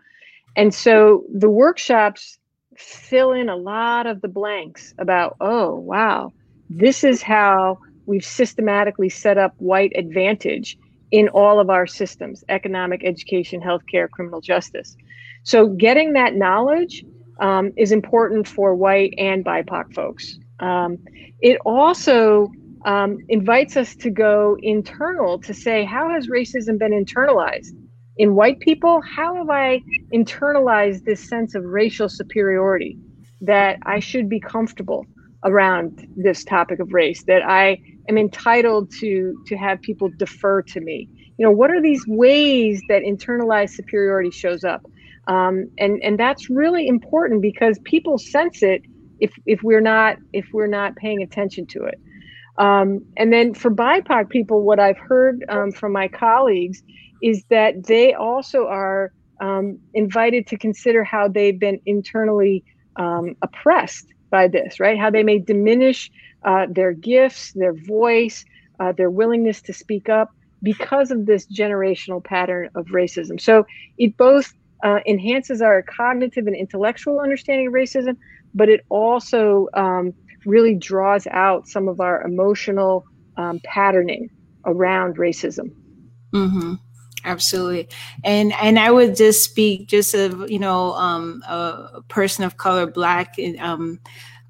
And 0.56 0.74
so 0.74 1.24
the 1.32 1.50
workshops 1.50 2.38
fill 2.80 3.32
in 3.32 3.48
a 3.48 3.56
lot 3.56 4.06
of 4.06 4.20
the 4.20 4.28
blanks 4.28 4.94
about, 4.98 5.36
oh, 5.40 5.74
wow, 5.74 6.32
this 6.68 7.04
is 7.04 7.22
how 7.22 7.78
we've 8.06 8.24
systematically 8.24 9.08
set 9.08 9.38
up 9.38 9.54
white 9.58 9.92
advantage 9.94 10.78
in 11.10 11.28
all 11.28 11.60
of 11.60 11.70
our 11.70 11.86
systems 11.86 12.44
economic, 12.48 13.04
education, 13.04 13.60
healthcare, 13.60 14.08
criminal 14.08 14.40
justice. 14.40 14.96
So, 15.42 15.68
getting 15.68 16.12
that 16.14 16.34
knowledge 16.34 17.04
um, 17.40 17.72
is 17.76 17.92
important 17.92 18.46
for 18.46 18.74
white 18.74 19.14
and 19.18 19.44
BIPOC 19.44 19.94
folks. 19.94 20.38
Um, 20.60 20.98
it 21.40 21.58
also 21.64 22.50
um, 22.84 23.18
invites 23.28 23.76
us 23.76 23.96
to 23.96 24.10
go 24.10 24.56
internal 24.62 25.38
to 25.40 25.54
say, 25.54 25.84
how 25.84 26.10
has 26.10 26.28
racism 26.28 26.78
been 26.78 26.92
internalized? 26.92 27.72
In 28.20 28.34
white 28.34 28.60
people, 28.60 29.00
how 29.00 29.34
have 29.34 29.48
I 29.48 29.80
internalized 30.12 31.04
this 31.04 31.26
sense 31.26 31.54
of 31.54 31.64
racial 31.64 32.06
superiority 32.06 32.98
that 33.40 33.78
I 33.86 33.98
should 33.98 34.28
be 34.28 34.38
comfortable 34.38 35.06
around 35.42 36.06
this 36.18 36.44
topic 36.44 36.80
of 36.80 36.92
race, 36.92 37.24
that 37.24 37.42
I 37.42 37.80
am 38.10 38.18
entitled 38.18 38.92
to 39.00 39.42
to 39.46 39.56
have 39.56 39.80
people 39.80 40.10
defer 40.18 40.60
to 40.60 40.80
me? 40.82 41.08
You 41.38 41.46
know, 41.46 41.50
what 41.50 41.70
are 41.70 41.80
these 41.80 42.04
ways 42.06 42.82
that 42.90 43.00
internalized 43.00 43.70
superiority 43.70 44.30
shows 44.30 44.64
up? 44.64 44.84
Um, 45.26 45.70
and 45.78 45.98
and 46.02 46.18
that's 46.18 46.50
really 46.50 46.88
important 46.88 47.40
because 47.40 47.78
people 47.84 48.18
sense 48.18 48.62
it 48.62 48.82
if 49.20 49.32
if 49.46 49.62
we're 49.62 49.80
not 49.80 50.18
if 50.34 50.44
we're 50.52 50.66
not 50.66 50.94
paying 50.96 51.22
attention 51.22 51.66
to 51.68 51.84
it. 51.84 51.98
Um, 52.58 53.04
and 53.16 53.32
then 53.32 53.54
for 53.54 53.70
BIPOC 53.70 54.28
people, 54.28 54.62
what 54.62 54.78
I've 54.78 54.98
heard 54.98 55.44
um, 55.48 55.72
from 55.72 55.92
my 55.92 56.08
colleagues 56.08 56.82
is 57.22 57.44
that 57.50 57.86
they 57.86 58.14
also 58.14 58.66
are 58.66 59.12
um, 59.40 59.78
invited 59.94 60.46
to 60.48 60.58
consider 60.58 61.02
how 61.04 61.28
they've 61.28 61.58
been 61.58 61.80
internally 61.86 62.64
um, 62.96 63.36
oppressed 63.42 64.06
by 64.30 64.48
this, 64.48 64.78
right? 64.78 64.98
How 64.98 65.10
they 65.10 65.22
may 65.22 65.38
diminish 65.38 66.10
uh, 66.44 66.66
their 66.70 66.92
gifts, 66.92 67.52
their 67.52 67.72
voice, 67.72 68.44
uh, 68.78 68.92
their 68.92 69.10
willingness 69.10 69.60
to 69.62 69.72
speak 69.72 70.08
up 70.08 70.30
because 70.62 71.10
of 71.10 71.26
this 71.26 71.46
generational 71.46 72.22
pattern 72.22 72.70
of 72.74 72.86
racism. 72.86 73.40
So 73.40 73.66
it 73.98 74.16
both 74.16 74.52
uh, 74.84 75.00
enhances 75.06 75.62
our 75.62 75.82
cognitive 75.82 76.46
and 76.46 76.56
intellectual 76.56 77.20
understanding 77.20 77.68
of 77.68 77.72
racism, 77.72 78.16
but 78.54 78.68
it 78.68 78.84
also 78.88 79.68
um, 79.74 80.12
really 80.46 80.74
draws 80.74 81.26
out 81.28 81.68
some 81.68 81.88
of 81.88 82.00
our 82.00 82.22
emotional 82.22 83.04
um, 83.36 83.60
patterning 83.64 84.30
around 84.64 85.16
racism. 85.16 85.72
Mm-hmm. 86.32 86.74
Absolutely, 87.24 87.88
and 88.24 88.52
and 88.54 88.78
I 88.78 88.90
would 88.90 89.14
just 89.14 89.44
speak 89.44 89.88
just 89.88 90.14
of 90.14 90.50
you 90.50 90.58
know 90.58 90.94
um, 90.94 91.42
a 91.46 92.00
person 92.08 92.44
of 92.44 92.56
color, 92.56 92.86
black, 92.86 93.36
um, 93.58 94.00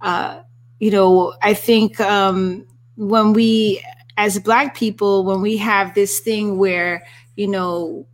uh, 0.00 0.42
you 0.78 0.92
know 0.92 1.34
I 1.42 1.54
think 1.54 1.98
um, 2.00 2.64
when 2.96 3.32
we 3.32 3.82
as 4.16 4.38
black 4.38 4.76
people 4.76 5.24
when 5.24 5.40
we 5.40 5.56
have 5.56 5.94
this 5.94 6.20
thing 6.20 6.58
where 6.58 7.06
you 7.36 7.48
know 7.48 8.06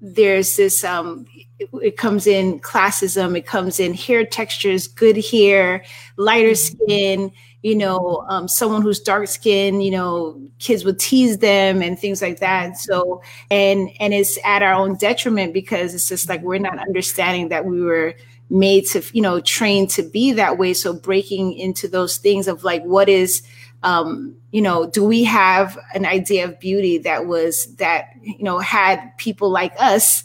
there's 0.00 0.56
this 0.56 0.82
um 0.82 1.26
it, 1.58 1.68
it, 1.82 1.96
comes 1.96 2.26
in 2.26 2.60
classism 2.60 3.36
it 3.36 3.46
comes 3.46 3.80
in 3.80 3.94
hair 3.94 4.24
textures 4.24 4.86
good 4.86 5.24
hair 5.24 5.84
lighter 6.16 6.50
mm-hmm. 6.50 6.84
skin 6.84 7.32
you 7.66 7.74
know, 7.74 8.24
um, 8.28 8.46
someone 8.46 8.80
who's 8.80 9.00
dark 9.00 9.26
skinned, 9.26 9.82
you 9.82 9.90
know, 9.90 10.40
kids 10.60 10.84
would 10.84 11.00
tease 11.00 11.38
them 11.38 11.82
and 11.82 11.98
things 11.98 12.22
like 12.22 12.38
that. 12.38 12.78
So, 12.78 13.22
and 13.50 13.90
and 13.98 14.14
it's 14.14 14.38
at 14.44 14.62
our 14.62 14.72
own 14.72 14.94
detriment 14.94 15.52
because 15.52 15.92
it's 15.92 16.08
just 16.08 16.28
like 16.28 16.42
we're 16.42 16.58
not 16.58 16.78
understanding 16.78 17.48
that 17.48 17.64
we 17.64 17.82
were 17.82 18.14
made 18.50 18.86
to, 18.86 19.02
you 19.12 19.20
know, 19.20 19.40
trained 19.40 19.90
to 19.90 20.04
be 20.04 20.30
that 20.30 20.58
way. 20.58 20.74
So 20.74 20.92
breaking 20.92 21.54
into 21.54 21.88
those 21.88 22.18
things 22.18 22.46
of 22.46 22.62
like, 22.62 22.84
what 22.84 23.08
is, 23.08 23.42
um, 23.82 24.36
you 24.52 24.62
know, 24.62 24.88
do 24.88 25.02
we 25.02 25.24
have 25.24 25.76
an 25.92 26.06
idea 26.06 26.44
of 26.44 26.60
beauty 26.60 26.98
that 26.98 27.26
was 27.26 27.74
that, 27.78 28.10
you 28.22 28.44
know, 28.44 28.60
had 28.60 29.00
people 29.18 29.50
like 29.50 29.72
us, 29.80 30.22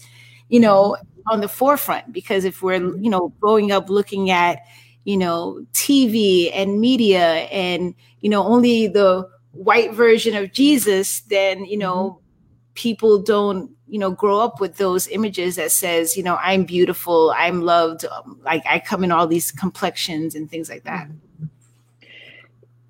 you 0.49 0.59
know, 0.59 0.95
on 1.28 1.41
the 1.41 1.47
forefront? 1.47 2.11
Because 2.11 2.45
if 2.45 2.61
we're, 2.61 2.95
you 2.97 3.09
know, 3.09 3.34
growing 3.39 3.72
up 3.72 3.89
looking 3.89 4.30
at, 4.30 4.63
you 5.03 5.17
know, 5.17 5.65
TV 5.74 6.51
and 6.53 6.80
media 6.80 7.47
and, 7.51 7.95
you 8.22 8.30
know, 8.30 8.43
only 8.43 8.88
the 8.88 9.28
white 9.51 9.93
version 9.93 10.36
of 10.36 10.51
Jesus, 10.51 11.22
then, 11.22 11.65
you 11.65 11.78
know, 11.78 12.11
mm-hmm. 12.11 12.74
people 12.76 13.22
don't, 13.22 13.72
you 13.88 13.99
know, 13.99 14.11
grow 14.11 14.39
up 14.39 14.61
with 14.61 14.78
those 14.78 15.07
images 15.09 15.57
that 15.57 15.72
says, 15.72 16.15
you 16.15 16.24
know, 16.24 16.38
I'm 16.41 16.63
beautiful, 16.63 17.34
I'm 17.36 17.61
loved, 17.61 18.05
um, 18.05 18.39
like 18.43 18.63
I 18.69 18.80
come 18.80 19.03
in 19.03 19.11
all 19.11 19.28
these 19.28 19.51
complexions 19.51 20.34
and 20.34 20.49
things 20.49 20.69
like 20.69 20.84
that. 20.86 21.07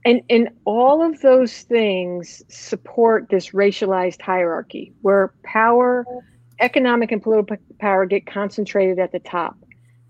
And 0.04 0.22
and 0.30 0.50
all 0.66 1.04
of 1.04 1.22
those 1.22 1.62
things 1.62 2.44
support 2.48 3.30
this 3.30 3.50
racialized 3.50 4.22
hierarchy 4.22 4.94
where 5.02 5.34
power, 5.44 6.06
economic 6.62 7.12
and 7.12 7.22
political 7.22 7.58
power 7.80 8.06
get 8.06 8.26
concentrated 8.26 9.00
at 9.00 9.12
the 9.12 9.20
top 9.20 9.56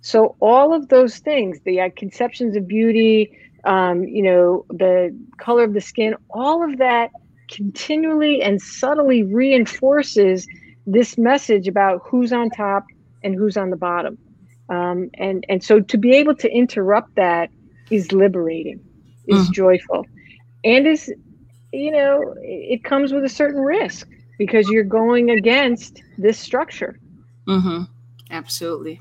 so 0.02 0.36
all 0.40 0.74
of 0.74 0.90
those 0.90 1.20
things, 1.20 1.60
the 1.64 1.80
uh, 1.80 1.90
conceptions 1.96 2.58
of 2.58 2.68
beauty, 2.68 3.38
um, 3.64 4.04
you 4.04 4.24
know, 4.24 4.66
the 4.70 5.16
color 5.38 5.64
of 5.64 5.74
the 5.74 5.82
skin, 5.82 6.16
all 6.32 6.68
of 6.68 6.80
that 6.80 7.12
continually 7.52 8.42
and 8.42 8.62
subtly 8.62 9.24
reinforces 9.24 10.48
this 10.88 11.18
message 11.18 11.68
about 11.68 12.02
who's 12.04 12.34
on 12.34 12.50
top 12.50 12.86
and 13.24 13.36
who's 13.36 13.56
on 13.56 13.70
the 13.70 13.78
bottom. 13.78 14.18
Um, 14.70 15.12
and 15.16 15.46
and 15.50 15.64
so 15.64 15.80
to 15.80 15.98
be 15.98 16.14
able 16.16 16.36
to 16.36 16.50
interrupt 16.50 17.16
that 17.16 17.52
is 17.92 18.12
liberating, 18.12 18.80
is 19.28 19.44
mm-hmm. 19.44 19.52
joyful, 19.52 20.06
and 20.64 20.88
is, 20.88 21.14
you 21.74 21.92
know, 21.92 22.34
it 22.42 22.84
comes 22.84 23.14
with 23.14 23.24
a 23.24 23.30
certain 23.30 23.62
risk 23.62 24.08
because 24.42 24.68
you're 24.70 24.84
going 24.84 25.30
against 25.30 26.02
this 26.18 26.40
structure. 26.40 26.98
Mm-hmm. 27.48 27.84
Absolutely. 28.32 29.00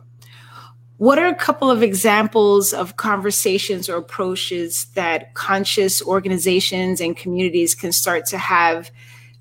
What 0.99 1.19
are 1.19 1.29
a 1.29 1.35
couple 1.35 1.71
of 1.71 1.83
examples 1.83 2.75
of 2.75 2.99
conversations 2.99 3.89
or 3.89 3.97
approaches 3.97 4.85
that 4.97 5.33
conscious 5.33 6.03
organizations 6.03 7.01
and 7.01 7.17
communities 7.17 7.75
can 7.75 7.91
start 7.91 8.27
to 8.27 8.37
have 8.37 8.91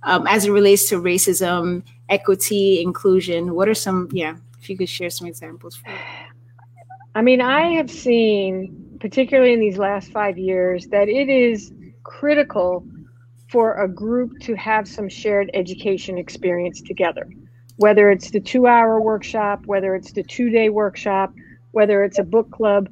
um, 0.03 0.25
as 0.25 0.45
it 0.45 0.51
relates 0.51 0.87
to 0.87 0.95
racism, 0.95 1.83
equity, 2.07 2.81
inclusion? 2.81 3.53
What 3.53 3.67
are 3.67 3.73
some, 3.73 4.07
yeah, 4.13 4.37
if 4.61 4.69
you 4.69 4.77
could 4.77 4.87
share 4.87 5.09
some 5.09 5.27
examples. 5.27 5.83
I 7.13 7.21
mean, 7.21 7.41
I 7.41 7.73
have 7.73 7.91
seen, 7.91 8.97
particularly 9.01 9.51
in 9.51 9.59
these 9.59 9.77
last 9.77 10.13
five 10.13 10.37
years, 10.37 10.87
that 10.87 11.09
it 11.09 11.27
is 11.27 11.73
critical 12.03 12.85
for 13.49 13.81
a 13.81 13.87
group 13.87 14.39
to 14.41 14.55
have 14.55 14.87
some 14.87 15.09
shared 15.09 15.49
education 15.53 16.17
experience 16.17 16.81
together, 16.81 17.27
whether 17.77 18.11
it's 18.11 18.29
the 18.29 18.39
two 18.39 18.67
hour 18.67 19.01
workshop, 19.01 19.65
whether 19.65 19.95
it's 19.95 20.13
the 20.13 20.23
two 20.23 20.49
day 20.49 20.69
workshop, 20.69 21.33
whether 21.71 22.03
it's 22.03 22.19
a 22.19 22.23
book 22.23 22.51
club. 22.51 22.89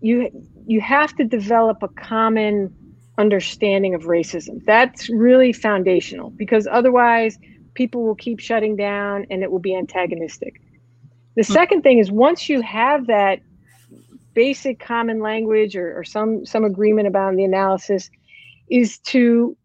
You, 0.00 0.30
you 0.66 0.80
have 0.80 1.14
to 1.16 1.24
develop 1.24 1.82
a 1.82 1.88
common 1.88 2.74
understanding 3.18 3.94
of 3.94 4.02
racism. 4.04 4.64
That's 4.64 5.10
really 5.10 5.52
foundational 5.52 6.30
because 6.30 6.66
otherwise, 6.70 7.38
people 7.74 8.04
will 8.04 8.14
keep 8.14 8.40
shutting 8.40 8.76
down 8.76 9.26
and 9.30 9.42
it 9.42 9.50
will 9.50 9.60
be 9.60 9.76
antagonistic. 9.76 10.60
The 11.36 11.44
hmm. 11.44 11.52
second 11.52 11.82
thing 11.82 11.98
is 11.98 12.10
once 12.10 12.48
you 12.48 12.62
have 12.62 13.06
that 13.08 13.40
basic 14.32 14.80
common 14.80 15.20
language 15.20 15.76
or, 15.76 15.98
or 15.98 16.04
some 16.04 16.46
some 16.46 16.64
agreement 16.64 17.06
about 17.08 17.36
the 17.36 17.44
analysis, 17.44 18.10
is 18.70 18.98
to 18.98 19.56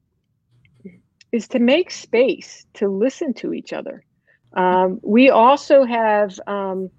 is 1.35 1.47
to 1.49 1.59
make 1.59 1.91
space 1.91 2.65
to 2.75 2.87
listen 2.87 3.33
to 3.35 3.53
each 3.53 3.73
other. 3.73 4.03
Um, 4.53 4.99
we 5.03 5.29
also 5.29 5.83
have, 5.83 6.39
um, 6.47 6.89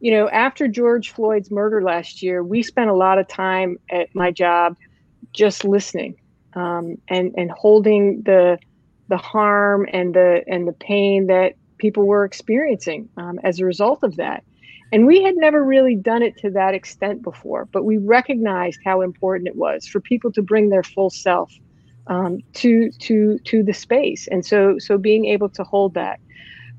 you 0.00 0.10
know, 0.10 0.28
after 0.30 0.66
George 0.66 1.12
Floyd's 1.12 1.50
murder 1.50 1.82
last 1.82 2.22
year, 2.22 2.42
we 2.42 2.62
spent 2.62 2.90
a 2.90 2.94
lot 2.94 3.18
of 3.18 3.28
time 3.28 3.78
at 3.90 4.08
my 4.14 4.30
job 4.30 4.76
just 5.32 5.64
listening 5.64 6.16
um, 6.54 6.96
and 7.08 7.34
and 7.36 7.50
holding 7.50 8.22
the 8.22 8.58
the 9.08 9.16
harm 9.16 9.86
and 9.92 10.14
the 10.14 10.42
and 10.46 10.66
the 10.66 10.72
pain 10.72 11.26
that 11.26 11.54
people 11.78 12.06
were 12.06 12.24
experiencing 12.24 13.08
um, 13.16 13.38
as 13.44 13.60
a 13.60 13.64
result 13.64 14.02
of 14.02 14.16
that. 14.16 14.44
And 14.92 15.06
we 15.06 15.22
had 15.22 15.36
never 15.36 15.64
really 15.64 15.96
done 15.96 16.22
it 16.22 16.36
to 16.38 16.50
that 16.50 16.72
extent 16.72 17.22
before, 17.22 17.66
but 17.66 17.84
we 17.84 17.98
recognized 17.98 18.78
how 18.84 19.00
important 19.00 19.48
it 19.48 19.56
was 19.56 19.86
for 19.86 20.00
people 20.00 20.30
to 20.32 20.42
bring 20.42 20.68
their 20.68 20.84
full 20.84 21.10
self 21.10 21.52
um, 22.06 22.40
to 22.54 22.90
to 22.90 23.38
to 23.38 23.62
the 23.62 23.72
space, 23.72 24.28
and 24.28 24.44
so 24.44 24.78
so 24.78 24.98
being 24.98 25.26
able 25.26 25.48
to 25.50 25.64
hold 25.64 25.94
that. 25.94 26.20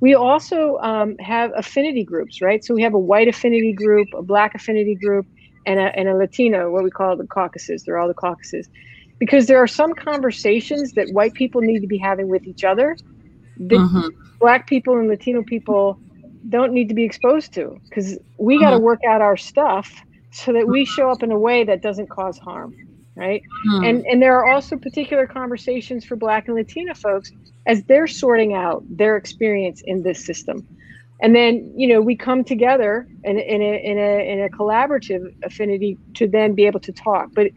We 0.01 0.13
also 0.13 0.77
um, 0.79 1.17
have 1.19 1.51
affinity 1.55 2.03
groups, 2.03 2.41
right? 2.41 2.63
So 2.63 2.73
we 2.73 2.81
have 2.81 2.93
a 2.93 2.99
white 2.99 3.27
affinity 3.27 3.73
group, 3.73 4.07
a 4.13 4.21
black 4.21 4.53
affinity 4.53 4.93
group, 4.93 5.25
and 5.65 5.79
a, 5.79 5.97
and 5.97 6.09
a 6.09 6.15
Latino, 6.15 6.69
what 6.69 6.83
we 6.83 6.91
call 6.91 7.15
the 7.15 7.25
caucuses. 7.25 7.83
They're 7.83 7.97
all 7.97 8.07
the 8.07 8.13
caucuses. 8.13 8.69
Because 9.17 9.47
there 9.47 9.57
are 9.57 9.67
some 9.67 9.93
conversations 9.93 10.91
that 10.93 11.07
white 11.11 11.33
people 11.33 11.61
need 11.61 11.79
to 11.79 11.87
be 11.87 11.97
having 11.97 12.27
with 12.27 12.45
each 12.45 12.65
other 12.65 12.97
that 13.57 13.75
mm-hmm. 13.75 14.09
black 14.39 14.67
people 14.67 14.97
and 14.97 15.07
Latino 15.07 15.43
people 15.43 15.97
don't 16.49 16.73
need 16.73 16.89
to 16.89 16.93
be 16.93 17.03
exposed 17.03 17.53
to 17.53 17.79
because 17.85 18.17
we 18.37 18.59
got 18.59 18.71
to 18.71 18.79
work 18.79 18.99
out 19.07 19.21
our 19.21 19.37
stuff 19.37 20.03
so 20.31 20.51
that 20.53 20.67
we 20.67 20.85
show 20.85 21.09
up 21.09 21.23
in 21.23 21.31
a 21.31 21.39
way 21.39 21.63
that 21.63 21.81
doesn't 21.81 22.09
cause 22.09 22.37
harm 22.37 22.75
right 23.15 23.41
mm-hmm. 23.67 23.83
and 23.85 24.05
and 24.05 24.21
there 24.21 24.37
are 24.37 24.49
also 24.51 24.75
particular 24.75 25.25
conversations 25.25 26.05
for 26.05 26.15
black 26.15 26.47
and 26.47 26.55
latina 26.55 26.93
folks 26.93 27.31
as 27.65 27.83
they're 27.83 28.07
sorting 28.07 28.53
out 28.53 28.83
their 28.89 29.17
experience 29.17 29.81
in 29.85 30.03
this 30.03 30.23
system 30.23 30.65
and 31.21 31.35
then 31.35 31.71
you 31.75 31.87
know 31.87 32.01
we 32.01 32.15
come 32.15 32.43
together 32.43 33.07
in, 33.23 33.39
in, 33.39 33.61
a, 33.61 33.83
in, 33.83 33.97
a, 33.97 34.31
in 34.31 34.43
a 34.43 34.49
collaborative 34.49 35.33
affinity 35.43 35.97
to 36.13 36.27
then 36.27 36.53
be 36.53 36.65
able 36.65 36.79
to 36.79 36.91
talk 36.91 37.29
but 37.33 37.47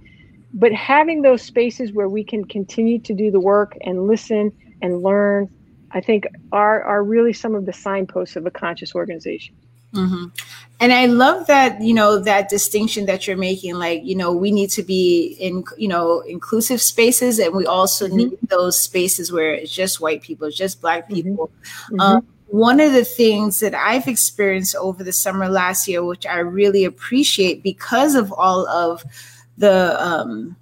but 0.55 0.73
having 0.73 1.23
those 1.23 1.43
spaces 1.43 1.93
where 1.93 2.09
we 2.09 2.25
can 2.25 2.45
continue 2.45 2.99
to 2.99 3.13
do 3.13 3.31
the 3.31 3.41
work 3.41 3.77
and 3.83 4.07
listen 4.07 4.51
and 4.81 5.03
learn 5.03 5.49
I 5.91 6.01
think 6.01 6.27
are 6.53 6.83
are 6.83 7.03
really 7.03 7.33
some 7.33 7.55
of 7.55 7.67
the 7.67 7.73
signposts 7.73 8.37
of 8.37 8.47
a 8.47 8.51
conscious 8.51 8.95
organization. 8.95 9.55
Mm-hmm. 9.95 10.27
And 10.81 10.93
I 10.93 11.07
love 11.07 11.49
that 11.49 11.81
you 11.83 11.93
know 11.93 12.21
that 12.21 12.49
distinction 12.49 13.07
that 13.07 13.27
you're 13.27 13.37
making. 13.37 13.75
Like 13.75 14.05
you 14.05 14.15
know, 14.15 14.33
we 14.33 14.53
need 14.53 14.71
to 14.71 14.83
be 14.83 15.37
in 15.41 15.65
you 15.77 15.89
know 15.89 16.21
inclusive 16.21 16.81
spaces, 16.81 17.39
and 17.39 17.55
we 17.55 17.67
also 17.67 18.07
mm-hmm. 18.07 18.17
need 18.17 18.39
those 18.49 18.81
spaces 18.81 19.33
where 19.33 19.53
it's 19.55 19.73
just 19.73 20.01
white 20.01 20.23
people, 20.23 20.47
it's 20.47 20.57
just 20.57 20.81
black 20.81 21.05
mm-hmm. 21.05 21.15
people. 21.15 21.51
Mm-hmm. 21.91 22.01
Um, 22.01 22.27
one 22.47 22.81
of 22.81 22.93
the 22.93 23.05
things 23.05 23.61
that 23.61 23.75
I've 23.75 24.09
experienced 24.09 24.75
over 24.77 25.05
the 25.05 25.13
summer 25.13 25.49
last 25.49 25.87
year, 25.87 26.03
which 26.03 26.27
I 26.27 26.39
really 26.39 26.85
appreciate 26.85 27.63
because 27.63 28.15
of 28.15 28.33
all 28.33 28.67
of 28.69 29.05
the 29.59 30.03
um, 30.03 30.57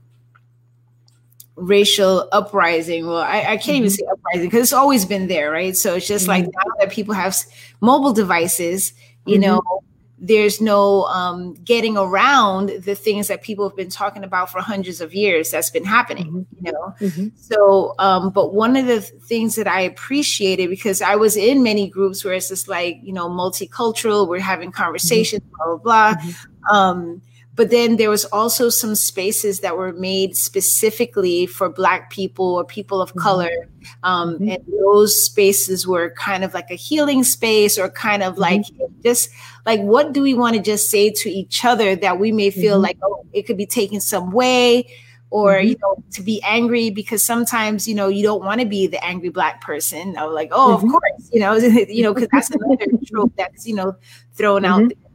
racial 1.54 2.28
uprising. 2.32 3.06
Well, 3.06 3.18
I, 3.18 3.38
I 3.38 3.42
can't 3.42 3.62
mm-hmm. 3.62 3.76
even 3.76 3.90
say 3.90 4.04
uprising 4.10 4.48
because 4.48 4.62
it's 4.62 4.72
always 4.72 5.04
been 5.04 5.28
there, 5.28 5.50
right? 5.50 5.76
So 5.76 5.94
it's 5.94 6.08
just 6.08 6.26
mm-hmm. 6.26 6.44
like 6.44 6.44
now 6.44 6.72
that 6.80 6.90
people 6.90 7.14
have 7.14 7.36
mobile 7.80 8.12
devices, 8.12 8.92
you 9.24 9.34
mm-hmm. 9.34 9.42
know, 9.42 9.82
there's 10.18 10.60
no 10.60 11.04
um, 11.04 11.54
getting 11.64 11.96
around 11.96 12.70
the 12.70 12.94
things 12.94 13.28
that 13.28 13.42
people 13.42 13.68
have 13.68 13.76
been 13.76 13.90
talking 13.90 14.24
about 14.24 14.50
for 14.50 14.60
hundreds 14.60 15.00
of 15.00 15.14
years 15.14 15.50
that's 15.50 15.70
been 15.70 15.84
happening 15.84 16.26
mm-hmm. 16.26 16.66
you 16.66 16.72
know 16.72 16.94
mm-hmm. 17.00 17.28
so 17.36 17.94
um, 17.98 18.30
but 18.30 18.54
one 18.54 18.76
of 18.76 18.86
the 18.86 19.00
things 19.00 19.56
that 19.56 19.66
i 19.66 19.80
appreciated 19.80 20.70
because 20.70 21.02
i 21.02 21.14
was 21.14 21.36
in 21.36 21.62
many 21.62 21.88
groups 21.88 22.24
where 22.24 22.34
it's 22.34 22.48
just 22.48 22.68
like 22.68 22.98
you 23.02 23.12
know 23.12 23.28
multicultural 23.28 24.26
we're 24.26 24.40
having 24.40 24.70
mm-hmm. 24.70 24.82
conversations 24.82 25.42
blah 25.56 25.76
blah 25.76 26.14
blah 26.14 26.22
um, 26.70 27.22
but 27.56 27.70
then 27.70 27.96
there 27.96 28.10
was 28.10 28.26
also 28.26 28.68
some 28.68 28.94
spaces 28.94 29.60
that 29.60 29.76
were 29.76 29.92
made 29.94 30.36
specifically 30.36 31.46
for 31.46 31.68
black 31.70 32.10
people 32.10 32.54
or 32.54 32.64
people 32.64 33.00
of 33.00 33.10
mm-hmm. 33.10 33.20
color 33.20 33.68
um, 34.04 34.34
mm-hmm. 34.34 34.50
and 34.50 34.64
those 34.80 35.20
spaces 35.20 35.86
were 35.86 36.10
kind 36.10 36.44
of 36.44 36.54
like 36.54 36.70
a 36.70 36.74
healing 36.74 37.24
space 37.24 37.78
or 37.78 37.88
kind 37.88 38.22
of 38.22 38.38
like 38.38 38.60
mm-hmm. 38.60 39.00
just 39.02 39.30
like 39.64 39.80
what 39.80 40.12
do 40.12 40.22
we 40.22 40.34
want 40.34 40.54
to 40.54 40.62
just 40.62 40.90
say 40.90 41.10
to 41.10 41.30
each 41.30 41.64
other 41.64 41.96
that 41.96 42.20
we 42.20 42.30
may 42.30 42.50
feel 42.50 42.74
mm-hmm. 42.74 42.84
like 42.84 42.98
oh 43.02 43.26
it 43.32 43.42
could 43.42 43.56
be 43.56 43.66
taken 43.66 44.00
some 44.00 44.30
way 44.30 44.86
or 45.30 45.54
mm-hmm. 45.54 45.68
you 45.68 45.76
know 45.82 46.02
to 46.12 46.22
be 46.22 46.40
angry 46.42 46.90
because 46.90 47.22
sometimes 47.22 47.88
you 47.88 47.94
know 47.94 48.08
you 48.08 48.22
don't 48.22 48.44
want 48.44 48.60
to 48.60 48.66
be 48.66 48.86
the 48.86 49.02
angry 49.04 49.28
black 49.28 49.60
person 49.60 50.16
or 50.18 50.28
like 50.28 50.50
oh 50.52 50.74
of 50.74 50.80
mm-hmm. 50.80 50.90
course 50.90 51.30
you 51.32 51.40
know 51.40 51.54
you 51.88 52.02
know 52.02 52.14
because 52.14 52.28
that's 52.32 52.50
another 52.50 52.86
trope 53.06 53.32
that's 53.36 53.66
you 53.66 53.74
know 53.74 53.94
thrown 54.34 54.64
out 54.64 54.80
there 54.88 55.05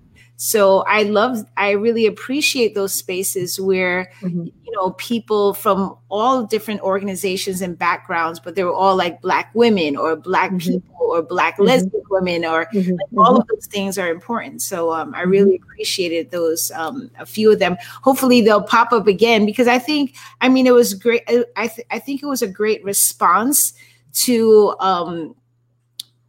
so 0.44 0.80
I 0.88 1.04
love, 1.04 1.46
I 1.56 1.70
really 1.70 2.08
appreciate 2.08 2.74
those 2.74 2.94
spaces 2.94 3.60
where, 3.60 4.12
mm-hmm. 4.22 4.46
you 4.46 4.72
know, 4.72 4.89
people 4.94 5.54
from 5.54 5.96
all 6.10 6.46
different 6.46 6.82
organizations 6.82 7.62
and 7.62 7.78
backgrounds, 7.78 8.39
but 8.39 8.56
they 8.56 8.64
were 8.64 8.74
all 8.74 8.96
like 8.96 9.22
Black 9.22 9.52
women 9.54 9.96
or 9.96 10.16
Black 10.16 10.50
mm-hmm. 10.50 10.72
people 10.72 10.96
or 10.98 11.22
Black 11.22 11.54
mm-hmm. 11.58 11.66
lesbian 11.66 12.02
women 12.10 12.44
or 12.44 12.66
mm-hmm. 12.74 12.89
like, 12.89 13.00
all 13.24 13.36
of 13.36 13.44
mm-hmm. 13.44 13.54
those 13.54 13.68
things 13.68 14.00
are 14.00 14.10
important. 14.10 14.64
So 14.64 14.92
um, 14.92 15.14
I 15.14 15.22
really 15.22 15.60
mm-hmm. 15.60 15.64
appreciated 15.64 16.32
those, 16.32 16.72
um, 16.72 17.12
a 17.20 17.26
few 17.28 17.52
of 17.52 17.60
them. 17.60 17.78
Hopefully 18.02 18.42
they'll 18.42 18.64
pop 18.64 18.92
up 18.94 19.06
again 19.06 19.46
because 19.46 19.68
I 19.68 19.78
think, 19.78 20.16
I 20.42 20.50
mean, 20.50 20.66
it 20.66 20.74
was 20.74 20.96
great. 20.96 21.22
I, 21.56 21.68
th- 21.68 21.86
I 21.92 22.00
think 22.00 22.24
it 22.24 22.26
was 22.26 22.42
a 22.42 22.48
great 22.48 22.84
response 22.84 23.74
to, 24.14 24.76
um, 24.80 25.36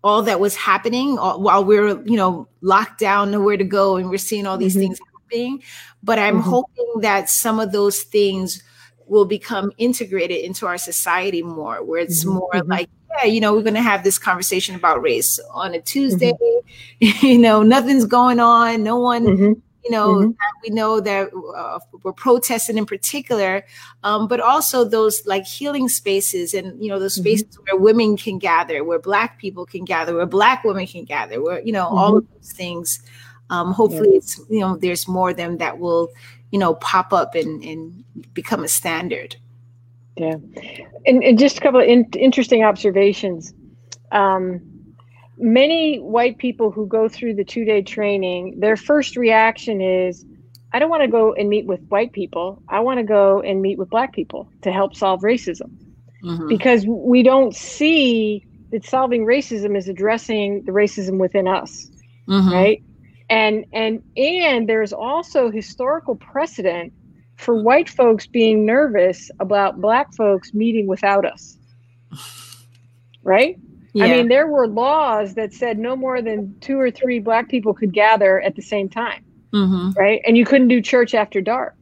all 0.05 0.23
that 0.23 0.41
was 0.41 0.57
happening 0.57 1.19
uh, 1.19 1.37
while 1.37 1.65
we 1.65 1.79
are 1.79 2.03
you 2.05 2.17
know, 2.17 2.49
locked 2.61 2.99
down, 2.99 3.31
nowhere 3.31 3.57
to 3.57 3.65
go, 3.65 3.97
and 3.97 4.11
we're 4.11 4.19
seeing 4.19 4.47
all 4.47 4.59
these 4.59 4.73
mm-hmm. 4.73 4.81
things 4.81 5.01
happening. 5.15 5.63
But 6.03 6.19
I'm 6.19 6.41
mm-hmm. 6.41 6.51
hoping 6.51 7.01
that 7.01 7.31
some 7.31 7.61
of 7.61 7.73
those 7.73 8.03
things 8.03 8.63
will 9.07 9.25
become 9.25 9.73
integrated 9.79 10.39
into 10.39 10.67
our 10.67 10.79
society 10.79 11.43
more, 11.43 11.85
where 11.85 12.01
it's 12.01 12.25
mm-hmm. 12.25 12.39
more 12.39 12.51
mm-hmm. 12.53 12.71
like, 12.71 12.91
yeah, 13.19 13.25
you 13.25 13.41
know, 13.41 13.53
we're 13.53 13.63
going 13.63 13.75
to 13.75 13.83
have 13.83 14.05
this 14.05 14.19
conversation 14.19 14.75
about 14.75 15.03
race 15.03 15.39
on 15.53 15.75
a 15.75 15.81
Tuesday. 15.81 16.33
Mm-hmm. 16.33 17.27
you 17.27 17.39
know, 17.39 17.63
nothing's 17.63 18.07
going 18.07 18.41
on. 18.41 18.83
No 18.83 18.99
one 18.99 19.27
mm-hmm 19.27 19.53
you 19.85 19.91
know 19.91 20.15
mm-hmm. 20.15 20.31
we 20.63 20.71
know 20.71 21.01
that 21.01 21.31
uh, 21.57 21.79
we're 22.03 22.13
protesting 22.13 22.79
in 22.79 22.87
particular 22.87 23.65
um, 24.05 24.29
but 24.29 24.41
also 24.41 24.85
those 24.85 25.27
like 25.27 25.45
healing 25.45 25.89
spaces 25.89 26.55
and 26.55 26.83
you 26.83 26.89
know 26.89 26.99
those 26.99 27.15
mm-hmm. 27.15 27.23
spaces 27.23 27.47
mm-hmm. 27.47 27.63
where 27.65 27.81
women 27.81 28.17
can 28.17 28.39
gather 28.39 28.85
where 28.85 28.99
black 28.99 29.39
people 29.39 29.67
can 29.67 29.85
gather 29.85 30.15
where 30.15 30.27
black 30.27 30.65
women 30.65 30.87
can 30.87 31.05
gather 31.05 31.43
where 31.43 31.61
you 31.63 31.73
know 31.73 31.87
mm-hmm. 31.87 31.99
all 31.99 32.17
of 32.17 32.27
those 32.35 32.53
things 32.53 33.01
um, 33.51 33.73
hopefully 33.73 34.11
yeah. 34.11 34.19
it's 34.19 34.41
you 34.49 34.61
know 34.61 34.77
there's 34.77 35.09
more 35.09 35.31
of 35.31 35.37
them 35.37 35.59
that 35.59 35.79
will 35.79 36.11
you 36.51 36.59
know 36.59 36.75
pop 36.77 37.13
up 37.13 37.35
and, 37.35 37.63
and 37.65 38.05
become 38.35 38.63
a 38.65 38.69
standard 38.69 39.37
yeah 40.17 40.37
and, 41.07 41.23
and 41.25 41.39
just 41.39 41.59
a 41.59 41.61
couple 41.61 41.81
of 41.81 41.87
in- 41.87 42.09
interesting 42.15 42.63
observations 42.63 43.55
um, 44.13 44.61
many 45.43 45.99
white 45.99 46.39
people 46.39 46.71
who 46.71 46.87
go 46.87 47.09
through 47.09 47.35
the 47.35 47.45
two 47.45 47.65
day 47.65 47.83
training, 47.83 48.61
their 48.61 48.77
first 48.77 49.17
reaction 49.17 49.81
is, 49.81 50.25
I 50.73 50.79
don't 50.79 50.89
want 50.89 51.03
to 51.03 51.09
go 51.09 51.35
and 51.35 51.49
meet 51.51 51.67
with 51.67 51.81
white 51.89 52.13
people. 52.13 52.63
I 52.69 52.81
want 52.81 52.99
to 52.99 53.05
go 53.05 53.41
and 53.41 53.61
meet 53.61 53.79
with 53.79 53.91
black 53.91 54.15
people 54.15 54.49
to 54.63 54.73
help 54.73 54.97
solve 54.97 55.21
racism. 55.21 55.77
Mm-hmm. 56.25 56.49
Because 56.49 56.87
we 56.87 57.25
don't 57.25 57.55
see 57.55 58.47
that 58.71 58.87
solving 58.87 59.27
racism 59.27 59.77
is 59.77 59.89
addressing 59.89 60.63
the 60.65 60.73
racism 60.73 61.19
within 61.19 61.49
us. 61.49 61.91
Mm-hmm. 62.29 62.53
Right? 62.53 62.83
And 63.29 63.67
and 63.73 64.03
and 64.17 64.69
there's 64.69 64.93
also 64.93 65.51
historical 65.51 66.15
precedent 66.15 66.93
for 67.37 67.61
white 67.61 67.89
folks 67.89 68.27
being 68.27 68.65
nervous 68.65 69.31
about 69.41 69.81
black 69.81 70.15
folks 70.15 70.55
meeting 70.55 70.87
without 70.87 71.25
us. 71.25 71.59
Right? 73.25 73.59
Yeah. 73.95 74.05
I 74.05 74.09
mean, 74.17 74.29
there 74.29 74.47
were 74.47 74.67
laws 74.67 75.35
that 75.35 75.53
said 75.53 75.79
no 75.79 75.95
more 75.97 76.23
than 76.23 76.57
two 76.61 76.81
or 76.81 76.91
three 76.91 77.19
black 77.19 77.49
people 77.49 77.75
could 77.75 77.93
gather 77.93 78.41
at 78.41 78.57
the 78.57 78.63
same 78.63 78.89
time 78.89 79.25
mm-hmm. 79.53 79.91
right? 79.99 80.21
And 80.27 80.37
you 80.37 80.45
couldn't 80.45 80.69
do 80.69 80.81
church 80.81 81.15
after 81.15 81.41
dark. 81.41 81.77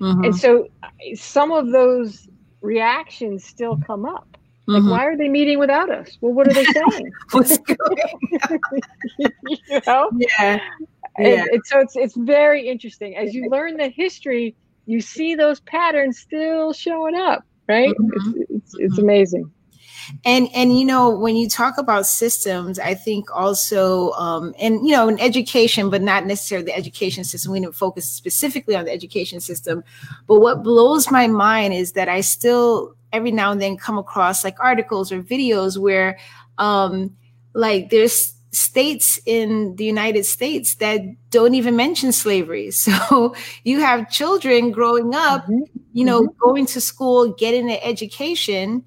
Mm-hmm. 0.00 0.24
And 0.24 0.36
so 0.36 0.68
some 1.14 1.52
of 1.52 1.70
those 1.70 2.28
reactions 2.60 3.44
still 3.44 3.78
come 3.86 4.04
up. 4.04 4.28
Like, 4.66 4.80
mm-hmm. 4.80 4.90
why 4.90 5.04
are 5.04 5.16
they 5.16 5.28
meeting 5.28 5.58
without 5.58 5.90
us? 5.90 6.16
Well, 6.20 6.32
what 6.32 6.48
are 6.48 6.54
they 6.54 6.64
saying? 6.64 7.12
What's 7.32 7.58
going 7.58 7.96
you 9.18 9.80
know? 9.86 10.10
Yeah. 10.16 10.60
And, 11.16 11.28
yeah. 11.28 11.44
and 11.52 11.62
so 11.66 11.80
it's 11.80 11.94
it's 11.96 12.16
very 12.16 12.66
interesting. 12.66 13.14
As 13.14 13.34
you 13.34 13.48
learn 13.50 13.76
the 13.76 13.88
history, 13.88 14.56
you 14.86 15.00
see 15.02 15.34
those 15.34 15.60
patterns 15.60 16.18
still 16.18 16.72
showing 16.72 17.14
up, 17.14 17.44
right? 17.68 17.90
Mm-hmm. 17.90 18.40
It's, 18.40 18.50
it's, 18.50 18.74
it's 18.78 18.94
mm-hmm. 18.94 19.04
amazing 19.04 19.52
and 20.24 20.48
and 20.54 20.78
you 20.78 20.84
know 20.84 21.10
when 21.10 21.36
you 21.36 21.48
talk 21.48 21.78
about 21.78 22.06
systems 22.06 22.78
i 22.78 22.94
think 22.94 23.28
also 23.34 24.10
um, 24.12 24.54
and 24.58 24.86
you 24.86 24.92
know 24.94 25.08
in 25.08 25.18
education 25.20 25.90
but 25.90 26.02
not 26.02 26.26
necessarily 26.26 26.64
the 26.64 26.76
education 26.76 27.24
system 27.24 27.52
we 27.52 27.60
didn't 27.60 27.74
focus 27.74 28.10
specifically 28.10 28.74
on 28.74 28.84
the 28.84 28.92
education 28.92 29.40
system 29.40 29.82
but 30.26 30.40
what 30.40 30.62
blows 30.62 31.10
my 31.10 31.26
mind 31.26 31.72
is 31.72 31.92
that 31.92 32.08
i 32.08 32.20
still 32.20 32.94
every 33.12 33.30
now 33.30 33.52
and 33.52 33.60
then 33.60 33.76
come 33.76 33.98
across 33.98 34.44
like 34.44 34.58
articles 34.60 35.12
or 35.12 35.22
videos 35.22 35.78
where 35.78 36.18
um 36.58 37.10
like 37.54 37.90
there's 37.90 38.34
states 38.54 39.18
in 39.26 39.74
the 39.76 39.84
United 39.84 40.24
States 40.24 40.76
that 40.76 41.00
don't 41.30 41.54
even 41.54 41.76
mention 41.76 42.12
slavery. 42.12 42.70
So 42.84 43.34
you 43.64 43.80
have 43.80 44.10
children 44.10 44.70
growing 44.70 45.14
up, 45.14 45.44
mm-hmm. 45.44 45.62
you 45.92 46.04
know, 46.04 46.22
mm-hmm. 46.22 46.38
going 46.38 46.66
to 46.66 46.80
school, 46.80 47.32
getting 47.32 47.70
an 47.70 47.78
education, 47.82 48.84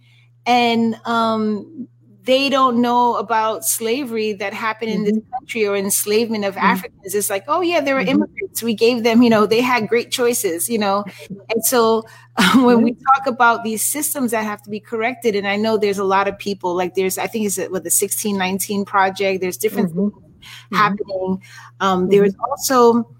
and 0.47 0.99
um, 1.05 1.87
they 2.23 2.49
don't 2.49 2.81
know 2.81 3.15
about 3.15 3.63
slavery 3.63 4.33
that 4.33 4.53
happened 4.53 4.91
in 4.91 5.03
mm-hmm. 5.03 5.15
this 5.15 5.23
country 5.31 5.67
or 5.67 5.75
enslavement 5.75 6.45
of 6.45 6.55
mm-hmm. 6.55 6.65
Africans. 6.65 7.13
It's 7.13 7.29
like, 7.29 7.43
oh 7.47 7.61
yeah, 7.61 7.81
they 7.81 7.93
were 7.93 7.99
mm-hmm. 7.99 8.21
immigrants. 8.21 8.63
We 8.63 8.73
gave 8.73 9.03
them, 9.03 9.21
you 9.21 9.29
know, 9.29 9.45
they 9.45 9.61
had 9.61 9.87
great 9.87 10.09
choices, 10.09 10.69
you 10.69 10.77
know. 10.77 11.05
And 11.29 11.63
so 11.63 12.03
um, 12.37 12.63
when 12.63 12.81
we 12.81 12.93
talk 12.93 13.27
about 13.27 13.63
these 13.63 13.83
systems 13.83 14.31
that 14.31 14.43
have 14.43 14.61
to 14.63 14.69
be 14.69 14.79
corrected, 14.79 15.35
and 15.35 15.47
I 15.47 15.57
know 15.57 15.77
there's 15.77 15.99
a 15.99 16.03
lot 16.03 16.27
of 16.27 16.39
people 16.39 16.75
like 16.75 16.95
there's, 16.95 17.17
I 17.17 17.27
think 17.27 17.45
it's 17.45 17.57
with 17.57 17.83
the 17.83 17.93
1619 17.93 18.85
project. 18.85 19.41
There's 19.41 19.57
different 19.57 19.89
mm-hmm. 19.91 20.09
things 20.09 20.13
mm-hmm. 20.13 20.75
happening. 20.75 21.43
Um, 21.81 22.09
there 22.09 22.21
was 22.21 22.33
mm-hmm. 22.33 22.51
also, 22.51 23.15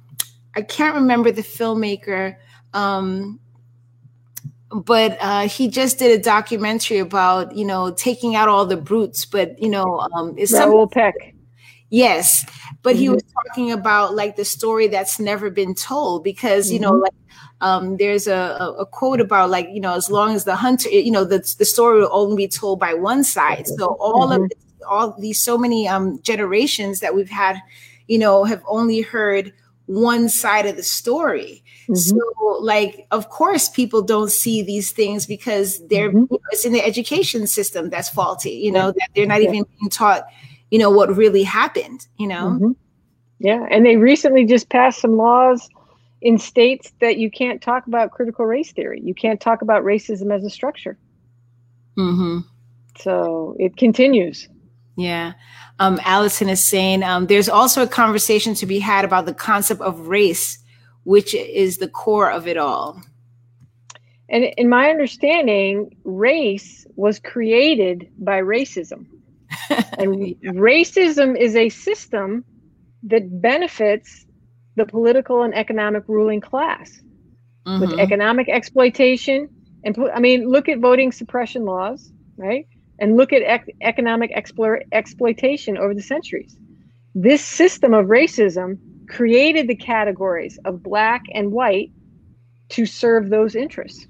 I 0.56 0.62
can't 0.62 0.96
remember 0.96 1.32
the 1.32 1.44
filmmaker. 1.44 2.36
Um, 2.74 3.40
but 4.70 5.18
uh, 5.22 5.48
he 5.48 5.68
just 5.68 6.00
did 6.00 6.20
a 6.20 6.22
documentary 6.22 7.00
about 7.00 7.56
you 7.56 7.66
know 7.66 7.92
taking 7.92 8.36
out 8.36 8.48
all 8.48 8.66
the 8.66 8.78
brutes 8.78 9.26
but 9.26 9.58
you 9.62 9.70
know 9.70 10.00
um 10.14 10.34
it's 10.38 10.54
Raoul 10.54 10.88
Peck. 10.88 11.14
yes 11.90 12.46
but 12.82 12.94
mm-hmm. 12.94 13.00
he 13.00 13.10
was 13.10 13.24
talking 13.46 13.72
about 13.72 14.16
like 14.16 14.36
the 14.36 14.46
story 14.46 14.88
that's 14.88 15.20
never 15.20 15.50
been 15.50 15.74
told 15.74 16.24
because 16.24 16.72
you 16.72 16.80
mm-hmm. 16.80 16.92
know 16.92 16.98
like 16.98 17.14
um, 17.60 17.98
there's 17.98 18.28
a, 18.28 18.76
a, 18.78 18.86
quote 18.86 19.20
about 19.20 19.50
like 19.50 19.68
you 19.72 19.80
know 19.80 19.96
as 19.96 20.12
long 20.12 20.36
as 20.36 20.44
the 20.44 20.56
hunter 20.56 20.90
you 20.90 21.10
know 21.10 21.24
the, 21.24 21.40
the 21.58 21.66
story 21.66 22.00
will 22.00 22.10
only 22.12 22.36
be 22.36 22.48
told 22.48 22.80
by 22.80 22.94
one 22.94 23.24
side 23.24 23.66
so 23.66 23.98
all 24.00 24.28
mm-hmm. 24.28 24.44
of 24.44 24.52
all 24.88 25.20
these 25.20 25.42
so 25.42 25.58
many 25.58 25.88
um, 25.88 26.22
generations 26.22 27.00
that 27.00 27.16
we've 27.16 27.32
had 27.32 27.60
you 28.06 28.20
know 28.20 28.44
have 28.44 28.62
only 28.68 29.02
heard 29.02 29.54
one 29.88 30.30
side 30.30 30.66
of 30.66 30.76
the 30.76 30.84
story. 30.84 31.64
Mm-hmm. 31.90 31.96
So, 31.96 32.60
like, 32.62 33.08
of 33.12 33.30
course, 33.30 33.70
people 33.70 34.02
don't 34.02 34.32
see 34.32 34.62
these 34.62 34.92
things 34.92 35.26
because 35.26 35.86
they're 35.88 36.10
mm-hmm. 36.10 36.20
you 36.20 36.28
know, 36.32 36.40
it's 36.52 36.66
in 36.66 36.74
the 36.74 36.84
education 36.84 37.48
system 37.48 37.90
that's 37.90 38.10
faulty. 38.10 38.52
You 38.52 38.72
know 38.72 38.92
that 38.92 39.10
they're 39.16 39.26
not 39.26 39.42
yeah. 39.42 39.50
even 39.50 39.66
being 39.80 39.90
taught, 39.90 40.26
you 40.70 40.80
know, 40.80 40.90
what 40.90 41.16
really 41.16 41.44
happened. 41.44 42.08
You 42.18 42.28
know. 42.28 42.50
Mm-hmm. 42.50 42.72
Yeah, 43.40 43.68
and 43.70 43.86
they 43.86 43.98
recently 43.98 44.46
just 44.46 44.70
passed 44.70 45.00
some 45.00 45.16
laws 45.16 45.70
in 46.22 46.38
states 46.38 46.92
that 47.00 47.18
you 47.18 47.30
can't 47.30 47.62
talk 47.62 47.88
about 47.88 48.12
critical 48.12 48.46
race 48.46 48.72
theory. 48.72 49.00
You 49.04 49.14
can't 49.14 49.40
talk 49.40 49.62
about 49.62 49.84
racism 49.84 50.36
as 50.36 50.44
a 50.44 50.50
structure. 50.50 50.98
Mm-hmm. 51.98 52.40
So 53.00 53.56
it 53.60 53.78
continues. 53.78 54.50
Yeah. 54.96 55.34
Um, 55.80 56.00
Allison 56.04 56.50
is 56.50 56.64
saying 56.64 57.04
um, 57.04 57.28
there's 57.28 57.50
also 57.50 57.84
a 57.84 57.88
conversation 57.88 58.56
to 58.56 58.66
be 58.66 58.80
had 58.80 59.06
about 59.06 59.28
the 59.28 59.34
concept 59.34 59.82
of 59.82 60.08
race, 60.08 60.58
which 61.08 61.34
is 61.34 61.78
the 61.78 61.88
core 61.88 62.30
of 62.30 62.48
it 62.48 62.58
all. 62.58 63.02
And 64.30 64.44
in 64.44 64.68
my 64.68 64.90
understanding, 64.90 65.96
race 66.04 66.86
was 66.98 67.18
created 67.18 68.10
by 68.20 68.42
racism. 68.42 69.06
and 69.98 70.36
yeah. 70.42 70.52
racism 70.52 71.40
is 71.40 71.56
a 71.56 71.70
system 71.70 72.44
that 73.04 73.42
benefits 73.42 74.26
the 74.76 74.86
political 74.86 75.44
and 75.44 75.56
economic 75.56 76.04
ruling 76.10 76.42
class 76.42 77.00
mm-hmm. 77.66 77.80
with 77.80 78.00
economic 78.00 78.50
exploitation. 78.50 79.48
And 79.86 79.98
I 80.14 80.20
mean, 80.20 80.50
look 80.50 80.68
at 80.68 80.80
voting 80.80 81.14
suppression 81.14 81.64
laws, 81.64 82.12
right? 82.36 82.68
and 83.00 83.16
look 83.16 83.32
at 83.32 83.42
ec- 83.44 83.76
economic 83.82 84.36
explo- 84.36 84.84
exploitation 84.92 85.78
over 85.78 85.94
the 85.94 86.02
centuries. 86.02 86.58
This 87.16 87.44
system 87.44 87.94
of 87.94 88.08
racism 88.08 88.78
created 89.08 89.68
the 89.68 89.76
categories 89.76 90.60
of 90.66 90.84
black 90.84 91.24
and 91.34 91.52
white 91.52 91.92
to 92.70 92.86
serve 92.86 93.30
those 93.30 93.56
interests. 93.56 94.08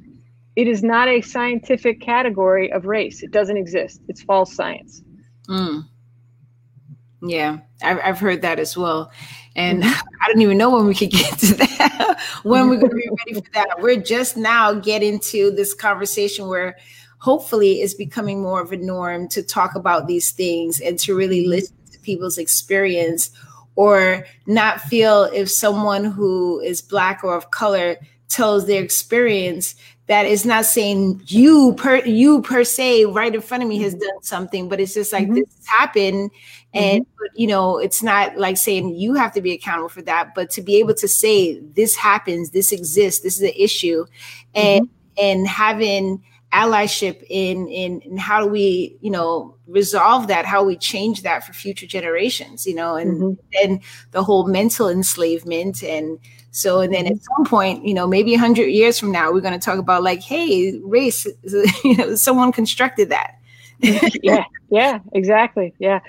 It 0.55 0.67
is 0.67 0.83
not 0.83 1.07
a 1.07 1.21
scientific 1.21 2.01
category 2.01 2.71
of 2.71 2.85
race. 2.85 3.21
It 3.21 3.31
doesn't 3.31 3.57
exist. 3.57 4.01
It's 4.07 4.23
false 4.23 4.53
science. 4.53 5.03
Mm. 5.47 5.85
Yeah, 7.21 7.59
I've, 7.83 7.99
I've 8.03 8.19
heard 8.19 8.41
that 8.41 8.59
as 8.59 8.75
well. 8.75 9.11
And 9.55 9.83
I 9.85 10.27
don't 10.27 10.41
even 10.41 10.57
know 10.57 10.75
when 10.75 10.87
we 10.87 10.95
could 10.95 11.11
get 11.11 11.37
to 11.39 11.53
that, 11.55 12.19
when 12.43 12.69
we're 12.69 12.77
going 12.77 12.89
to 12.89 12.95
be 12.95 13.09
ready 13.25 13.39
for 13.39 13.51
that. 13.53 13.79
We're 13.79 14.01
just 14.01 14.35
now 14.35 14.73
getting 14.73 15.19
to 15.19 15.51
this 15.51 15.73
conversation 15.73 16.47
where 16.47 16.77
hopefully 17.19 17.81
it's 17.81 17.93
becoming 17.93 18.41
more 18.41 18.61
of 18.61 18.71
a 18.71 18.77
norm 18.77 19.27
to 19.29 19.43
talk 19.43 19.75
about 19.75 20.07
these 20.07 20.31
things 20.31 20.79
and 20.79 20.97
to 20.99 21.15
really 21.15 21.41
mm-hmm. 21.41 21.51
listen 21.51 21.75
to 21.91 21.99
people's 21.99 22.37
experience 22.37 23.31
or 23.77 24.25
not 24.47 24.81
feel 24.81 25.25
if 25.33 25.49
someone 25.49 26.03
who 26.03 26.59
is 26.59 26.81
black 26.81 27.23
or 27.23 27.37
of 27.37 27.51
color 27.51 27.95
tells 28.27 28.67
their 28.67 28.83
experience 28.83 29.75
that 30.07 30.25
is 30.25 30.45
not 30.45 30.65
saying 30.65 31.21
you 31.27 31.73
per 31.75 31.97
you 31.97 32.41
per 32.41 32.63
se 32.63 33.05
right 33.05 33.35
in 33.35 33.41
front 33.41 33.63
of 33.63 33.69
me 33.69 33.79
has 33.79 33.93
mm-hmm. 33.93 34.01
done 34.01 34.23
something 34.23 34.67
but 34.67 34.79
it's 34.79 34.93
just 34.93 35.13
like 35.13 35.25
mm-hmm. 35.25 35.35
this 35.35 35.65
happened 35.65 36.31
and 36.73 37.05
mm-hmm. 37.05 37.25
you 37.35 37.47
know 37.47 37.77
it's 37.77 38.01
not 38.01 38.35
like 38.37 38.57
saying 38.57 38.95
you 38.95 39.13
have 39.13 39.31
to 39.31 39.41
be 39.41 39.53
accountable 39.53 39.89
for 39.89 40.01
that 40.01 40.33
but 40.33 40.49
to 40.49 40.61
be 40.61 40.77
able 40.77 40.93
to 40.93 41.07
say 41.07 41.59
this 41.75 41.95
happens 41.95 42.49
this 42.49 42.71
exists 42.71 43.21
this 43.21 43.35
is 43.37 43.43
an 43.43 43.55
issue 43.55 44.05
and 44.55 44.85
mm-hmm. 44.85 45.23
and 45.23 45.47
having 45.47 46.21
allyship 46.53 47.21
in, 47.29 47.67
in 47.67 47.99
in 48.01 48.17
how 48.17 48.41
do 48.41 48.47
we 48.47 48.97
you 49.01 49.11
know 49.11 49.55
resolve 49.67 50.27
that 50.27 50.45
how 50.45 50.63
we 50.63 50.77
change 50.77 51.23
that 51.23 51.43
for 51.43 51.51
future 51.51 51.85
generations 51.85 52.65
you 52.65 52.73
know 52.73 52.95
and 52.95 53.21
mm-hmm. 53.21 53.47
then 53.53 53.81
the 54.11 54.23
whole 54.23 54.47
mental 54.47 54.87
enslavement. 54.89 55.83
And 55.83 56.19
so 56.51 56.79
and 56.79 56.93
then 56.93 57.05
at 57.05 57.17
some 57.21 57.45
point 57.45 57.85
you 57.85 57.93
know 57.93 58.07
maybe 58.07 58.31
100 58.31 58.63
years 58.67 58.97
from 58.97 59.11
now 59.11 59.31
we're 59.31 59.41
going 59.41 59.59
to 59.59 59.63
talk 59.63 59.77
about 59.77 60.03
like 60.03 60.21
hey 60.21 60.79
race 60.83 61.27
you 61.83 61.97
know 61.97 62.15
someone 62.15 62.51
constructed 62.51 63.09
that. 63.09 63.33
Yeah 64.23 64.43
yeah 64.69 64.99
exactly 65.13 65.73
yeah. 65.79 65.99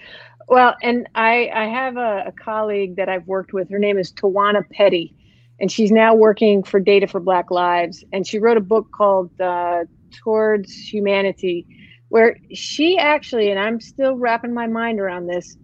Well 0.47 0.75
and 0.83 1.09
i 1.15 1.51
i 1.53 1.67
have 1.67 1.97
a, 1.97 2.25
a 2.29 2.33
colleague 2.33 2.97
that 2.97 3.09
i've 3.09 3.27
worked 3.27 3.53
with. 3.53 3.69
Her 3.71 3.79
name 3.79 3.99
is 3.99 4.13
tawana 4.13 4.63
petty 4.71 5.15
and 5.61 5.71
she's 5.71 5.91
now 5.91 6.15
working 6.15 6.63
for 6.63 6.79
data 6.79 7.07
for 7.07 7.21
black 7.21 7.51
lives. 7.51 8.05
And 8.13 8.27
she 8.27 8.39
wrote 8.39 8.57
a 8.57 8.63
book 8.63 8.91
called 8.93 9.31
uh, 9.41 9.85
towards 10.11 10.73
humanity, 10.73 11.67
where 12.09 12.37
she 12.53 12.99
actually, 12.99 13.51
and 13.51 13.59
I'm 13.59 13.81
still 13.81 14.15
wrapping 14.17 14.55
my 14.55 14.67
mind 14.67 15.01
around 15.01 15.27
this, 15.27 15.57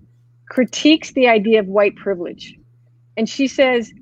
critiques 0.48 1.12
the 1.12 1.28
idea 1.28 1.60
of 1.60 1.66
white 1.66 1.96
privilege. 1.96 2.54
And 3.16 3.28
she 3.28 3.46
says, 3.48 3.92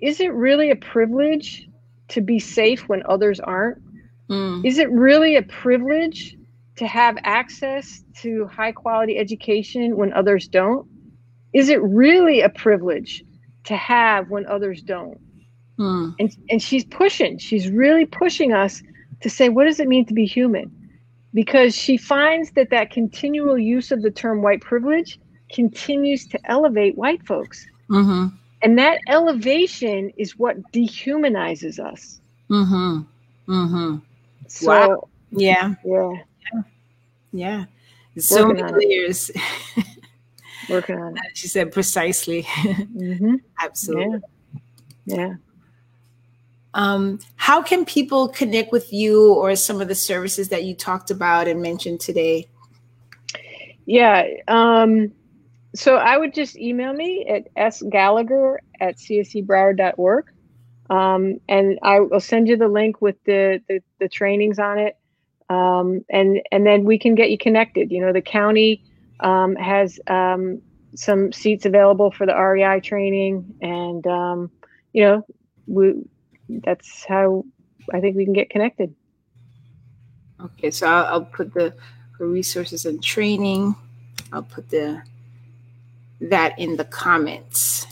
Is 0.00 0.20
it 0.20 0.32
really 0.32 0.70
a 0.70 0.76
privilege 0.76 1.68
to 2.08 2.20
be 2.20 2.38
safe 2.38 2.88
when 2.88 3.02
others 3.06 3.40
aren't? 3.40 3.82
Mm. 4.28 4.64
Is 4.64 4.78
it 4.78 4.90
really 4.90 5.36
a 5.36 5.42
privilege 5.42 6.36
to 6.76 6.86
have 6.86 7.16
access 7.24 8.02
to 8.16 8.46
high 8.46 8.72
quality 8.72 9.18
education 9.18 9.96
when 9.96 10.12
others 10.12 10.48
don't? 10.48 10.86
Is 11.52 11.68
it 11.68 11.82
really 11.82 12.40
a 12.40 12.48
privilege 12.48 13.24
to 13.64 13.76
have 13.76 14.30
when 14.30 14.46
others 14.46 14.82
don't? 14.82 15.18
Hmm. 15.76 16.10
And, 16.18 16.34
and 16.50 16.62
she's 16.62 16.84
pushing, 16.84 17.38
she's 17.38 17.68
really 17.68 18.06
pushing 18.06 18.52
us 18.52 18.82
to 19.22 19.30
say, 19.30 19.48
what 19.48 19.64
does 19.64 19.80
it 19.80 19.88
mean 19.88 20.04
to 20.06 20.14
be 20.14 20.26
human? 20.26 20.70
Because 21.34 21.74
she 21.74 21.96
finds 21.96 22.50
that 22.52 22.70
that 22.70 22.90
continual 22.90 23.58
use 23.58 23.90
of 23.90 24.02
the 24.02 24.10
term 24.10 24.42
white 24.42 24.60
privilege 24.60 25.18
continues 25.50 26.26
to 26.28 26.38
elevate 26.50 26.96
white 26.96 27.24
folks. 27.26 27.66
Mm-hmm. 27.88 28.34
And 28.62 28.78
that 28.78 29.00
elevation 29.08 30.10
is 30.16 30.38
what 30.38 30.56
dehumanizes 30.72 31.78
us. 31.78 32.20
Mm-hmm. 32.50 33.02
Mm-hmm. 33.52 33.96
So, 34.48 34.66
wow. 34.66 35.08
Yeah. 35.30 35.74
Yeah. 35.84 36.12
Yeah. 37.32 37.64
So 38.18 38.46
Working 38.46 38.66
many 38.66 38.86
layers. 38.86 39.30
Working 40.68 40.98
on 40.98 41.16
it. 41.16 41.22
She 41.34 41.48
said 41.48 41.72
precisely. 41.72 42.42
Mm-hmm. 42.62 43.36
Absolutely. 43.60 44.20
Yeah. 45.06 45.16
yeah. 45.16 45.34
Um, 46.74 47.18
how 47.36 47.62
can 47.62 47.84
people 47.84 48.28
connect 48.28 48.72
with 48.72 48.92
you 48.92 49.32
or 49.34 49.54
some 49.56 49.80
of 49.80 49.88
the 49.88 49.94
services 49.94 50.48
that 50.48 50.64
you 50.64 50.74
talked 50.74 51.10
about 51.10 51.48
and 51.48 51.60
mentioned 51.60 52.00
today? 52.00 52.48
Yeah. 53.84 54.24
Um, 54.48 55.12
so 55.74 55.96
I 55.96 56.16
would 56.16 56.34
just 56.34 56.56
email 56.56 56.92
me 56.92 57.26
at 57.26 57.72
sgallagher 57.72 58.56
at 58.80 58.96
cscbroward.org. 58.96 60.30
Um, 60.90 61.40
and 61.48 61.78
I 61.82 62.00
will 62.00 62.20
send 62.20 62.48
you 62.48 62.56
the 62.56 62.68
link 62.68 63.00
with 63.00 63.16
the, 63.24 63.62
the, 63.68 63.80
the 63.98 64.08
trainings 64.08 64.58
on 64.58 64.78
it. 64.78 64.96
Um, 65.48 66.04
and, 66.10 66.40
and 66.50 66.66
then 66.66 66.84
we 66.84 66.98
can 66.98 67.14
get 67.14 67.30
you 67.30 67.38
connected. 67.38 67.90
You 67.90 68.00
know, 68.00 68.12
the 68.12 68.22
county 68.22 68.82
um, 69.20 69.56
has 69.56 69.98
um, 70.06 70.60
some 70.94 71.32
seats 71.32 71.64
available 71.64 72.10
for 72.10 72.26
the 72.26 72.34
REI 72.34 72.80
training. 72.80 73.54
And, 73.62 74.06
um, 74.06 74.50
you 74.92 75.04
know, 75.04 75.26
we, 75.66 75.94
that's 76.64 77.04
how 77.04 77.44
I 77.92 78.00
think 78.00 78.16
we 78.16 78.24
can 78.24 78.34
get 78.34 78.50
connected. 78.50 78.94
Okay, 80.40 80.70
so 80.70 80.86
I'll, 80.86 81.04
I'll 81.06 81.24
put 81.24 81.54
the 81.54 81.74
resources 82.18 82.86
and 82.86 83.02
training. 83.02 83.74
I'll 84.32 84.42
put 84.42 84.68
the 84.70 85.02
that 86.20 86.58
in 86.58 86.76
the 86.76 86.84
comments. 86.84 87.86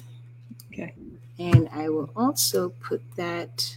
Okay. 0.72 0.94
And 1.38 1.68
I 1.72 1.88
will 1.88 2.10
also 2.14 2.70
put 2.80 3.02
that 3.16 3.76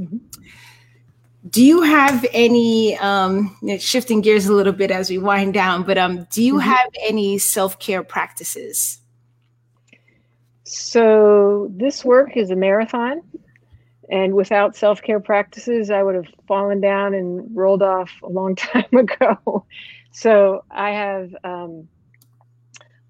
Mm-hmm. 0.00 0.16
Do 1.48 1.62
you 1.62 1.82
have 1.82 2.26
any, 2.32 2.98
um, 2.98 3.56
shifting 3.78 4.22
gears 4.22 4.46
a 4.46 4.54
little 4.54 4.72
bit 4.72 4.90
as 4.90 5.08
we 5.08 5.18
wind 5.18 5.54
down, 5.54 5.84
but 5.84 5.98
um, 5.98 6.26
do 6.32 6.42
you 6.42 6.54
mm-hmm. 6.54 6.68
have 6.68 6.90
any 7.00 7.38
self 7.38 7.78
care 7.78 8.02
practices? 8.02 8.98
So 10.64 11.68
this 11.70 12.04
work 12.04 12.36
is 12.36 12.50
a 12.50 12.56
marathon. 12.56 13.22
And 14.10 14.34
without 14.34 14.76
self 14.76 15.02
care 15.02 15.20
practices, 15.20 15.90
I 15.90 16.02
would 16.02 16.14
have 16.14 16.28
fallen 16.48 16.80
down 16.80 17.14
and 17.14 17.56
rolled 17.56 17.82
off 17.82 18.10
a 18.22 18.28
long 18.28 18.56
time 18.56 18.92
ago. 18.92 19.66
so 20.10 20.64
I 20.70 20.90
have 20.90 21.34
um, 21.44 21.88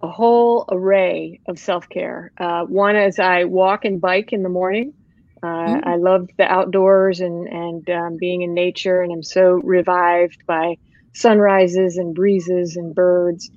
a 0.02 0.08
whole 0.08 0.66
array 0.70 1.40
of 1.46 1.58
self 1.58 1.88
care. 1.88 2.32
Uh, 2.36 2.64
one 2.64 2.96
is 2.96 3.18
I 3.18 3.44
walk 3.44 3.84
and 3.84 4.00
bike 4.00 4.32
in 4.32 4.42
the 4.42 4.48
morning. 4.48 4.94
Uh, 5.42 5.46
mm-hmm. 5.46 5.88
I 5.88 5.96
love 5.96 6.28
the 6.36 6.44
outdoors 6.44 7.20
and 7.20 7.48
and 7.48 7.90
um, 7.90 8.16
being 8.16 8.42
in 8.42 8.54
nature, 8.54 9.00
and 9.00 9.12
I'm 9.12 9.22
so 9.22 9.60
revived 9.62 10.44
by 10.46 10.76
sunrises 11.14 11.96
and 11.96 12.14
breezes 12.14 12.76
and 12.76 12.94
birds. 12.94 13.50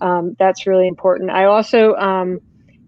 Um, 0.00 0.36
that's 0.38 0.66
really 0.66 0.88
important. 0.88 1.30
I 1.30 1.44
also 1.44 1.94
um, 1.94 2.40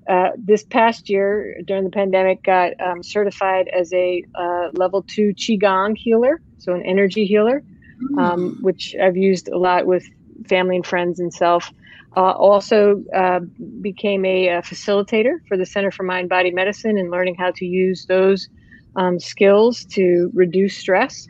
uh, 0.09 0.31
this 0.37 0.65
past 0.65 1.09
year 1.09 1.61
during 1.65 1.85
the 1.85 1.91
pandemic 1.91 2.43
got 2.43 2.79
um, 2.81 3.03
certified 3.03 3.69
as 3.69 3.93
a 3.93 4.23
uh, 4.35 4.69
level 4.75 5.03
two 5.03 5.33
qigong 5.35 5.97
healer 5.97 6.41
so 6.59 6.75
an 6.75 6.83
energy 6.83 7.25
healer 7.25 7.63
mm. 8.03 8.19
um, 8.23 8.59
which 8.61 8.95
i've 9.03 9.17
used 9.17 9.49
a 9.49 9.59
lot 9.59 9.87
with 9.87 10.05
family 10.49 10.77
and 10.77 10.87
friends 10.87 11.21
and 11.21 11.33
self 11.33 11.71
uh, 12.17 12.31
also 12.31 13.03
uh, 13.13 13.41
became 13.81 14.25
a, 14.25 14.49
a, 14.49 14.63
facilitator 14.63 15.39
for 15.49 15.57
the 15.57 15.67
center 15.67 15.91
for 15.91 16.05
mind 16.05 16.29
body 16.29 16.51
medicine 16.51 16.97
and 16.97 17.11
learning 17.11 17.35
how 17.35 17.51
to 17.51 17.65
use 17.65 18.07
those 18.07 18.49
um, 18.97 19.19
skills 19.19 19.85
to 19.85 20.31
reduce 20.33 20.77
stress 20.77 21.27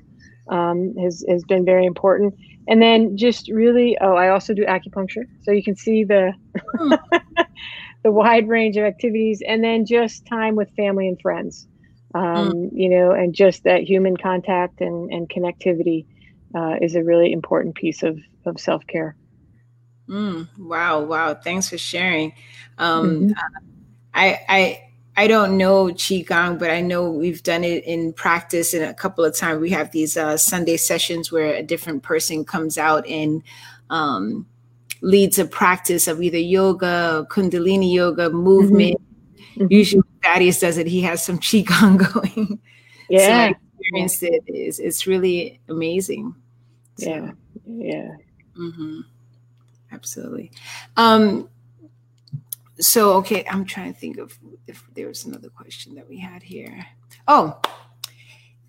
um, 0.49 0.95
has, 0.97 1.25
has 1.29 1.43
been 1.45 1.65
very 1.65 1.87
important 1.87 2.35
and 2.67 2.83
then 2.83 3.17
just 3.17 3.49
really 3.51 3.97
oh 4.01 4.15
i 4.15 4.29
also 4.29 4.53
do 4.53 4.65
acupuncture 4.65 5.25
so 5.43 5.53
you 5.53 5.63
can 5.63 5.77
see 5.77 6.05
the 6.05 6.33
hmm. 6.77 6.95
the 8.05 8.13
wide 8.13 8.47
range 8.49 8.77
of 8.77 8.85
activities, 8.85 9.43
and 9.47 9.65
then 9.65 9.85
just 9.85 10.27
time 10.27 10.55
with 10.55 10.71
family 10.77 11.09
and 11.09 11.21
friends. 11.21 11.67
Um, 12.15 12.53
mm. 12.53 12.71
You 12.73 12.91
know, 12.91 13.11
and 13.11 13.35
just 13.35 13.65
that 13.65 13.83
human 13.83 14.17
contact 14.17 14.81
and, 14.81 15.11
and 15.11 15.29
connectivity 15.29 16.07
uh, 16.55 16.77
is 16.81 16.95
a 16.95 17.03
really 17.03 17.33
important 17.33 17.75
piece 17.75 18.05
of, 18.05 18.21
of 18.45 18.61
self 18.61 18.87
care. 18.87 19.17
Mm, 20.09 20.47
wow, 20.59 21.01
wow! 21.01 21.35
Thanks 21.35 21.71
for 21.71 21.79
sharing. 21.79 22.35
Um, 22.79 23.11
mm-hmm. 23.11 23.31
uh, 23.33 23.61
I, 24.13 24.41
I 24.49 24.85
I 25.17 25.27
don't 25.27 25.57
know 25.57 25.87
qigong, 25.87 26.59
but 26.59 26.71
I 26.71 26.83
know 26.83 27.11
we've 27.11 27.43
done 27.43 27.65
it 27.65 27.85
in 27.85 28.13
practice, 28.13 28.75
and 28.75 28.85
a 28.85 28.95
couple 28.95 29.25
of 29.25 29.35
times 29.35 29.61
we 29.61 29.71
have 29.71 29.91
these 29.93 30.17
uh, 30.17 30.37
Sunday 30.37 30.77
sessions 30.77 31.33
where 31.33 31.55
a 31.55 31.63
different 31.63 32.03
person 32.03 32.45
comes 32.45 32.77
out 32.77 33.07
and 33.07 33.43
um, 33.91 34.47
leads 35.05 35.39
a 35.39 35.45
practice 35.45 36.09
of 36.09 36.23
either 36.23 36.39
yoga, 36.39 37.27
kundalini 37.31 37.93
yoga, 37.93 38.31
movement. 38.31 39.01
Mm-hmm. 39.57 39.67
Usually, 39.71 40.03
Thaddeus 40.23 40.61
does 40.61 40.79
it. 40.79 40.87
He 40.87 41.03
has 41.03 41.25
some 41.25 41.39
qigong 41.49 42.13
going. 42.13 42.59
Yeah, 43.09 43.27
so 43.27 43.33
I 43.33 43.55
experienced 43.79 44.23
it. 44.23 44.43
It's, 44.47 44.79
it's 44.79 45.07
really 45.07 45.61
amazing. 45.69 46.35
So, 46.97 47.11
yeah, 47.11 47.33
yeah. 47.67 48.11
Mm-hmm. 48.59 49.01
Absolutely. 49.93 50.51
Um, 50.97 51.49
so 52.81 53.13
okay, 53.15 53.45
I'm 53.49 53.65
trying 53.65 53.93
to 53.93 53.99
think 53.99 54.19
of 54.19 54.37
if 54.67 54.85
there 54.95 55.07
was 55.07 55.25
another 55.25 55.51
question 55.51 55.95
that 55.95 56.09
we 56.09 56.19
had 56.19 56.43
here. 56.43 56.87
Oh, 57.29 57.61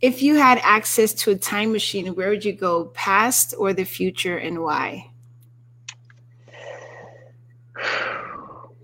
if 0.02 0.22
you 0.22 0.36
had 0.36 0.60
access 0.62 1.14
to 1.14 1.32
a 1.32 1.36
time 1.36 1.72
machine, 1.72 2.14
where 2.14 2.30
would 2.30 2.46
you 2.46 2.54
go, 2.54 2.86
past 2.94 3.56
or 3.58 3.74
the 3.74 3.86
future, 3.86 4.38
and 4.38 4.62
why? 4.62 5.10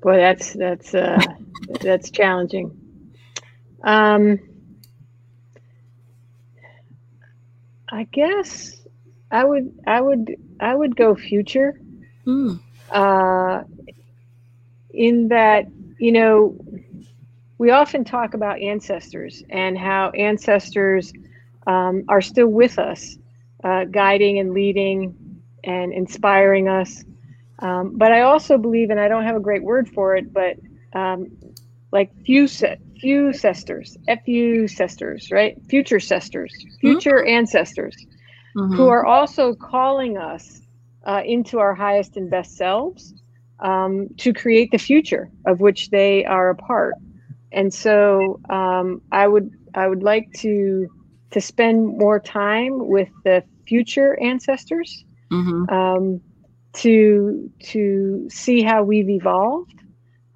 Boy, 0.01 0.17
that's 0.17 0.53
that's 0.53 0.95
uh, 0.95 1.19
that's 1.81 2.09
challenging. 2.09 2.77
Um, 3.83 4.39
I 7.89 8.03
guess 8.05 8.81
I 9.29 9.43
would 9.43 9.73
I 9.85 10.01
would 10.01 10.35
I 10.59 10.73
would 10.75 10.95
go 10.95 11.15
future. 11.15 11.79
Mm. 12.25 12.59
Uh, 12.89 13.63
in 14.93 15.29
that 15.29 15.65
you 15.97 16.11
know 16.11 16.57
we 17.57 17.69
often 17.69 18.03
talk 18.03 18.33
about 18.33 18.59
ancestors 18.59 19.43
and 19.49 19.77
how 19.77 20.09
ancestors 20.11 21.13
um, 21.67 22.03
are 22.09 22.21
still 22.21 22.47
with 22.47 22.79
us, 22.79 23.17
uh, 23.63 23.85
guiding 23.85 24.39
and 24.39 24.51
leading 24.51 25.41
and 25.63 25.93
inspiring 25.93 26.67
us. 26.67 27.03
Um, 27.61 27.93
but 27.95 28.11
I 28.11 28.21
also 28.21 28.57
believe, 28.57 28.89
and 28.89 28.99
I 28.99 29.07
don't 29.07 29.23
have 29.23 29.35
a 29.35 29.39
great 29.39 29.63
word 29.63 29.87
for 29.87 30.15
it, 30.15 30.33
but 30.33 30.57
um, 30.93 31.27
like 31.91 32.11
few 32.25 32.47
few 32.47 33.33
sisters, 33.33 33.97
fu 34.25 34.67
sisters, 34.67 35.31
right? 35.31 35.57
Future 35.69 35.99
sisters, 35.99 36.53
future 36.79 37.19
mm-hmm. 37.19 37.35
ancestors, 37.37 37.95
mm-hmm. 38.55 38.75
who 38.75 38.87
are 38.87 39.05
also 39.05 39.53
calling 39.53 40.17
us 40.17 40.61
uh, 41.05 41.21
into 41.25 41.59
our 41.59 41.73
highest 41.73 42.17
and 42.17 42.29
best 42.29 42.57
selves 42.57 43.13
um, 43.59 44.07
to 44.17 44.33
create 44.33 44.71
the 44.71 44.77
future 44.77 45.29
of 45.45 45.59
which 45.59 45.89
they 45.89 46.25
are 46.25 46.49
a 46.49 46.55
part. 46.55 46.95
And 47.51 47.73
so 47.73 48.39
um, 48.49 49.01
I 49.11 49.27
would 49.27 49.51
I 49.75 49.87
would 49.87 50.03
like 50.03 50.31
to 50.39 50.89
to 51.31 51.41
spend 51.41 51.97
more 51.97 52.19
time 52.19 52.87
with 52.87 53.09
the 53.23 53.43
future 53.67 54.19
ancestors. 54.19 55.05
Mm-hmm 55.31 55.73
um, 55.73 56.21
to 56.73 57.51
to 57.63 58.27
see 58.29 58.61
how 58.61 58.83
we've 58.83 59.09
evolved 59.09 59.81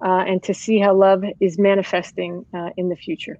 uh, 0.04 0.24
and 0.26 0.42
to 0.42 0.54
see 0.54 0.78
how 0.78 0.94
love 0.94 1.24
is 1.40 1.58
manifesting 1.58 2.44
uh, 2.54 2.70
in 2.76 2.88
the 2.88 2.96
future. 2.96 3.38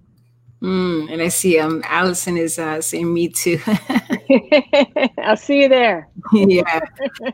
Mm, 0.62 1.12
and 1.12 1.20
I 1.20 1.28
see 1.28 1.59
um 1.59 1.82
Allison 1.86 2.38
is 2.38 2.59
uh, 2.59 2.80
saying 2.80 3.12
me 3.12 3.28
too. 3.28 3.61
I'll 5.22 5.36
see 5.36 5.62
you 5.62 5.68
there. 5.68 6.09
yeah, 6.32 6.80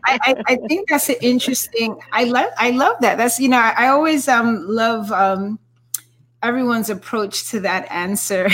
I, 0.04 0.18
I, 0.22 0.42
I, 0.48 0.56
think 0.68 0.88
that's 0.88 1.08
an 1.08 1.16
interesting. 1.22 2.00
I 2.10 2.24
love 2.24 2.50
I 2.58 2.70
love 2.70 2.96
that. 3.00 3.18
That's 3.18 3.38
you 3.38 3.48
know 3.48 3.58
I, 3.58 3.74
I 3.76 3.88
always 3.88 4.26
um 4.26 4.66
love 4.66 5.12
um 5.12 5.60
everyone's 6.42 6.90
approach 6.90 7.48
to 7.50 7.60
that 7.60 7.86
answer. 7.92 8.48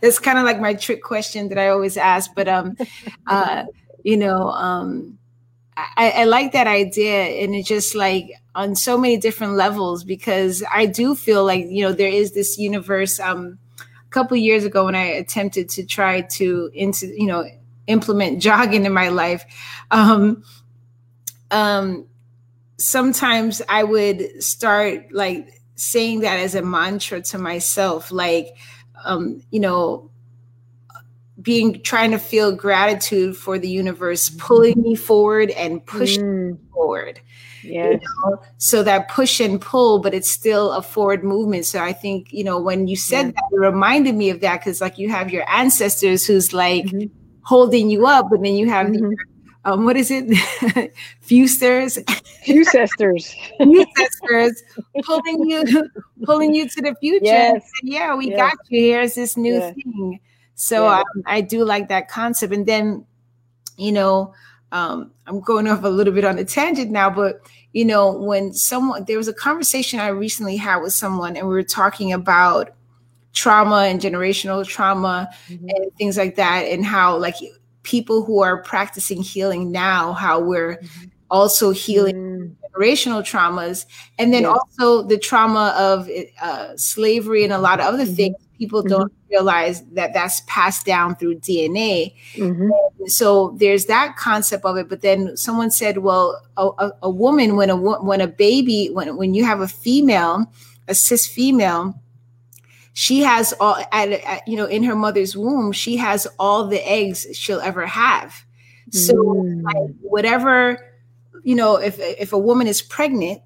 it's 0.00 0.20
kind 0.20 0.38
of 0.38 0.44
like 0.44 0.60
my 0.60 0.74
trick 0.74 1.02
question 1.02 1.48
that 1.48 1.58
I 1.58 1.68
always 1.68 1.96
ask, 1.96 2.30
but 2.36 2.46
um 2.46 2.76
uh 3.26 3.64
you 4.04 4.16
know 4.16 4.50
um 4.50 5.18
I, 5.76 6.10
I 6.10 6.24
like 6.24 6.52
that 6.52 6.66
idea 6.66 7.22
and 7.22 7.54
it's 7.54 7.68
just 7.68 7.94
like 7.94 8.32
on 8.54 8.74
so 8.74 8.96
many 8.96 9.18
different 9.18 9.54
levels 9.54 10.04
because 10.04 10.62
I 10.72 10.86
do 10.86 11.14
feel 11.14 11.44
like 11.44 11.66
you 11.68 11.82
know 11.82 11.92
there 11.92 12.08
is 12.08 12.32
this 12.32 12.58
universe. 12.58 13.20
Um, 13.20 13.58
a 13.80 14.08
couple 14.10 14.36
years 14.36 14.64
ago 14.64 14.86
when 14.86 14.94
I 14.94 15.04
attempted 15.04 15.68
to 15.70 15.84
try 15.84 16.22
to 16.22 16.70
into 16.72 17.08
you 17.08 17.26
know 17.26 17.44
implement 17.86 18.40
jogging 18.48 18.86
in 18.86 18.92
my 18.92 19.08
life, 19.08 19.44
um, 19.90 20.42
um, 21.50 22.06
sometimes 22.78 23.62
I 23.68 23.84
would 23.84 24.42
start 24.42 25.12
like 25.12 25.62
saying 25.76 26.20
that 26.20 26.38
as 26.38 26.54
a 26.54 26.62
mantra 26.62 27.20
to 27.22 27.38
myself, 27.38 28.12
like 28.12 28.56
um, 29.04 29.42
you 29.50 29.60
know 29.60 30.10
being 31.46 31.80
trying 31.82 32.10
to 32.10 32.18
feel 32.18 32.50
gratitude 32.50 33.36
for 33.36 33.56
the 33.56 33.68
universe 33.68 34.30
pulling 34.30 34.82
me 34.82 34.96
forward 34.96 35.50
and 35.50 35.86
pushing 35.86 36.24
mm. 36.24 36.50
me 36.50 36.58
forward 36.72 37.20
Yeah. 37.62 37.90
You 37.90 38.00
know? 38.00 38.42
So 38.58 38.82
that 38.82 39.08
push 39.08 39.38
and 39.38 39.60
pull, 39.60 40.00
but 40.00 40.12
it's 40.12 40.28
still 40.28 40.72
a 40.72 40.82
forward 40.82 41.22
movement. 41.22 41.64
So 41.64 41.80
I 41.80 41.92
think, 41.92 42.32
you 42.32 42.42
know, 42.42 42.58
when 42.60 42.88
you 42.88 42.96
said 42.96 43.28
that, 43.28 43.44
it 43.52 43.56
reminded 43.56 44.16
me 44.16 44.28
of 44.30 44.40
that 44.40 44.58
because, 44.58 44.80
like, 44.80 44.98
you 44.98 45.08
have 45.08 45.30
your 45.30 45.48
ancestors 45.48 46.26
who's 46.26 46.52
like 46.52 46.86
mm-hmm. 46.86 47.14
holding 47.42 47.90
you 47.90 48.06
up, 48.06 48.26
but 48.28 48.42
then 48.42 48.54
you 48.54 48.68
have 48.68 48.88
mm-hmm. 48.88 49.10
the, 49.10 49.16
um, 49.70 49.84
what 49.84 49.96
is 49.96 50.10
it? 50.10 50.26
Fusters. 51.20 51.98
Fusters. 52.44 53.36
Fusters 53.96 54.62
pulling 55.04 55.48
you 55.48 55.90
pulling 56.24 56.54
you 56.56 56.68
to 56.68 56.82
the 56.82 56.94
future. 57.00 57.24
Yes. 57.24 57.70
yeah, 57.84 58.16
we 58.16 58.30
yes. 58.30 58.36
got 58.36 58.58
you. 58.68 58.80
Here's 58.80 59.14
this 59.14 59.36
new 59.36 59.54
yes. 59.54 59.74
thing. 59.74 60.20
So 60.56 60.84
yeah. 60.84 60.98
um, 60.98 61.22
I 61.26 61.40
do 61.42 61.64
like 61.64 61.88
that 61.88 62.08
concept. 62.08 62.52
And 62.52 62.66
then, 62.66 63.06
you 63.76 63.92
know, 63.92 64.34
um, 64.72 65.12
I'm 65.26 65.40
going 65.40 65.68
off 65.68 65.84
a 65.84 65.88
little 65.88 66.12
bit 66.12 66.24
on 66.24 66.38
a 66.38 66.44
tangent 66.44 66.90
now, 66.90 67.08
but 67.08 67.40
you 67.72 67.84
know, 67.84 68.10
when 68.10 68.52
someone 68.54 69.04
there 69.04 69.18
was 69.18 69.28
a 69.28 69.34
conversation 69.34 70.00
I 70.00 70.08
recently 70.08 70.56
had 70.56 70.78
with 70.78 70.94
someone, 70.94 71.36
and 71.36 71.46
we 71.46 71.54
were 71.54 71.62
talking 71.62 72.12
about 72.12 72.74
trauma 73.34 73.82
and 73.82 74.00
generational 74.00 74.66
trauma 74.66 75.28
mm-hmm. 75.46 75.68
and 75.68 75.94
things 75.96 76.16
like 76.16 76.36
that, 76.36 76.62
and 76.62 76.84
how 76.84 77.18
like 77.18 77.34
people 77.82 78.24
who 78.24 78.42
are 78.42 78.62
practicing 78.62 79.22
healing 79.22 79.70
now, 79.70 80.14
how 80.14 80.40
we're 80.40 80.76
mm-hmm. 80.76 81.04
also 81.30 81.70
healing 81.70 82.16
mm-hmm. 82.16 82.82
generational 82.82 83.20
traumas, 83.20 83.84
and 84.18 84.32
then 84.32 84.42
yes. 84.42 84.56
also 84.56 85.02
the 85.02 85.18
trauma 85.18 85.74
of 85.78 86.08
uh, 86.40 86.74
slavery 86.76 87.44
and 87.44 87.52
a 87.52 87.58
lot 87.58 87.78
of 87.78 87.86
other 87.86 88.04
mm-hmm. 88.04 88.14
things 88.14 88.36
people 88.58 88.80
mm-hmm. 88.80 88.90
don't 88.90 89.12
realize 89.30 89.82
that 89.92 90.12
that's 90.12 90.42
passed 90.46 90.86
down 90.86 91.16
through 91.16 91.36
DNA. 91.36 92.14
Mm-hmm. 92.34 92.70
So 93.06 93.54
there's 93.58 93.86
that 93.86 94.16
concept 94.16 94.64
of 94.64 94.76
it. 94.76 94.88
But 94.88 95.02
then 95.02 95.36
someone 95.36 95.70
said, 95.70 95.98
well, 95.98 96.40
a, 96.56 96.68
a, 96.78 96.92
a, 97.04 97.10
woman, 97.10 97.56
when 97.56 97.70
a 97.70 97.76
when 97.76 98.20
a 98.20 98.26
baby, 98.26 98.88
when 98.92 99.16
when 99.16 99.34
you 99.34 99.44
have 99.44 99.60
a 99.60 99.68
female, 99.68 100.52
a 100.88 100.94
cis 100.94 101.26
female, 101.26 102.00
she 102.92 103.20
has 103.20 103.52
all 103.60 103.76
at, 103.92 104.10
at 104.10 104.46
you 104.48 104.56
know 104.56 104.66
in 104.66 104.82
her 104.82 104.96
mother's 104.96 105.36
womb, 105.36 105.72
she 105.72 105.96
has 105.96 106.26
all 106.38 106.66
the 106.66 106.86
eggs 106.88 107.26
she'll 107.32 107.60
ever 107.60 107.86
have. 107.86 108.44
So 108.90 109.14
mm. 109.14 109.62
like, 109.62 109.94
whatever 110.00 110.80
you 111.46 111.54
know, 111.54 111.76
if 111.76 112.00
if 112.00 112.32
a 112.32 112.38
woman 112.38 112.66
is 112.66 112.82
pregnant, 112.82 113.40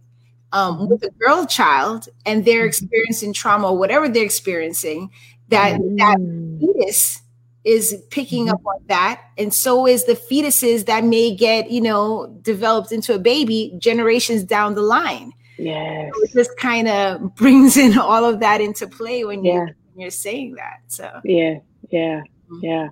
um, 0.53 0.88
with 0.88 1.03
a 1.03 1.11
girl 1.11 1.46
child 1.46 2.09
and 2.26 2.44
they're 2.44 2.61
mm-hmm. 2.61 2.68
experiencing 2.68 3.32
trauma 3.32 3.68
or 3.68 3.78
whatever 3.78 4.09
they're 4.09 4.24
experiencing, 4.24 5.11
that 5.48 5.80
mm. 5.80 5.98
that 5.98 6.18
fetus 6.61 7.22
is 7.64 8.03
picking 8.11 8.46
mm-hmm. 8.46 8.55
up 8.55 8.66
on 8.66 8.82
that, 8.86 9.22
and 9.36 9.53
so 9.53 9.86
is 9.86 10.05
the 10.05 10.14
fetuses 10.14 10.86
that 10.86 11.05
may 11.05 11.34
get 11.34 11.70
you 11.70 11.80
know 11.80 12.26
developed 12.42 12.92
into 12.92 13.14
a 13.14 13.18
baby 13.18 13.74
generations 13.78 14.44
down 14.44 14.74
the 14.74 14.82
line. 14.82 15.32
Yes, 15.59 16.11
so 16.14 16.22
it 16.22 16.32
just 16.32 16.57
kind 16.57 16.88
of 16.88 17.34
brings 17.36 17.76
in 17.76 17.98
all 17.98 18.24
of 18.24 18.40
that 18.40 18.61
into 18.61 18.86
play 18.86 19.24
when 19.24 19.44
yeah. 19.44 19.53
you're 19.53 19.66
when 19.66 20.01
you're 20.01 20.11
saying 20.11 20.55
that. 20.55 20.80
So 20.88 21.20
yeah, 21.24 21.59
yeah, 21.90 22.22
mm-hmm. 22.51 22.59
yeah. 22.62 22.88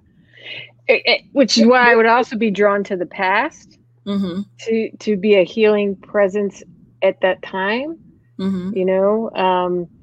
It, 0.86 1.02
it, 1.04 1.22
which 1.32 1.58
is 1.58 1.66
why 1.66 1.92
I 1.92 1.96
would 1.96 2.06
also 2.06 2.36
be 2.36 2.50
drawn 2.50 2.82
to 2.84 2.96
the 2.96 3.04
past 3.04 3.78
mm-hmm. 4.06 4.42
to 4.60 4.90
to 4.96 5.16
be 5.16 5.34
a 5.34 5.44
healing 5.44 5.96
presence 5.96 6.62
at 7.02 7.20
that 7.20 7.42
time 7.42 7.98
mm-hmm. 8.38 8.76
you 8.76 8.84
know 8.84 9.30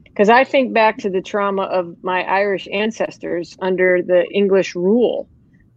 because 0.06 0.30
um, 0.30 0.36
i 0.36 0.44
think 0.44 0.74
back 0.74 0.98
to 0.98 1.10
the 1.10 1.22
trauma 1.22 1.64
of 1.64 1.96
my 2.04 2.24
irish 2.24 2.68
ancestors 2.72 3.58
under 3.62 4.02
the 4.02 4.26
english 4.32 4.76
rule 4.76 5.30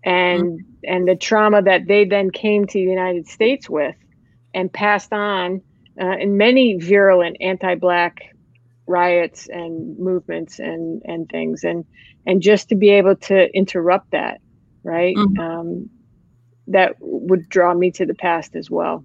and 0.05 0.43
mm-hmm. 0.43 0.95
and 0.95 1.09
the 1.09 1.17
trauma 1.17 1.63
that 1.63 1.87
they 1.87 2.05
then 2.05 2.31
came 2.31 2.67
to 2.67 2.75
the 2.75 2.91
united 2.91 3.27
states 3.27 3.69
with 3.69 3.97
and 4.55 4.73
passed 4.73 5.13
on 5.13 5.61
uh, 6.01 6.17
in 6.19 6.37
many 6.37 6.79
virulent 6.79 7.37
anti-black 7.41 8.35
riots 8.87 9.49
and 9.49 9.99
movements 9.99 10.59
and 10.59 11.03
and 11.05 11.29
things 11.29 11.63
and 11.63 11.85
and 12.27 12.41
just 12.41 12.71
to 12.71 12.75
be 12.75 12.91
able 12.91 13.17
to 13.17 13.55
interrupt 13.55 14.11
that 14.13 14.41
right 14.83 15.17
mm-hmm. 15.17 15.39
um, 15.39 15.91
that 16.69 16.95
would 17.01 17.49
draw 17.49 17.75
me 17.75 17.91
to 17.91 18.07
the 18.07 18.15
past 18.15 18.57
as 18.57 18.71
well 18.71 19.05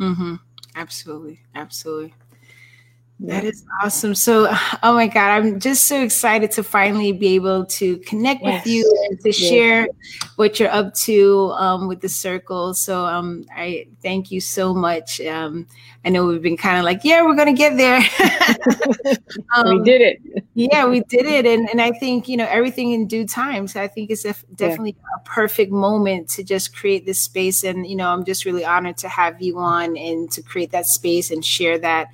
mm-hmm. 0.00 0.36
Absolutely. 0.74 1.40
Absolutely. 1.54 2.14
That 3.20 3.44
is 3.44 3.64
awesome. 3.82 4.14
So, 4.14 4.48
oh 4.82 4.94
my 4.94 5.08
God, 5.08 5.30
I'm 5.30 5.58
just 5.58 5.86
so 5.86 6.02
excited 6.02 6.50
to 6.52 6.62
finally 6.62 7.12
be 7.12 7.34
able 7.34 7.64
to 7.66 7.98
connect 7.98 8.42
yes. 8.42 8.64
with 8.64 8.72
you 8.72 9.08
and 9.10 9.20
to 9.20 9.32
share 9.32 9.88
what 10.36 10.60
you're 10.60 10.70
up 10.70 10.94
to 10.94 11.50
um, 11.52 11.88
with 11.88 12.00
the 12.00 12.08
circle. 12.08 12.74
So, 12.74 13.04
um, 13.04 13.44
I 13.54 13.88
thank 14.02 14.30
you 14.30 14.40
so 14.40 14.72
much. 14.72 15.20
Um, 15.20 15.66
I 16.04 16.10
know 16.10 16.26
we've 16.26 16.40
been 16.40 16.56
kind 16.56 16.78
of 16.78 16.84
like, 16.84 17.00
yeah, 17.02 17.22
we're 17.22 17.34
going 17.34 17.54
to 17.54 17.58
get 17.58 17.76
there. 17.76 17.98
um, 19.56 19.78
we 19.78 19.82
did 19.82 20.00
it. 20.00 20.44
yeah, 20.54 20.86
we 20.86 21.00
did 21.00 21.26
it. 21.26 21.44
And, 21.44 21.68
and 21.68 21.82
I 21.82 21.90
think, 21.90 22.28
you 22.28 22.36
know, 22.36 22.46
everything 22.48 22.92
in 22.92 23.08
due 23.08 23.26
time. 23.26 23.66
So, 23.66 23.82
I 23.82 23.88
think 23.88 24.10
it's 24.10 24.24
a, 24.24 24.34
definitely 24.54 24.94
yeah. 24.96 25.16
a 25.16 25.24
perfect 25.24 25.72
moment 25.72 26.28
to 26.30 26.44
just 26.44 26.74
create 26.74 27.04
this 27.04 27.20
space. 27.20 27.64
And, 27.64 27.84
you 27.84 27.96
know, 27.96 28.08
I'm 28.10 28.24
just 28.24 28.44
really 28.44 28.64
honored 28.64 28.96
to 28.98 29.08
have 29.08 29.42
you 29.42 29.58
on 29.58 29.96
and 29.96 30.30
to 30.30 30.40
create 30.40 30.70
that 30.70 30.86
space 30.86 31.32
and 31.32 31.44
share 31.44 31.78
that 31.78 32.08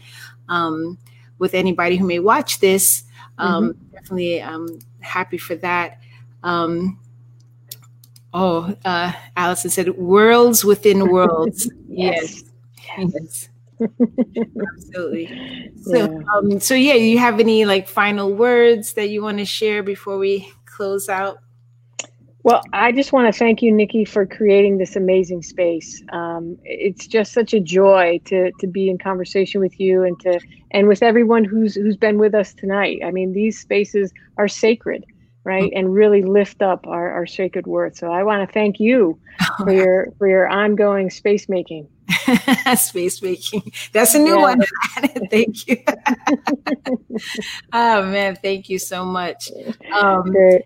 um, 0.49 0.99
with 1.39 1.55
anybody 1.55 1.97
who 1.97 2.07
may 2.07 2.19
watch 2.19 2.61
this. 2.61 3.05
Um, 3.39 3.71
mm-hmm. 3.71 3.95
Definitely 3.95 4.43
um, 4.43 4.79
happy 5.01 5.39
for 5.39 5.55
that. 5.57 6.01
Um, 6.43 7.01
oh, 8.33 8.75
uh, 8.85 9.13
Allison 9.37 9.71
said, 9.71 9.97
worlds 9.97 10.65
within 10.65 11.11
worlds. 11.11 11.71
yes. 11.89 12.45
yes. 12.99 13.13
yes. 13.13 13.49
Absolutely. 14.77 15.71
So, 15.85 15.97
yeah. 15.97 16.19
Um, 16.35 16.61
so 16.61 16.75
yeah, 16.75 16.95
you 16.95 17.19
have 17.19 17.41
any 17.41 17.67
like 17.67 17.89
final 17.89 18.33
words 18.33 18.95
that 18.95 19.11
you 19.11 19.23
want 19.23 19.37
to 19.37 19.45
share 19.45 19.83
before 19.83 20.17
we 20.17 20.51
close 20.65 21.11
out? 21.11 21.41
Well, 22.45 22.61
I 22.75 22.93
just 22.93 23.15
want 23.15 23.33
to 23.33 23.39
thank 23.39 23.63
you, 23.63 23.73
Niki, 23.73 24.07
for 24.07 24.27
creating 24.27 24.77
this 24.77 24.97
amazing 24.97 25.43
space. 25.43 26.03
Um, 26.13 26.59
it's 26.63 27.07
just 27.07 27.33
such 27.33 27.55
a 27.55 27.61
joy 27.61 28.21
to 28.27 28.53
to 28.61 28.67
be 28.67 28.91
in 28.91 28.99
conversation 28.99 29.63
with 29.63 29.81
you 29.81 30.03
and 30.03 30.21
to 30.21 30.39
and 30.71 30.87
with 30.87 31.03
everyone 31.03 31.45
who's 31.45 31.75
who's 31.75 31.97
been 31.97 32.19
with 32.19 32.35
us 32.35 32.53
tonight. 32.53 33.01
I 33.03 33.13
mean, 33.13 33.33
these 33.33 33.59
spaces 33.59 34.13
are 34.37 34.47
sacred, 34.47 35.07
right, 35.45 35.73
and 35.75 35.95
really 35.95 36.23
lift 36.23 36.61
up 36.61 36.87
our, 36.87 37.11
our 37.13 37.27
sacred 37.27 37.67
worth. 37.67 37.97
So 37.97 38.13
I 38.13 38.23
want 38.25 38.47
to 38.47 38.53
thank 38.53 38.79
you 38.79 39.19
for 39.57 39.73
your 39.73 40.13
for 40.19 40.29
your 40.29 40.47
ongoing 40.47 41.09
space 41.09 41.49
making. 41.49 41.89
space 42.77 43.23
making. 43.23 43.73
That's 43.93 44.15
a 44.15 44.19
new 44.19 44.37
yeah. 44.37 44.43
one. 44.43 44.61
thank 45.31 45.67
you. 45.67 45.83
oh 47.73 48.03
man, 48.05 48.37
thank 48.37 48.69
you 48.69 48.79
so 48.79 49.03
much. 49.07 49.51
Um, 49.99 50.25
Great. 50.25 50.65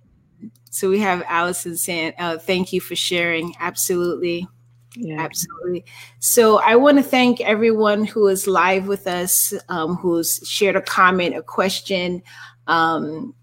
So 0.78 0.88
we 0.88 1.00
have 1.00 1.24
Allison 1.26 1.76
saying, 1.76 2.12
uh, 2.18 2.38
thank 2.38 2.72
you 2.72 2.80
for 2.80 2.94
sharing. 2.94 3.52
Absolutely. 3.58 4.46
Yeah. 4.94 5.20
Absolutely. 5.20 5.84
So 6.20 6.60
I 6.60 6.76
want 6.76 6.98
to 6.98 7.02
thank 7.02 7.40
everyone 7.40 8.04
who 8.04 8.28
is 8.28 8.46
live 8.46 8.86
with 8.86 9.08
us, 9.08 9.52
um, 9.68 9.96
who's 9.96 10.40
shared 10.44 10.76
a 10.76 10.80
comment, 10.80 11.36
a 11.36 11.42
question. 11.42 12.22
Um, 12.68 13.34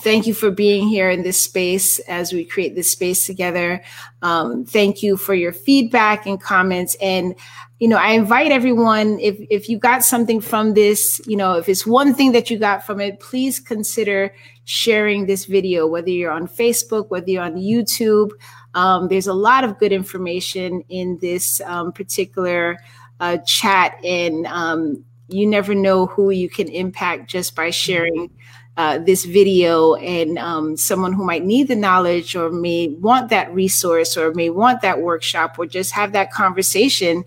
thank 0.00 0.26
you 0.26 0.32
for 0.32 0.50
being 0.50 0.88
here 0.88 1.10
in 1.10 1.22
this 1.22 1.44
space 1.44 1.98
as 2.00 2.32
we 2.32 2.46
create 2.46 2.74
this 2.74 2.90
space 2.90 3.26
together. 3.26 3.82
Um, 4.22 4.64
thank 4.64 5.02
you 5.02 5.18
for 5.18 5.34
your 5.34 5.52
feedback 5.52 6.24
and 6.26 6.40
comments. 6.40 6.96
And, 6.98 7.34
you 7.80 7.88
know, 7.88 7.96
I 7.96 8.12
invite 8.12 8.52
everyone, 8.52 9.18
if, 9.20 9.36
if 9.50 9.68
you 9.68 9.78
got 9.78 10.04
something 10.04 10.40
from 10.40 10.74
this, 10.74 11.20
you 11.26 11.36
know, 11.36 11.54
if 11.54 11.68
it's 11.68 11.84
one 11.84 12.14
thing 12.14 12.32
that 12.32 12.48
you 12.48 12.58
got 12.58 12.86
from 12.86 13.00
it, 13.00 13.18
please 13.18 13.58
consider 13.58 14.32
sharing 14.64 15.26
this 15.26 15.46
video, 15.46 15.86
whether 15.86 16.08
you're 16.08 16.30
on 16.30 16.46
Facebook, 16.46 17.10
whether 17.10 17.28
you're 17.28 17.42
on 17.42 17.56
YouTube. 17.56 18.30
Um, 18.74 19.08
there's 19.08 19.26
a 19.26 19.34
lot 19.34 19.64
of 19.64 19.78
good 19.78 19.92
information 19.92 20.84
in 20.88 21.18
this 21.20 21.60
um, 21.62 21.92
particular 21.92 22.78
uh, 23.18 23.38
chat, 23.38 23.96
and 24.04 24.46
um, 24.46 25.04
you 25.28 25.46
never 25.46 25.74
know 25.74 26.06
who 26.06 26.30
you 26.30 26.48
can 26.48 26.68
impact 26.68 27.28
just 27.28 27.56
by 27.56 27.70
sharing 27.70 28.30
uh, 28.76 28.98
this 28.98 29.24
video 29.24 29.94
and 29.94 30.38
um, 30.38 30.76
someone 30.76 31.12
who 31.12 31.24
might 31.24 31.44
need 31.44 31.68
the 31.68 31.76
knowledge 31.76 32.34
or 32.34 32.50
may 32.50 32.88
want 32.88 33.30
that 33.30 33.52
resource 33.54 34.16
or 34.16 34.32
may 34.34 34.50
want 34.50 34.82
that 34.82 35.00
workshop 35.00 35.56
or 35.58 35.66
just 35.66 35.92
have 35.92 36.12
that 36.12 36.32
conversation 36.32 37.24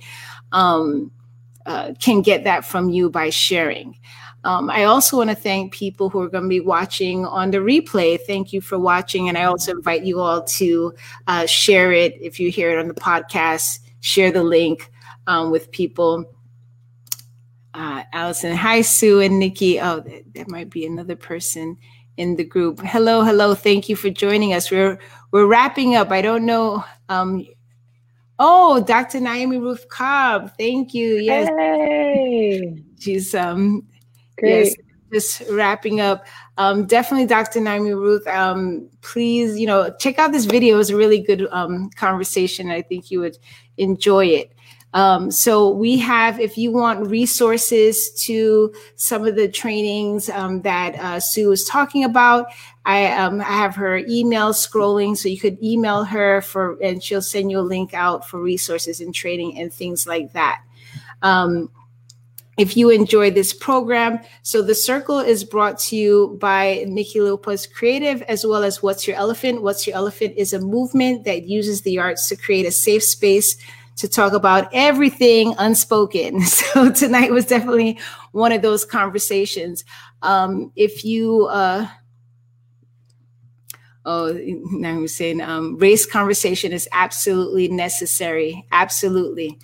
um, 0.52 1.12
uh, 1.66 1.94
can 2.00 2.22
get 2.22 2.44
that 2.44 2.66
from 2.66 2.90
you 2.90 3.10
by 3.10 3.30
sharing. 3.30 3.98
Um, 4.44 4.70
I 4.70 4.86
also 4.86 5.18
want 5.18 5.30
to 5.30 5.36
thank 5.36 5.74
people 5.74 6.10
who 6.10 6.22
are 6.22 6.30
going 6.30 6.44
to 6.44 6.50
be 6.50 6.62
watching 6.62 7.26
on 7.26 7.52
the 7.52 7.58
replay. 7.58 8.20
Thank 8.20 8.54
you 8.54 8.62
for 8.62 8.80
watching. 8.80 9.28
And 9.28 9.38
I 9.38 9.44
also 9.44 9.74
invite 9.74 10.06
you 10.06 10.20
all 10.20 10.44
to 10.44 10.94
uh, 11.28 11.46
share 11.46 11.92
it 11.92 12.18
if 12.22 12.40
you 12.40 12.50
hear 12.50 12.72
it 12.72 12.80
on 12.80 12.88
the 12.88 12.94
podcast, 12.94 13.80
share 14.00 14.32
the 14.32 14.44
link 14.44 14.90
um, 15.26 15.52
with 15.52 15.70
people 15.72 16.26
uh, 17.74 18.04
Allison. 18.14 18.56
Hi, 18.56 18.82
Sue 18.82 19.20
and 19.20 19.42
Niki. 19.42 19.80
Oh, 19.82 20.04
that 20.34 20.50
might 20.50 20.70
be 20.70 20.86
another 20.86 21.16
person 21.16 21.78
in 22.18 22.36
the 22.36 22.44
group. 22.44 22.80
Hello, 22.80 23.24
hello. 23.24 23.54
Thank 23.54 23.88
you 23.88 23.96
for 23.96 24.10
joining 24.10 24.54
us. 24.54 24.72
We're 24.72 25.00
we're 25.32 25.46
wrapping 25.46 25.96
up. 25.96 26.12
I 26.12 26.22
don't 26.22 26.46
know. 26.46 26.84
Um, 27.10 27.46
oh, 28.40 28.82
Dr. 28.82 29.20
Naomi 29.20 29.58
Ruth 29.58 29.88
Cobb. 29.90 30.52
Thank 30.58 30.94
you. 30.94 31.16
Yes, 31.16 31.48
hey. 31.48 32.84
she's 33.00 33.34
um, 33.36 33.86
Great. 34.38 34.66
yes, 34.66 34.76
just 35.12 35.44
wrapping 35.52 36.02
up. 36.02 36.26
Um, 36.58 36.86
definitely, 36.86 37.28
Dr. 37.28 37.60
Naomi 37.62 37.94
Ruth. 37.94 38.26
Um, 38.28 38.90
please, 39.02 39.60
you 39.60 39.68
know, 39.68 39.94
check 40.00 40.20
out 40.20 40.32
this 40.32 40.46
video. 40.46 40.76
It 40.76 40.78
was 40.78 40.90
a 40.90 40.98
really 40.98 41.22
good 41.22 41.48
um, 41.52 41.90
conversation. 41.92 42.72
I 42.72 42.82
think 42.82 43.12
you 43.12 43.20
would 43.22 43.38
enjoy 43.78 44.26
it. 44.26 44.54
Um, 44.94 45.32
so 45.32 45.70
we 45.70 45.98
have, 45.98 46.40
if 46.40 46.58
you 46.58 46.72
want 46.72 47.08
resources 47.08 48.10
to 48.24 48.74
some 48.96 49.28
of 49.28 49.36
the 49.36 49.48
trainings 49.48 50.30
um, 50.30 50.62
that 50.62 50.96
uh, 50.96 51.20
Sue 51.20 51.50
was 51.50 51.66
talking 51.66 52.04
about, 52.04 52.48
I, 52.86 53.12
um, 53.12 53.42
I, 53.42 53.44
have 53.44 53.76
her 53.76 53.98
email 53.98 54.54
scrolling, 54.54 55.18
so 55.18 55.28
you 55.28 55.40
could 55.40 55.62
email 55.62 56.06
her 56.06 56.42
for, 56.42 56.82
and 56.82 57.04
she'll 57.04 57.22
send 57.22 57.52
you 57.52 57.60
a 57.60 57.62
link 57.62 57.94
out 57.94 58.28
for 58.28 58.42
resources 58.42 59.02
and 59.02 59.14
training 59.14 59.60
and 59.60 59.74
things 59.74 60.08
like 60.08 60.32
that. 60.34 60.62
Um, 61.22 61.70
if 62.58 62.76
you 62.76 62.90
enjoy 62.90 63.30
this 63.30 63.54
program, 63.54 64.20
so 64.42 64.64
the 64.64 64.74
circle 64.74 65.20
is 65.20 65.44
brought 65.44 65.78
to 65.80 65.96
you 65.96 66.38
by 66.42 66.86
Niki 66.88 67.18
Lopez 67.18 67.68
Creative, 67.68 68.24
as 68.24 68.48
well 68.48 68.64
as 68.64 68.82
What's 68.82 69.06
Your 69.08 69.16
Elephant. 69.16 69.62
What's 69.62 69.86
Your 69.86 69.96
Elephant 69.96 70.34
is 70.38 70.54
a 70.54 70.60
movement 70.60 71.24
that 71.26 71.44
uses 71.44 71.82
the 71.82 72.00
arts 72.00 72.28
to 72.30 72.36
create 72.36 72.66
a 72.66 72.72
safe 72.72 73.04
space 73.04 73.58
to 73.98 74.08
talk 74.08 74.34
about 74.34 74.70
everything 74.74 75.54
unspoken. 75.58 76.42
So 76.68 76.92
tonight 76.92 77.32
was 77.32 77.46
definitely 77.46 78.00
one 78.32 78.52
of 78.52 78.62
those 78.62 78.86
conversations. 78.86 79.84
Um, 80.22 80.72
if 80.76 81.04
you, 81.04 81.48
uh, 81.48 81.88
oh, 84.06 84.34
now 84.72 84.92
I'm 84.92 85.08
saying 85.08 85.42
um, 85.42 85.78
race 85.78 86.06
conversation 86.06 86.72
is 86.72 86.88
absolutely 86.92 87.68
necessary. 87.68 88.66
Absolutely. 88.72 89.58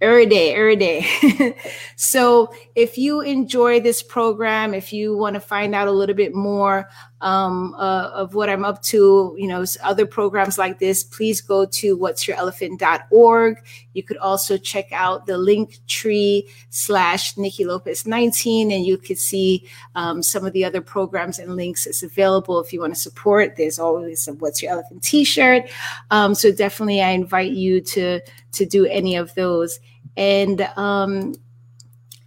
Every 0.00 0.26
day, 0.26 0.54
every 0.54 0.76
day. 0.76 1.56
so, 1.96 2.52
if 2.74 2.98
you 2.98 3.22
enjoy 3.22 3.80
this 3.80 4.02
program, 4.02 4.74
if 4.74 4.92
you 4.92 5.16
want 5.16 5.34
to 5.34 5.40
find 5.40 5.74
out 5.74 5.88
a 5.88 5.92
little 5.92 6.14
bit 6.14 6.34
more 6.34 6.86
um, 7.20 7.74
uh, 7.78 8.10
of 8.12 8.34
what 8.34 8.50
I'm 8.50 8.64
up 8.64 8.82
to, 8.84 9.34
you 9.38 9.48
know, 9.48 9.64
other 9.82 10.06
programs 10.06 10.58
like 10.58 10.78
this, 10.78 11.02
please 11.02 11.40
go 11.40 11.64
to 11.64 11.96
what'syourelephant.org. 11.96 13.58
You 13.94 14.02
could 14.02 14.18
also 14.18 14.58
check 14.58 14.92
out 14.92 15.26
the 15.26 15.34
Linktree 15.34 16.48
slash 16.70 17.34
Niki 17.36 17.66
Lopez 17.66 18.06
19, 18.06 18.70
and 18.70 18.84
you 18.84 18.98
could 18.98 19.18
see 19.18 19.66
um, 19.94 20.22
some 20.22 20.44
of 20.44 20.52
the 20.52 20.64
other 20.64 20.80
programs 20.80 21.38
and 21.38 21.56
links 21.56 21.84
that's 21.84 22.02
available 22.02 22.60
if 22.60 22.72
you 22.72 22.80
want 22.80 22.94
to 22.94 23.00
support. 23.00 23.56
There's 23.56 23.78
always 23.78 24.28
a 24.28 24.34
What's 24.34 24.62
Your 24.62 24.72
Elephant 24.72 25.02
t-shirt. 25.02 25.70
Um, 26.10 26.34
so 26.34 26.52
definitely 26.52 27.00
I 27.00 27.10
invite 27.10 27.52
you 27.52 27.80
to 27.80 28.20
to 28.52 28.66
do 28.66 28.86
any 28.86 29.16
of 29.16 29.34
those. 29.34 29.80
And 30.16 30.62
um, 30.76 31.34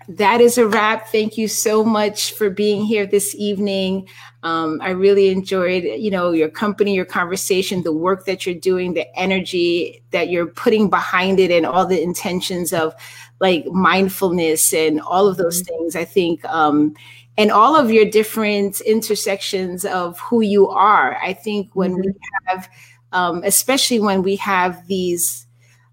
that 0.09 0.41
is 0.41 0.57
a 0.57 0.67
wrap. 0.67 1.07
Thank 1.07 1.37
you 1.37 1.47
so 1.47 1.83
much 1.83 2.33
for 2.33 2.49
being 2.49 2.83
here 2.83 3.05
this 3.05 3.35
evening. 3.35 4.07
Um, 4.43 4.79
I 4.81 4.91
really 4.91 5.29
enjoyed, 5.29 5.83
you 5.83 6.09
know, 6.09 6.31
your 6.31 6.49
company, 6.49 6.95
your 6.95 7.05
conversation, 7.05 7.83
the 7.83 7.91
work 7.91 8.25
that 8.25 8.45
you're 8.45 8.55
doing, 8.55 8.93
the 8.93 9.13
energy 9.19 10.01
that 10.11 10.29
you're 10.29 10.47
putting 10.47 10.89
behind 10.89 11.39
it, 11.39 11.51
and 11.51 11.65
all 11.65 11.85
the 11.85 12.01
intentions 12.01 12.71
of 12.71 12.93
like 13.41 13.65
mindfulness 13.67 14.73
and 14.73 15.01
all 15.01 15.27
of 15.27 15.37
those 15.37 15.61
mm-hmm. 15.61 15.75
things. 15.75 15.95
I 15.95 16.05
think, 16.05 16.45
um, 16.45 16.95
and 17.37 17.51
all 17.51 17.75
of 17.75 17.91
your 17.91 18.05
different 18.05 18.79
intersections 18.81 19.83
of 19.83 20.19
who 20.19 20.41
you 20.41 20.69
are. 20.69 21.17
I 21.21 21.33
think 21.33 21.71
when 21.73 21.93
mm-hmm. 21.93 22.01
we 22.01 22.13
have, 22.47 22.69
um, 23.11 23.41
especially 23.43 23.99
when 23.99 24.23
we 24.23 24.37
have 24.37 24.87
these 24.87 25.47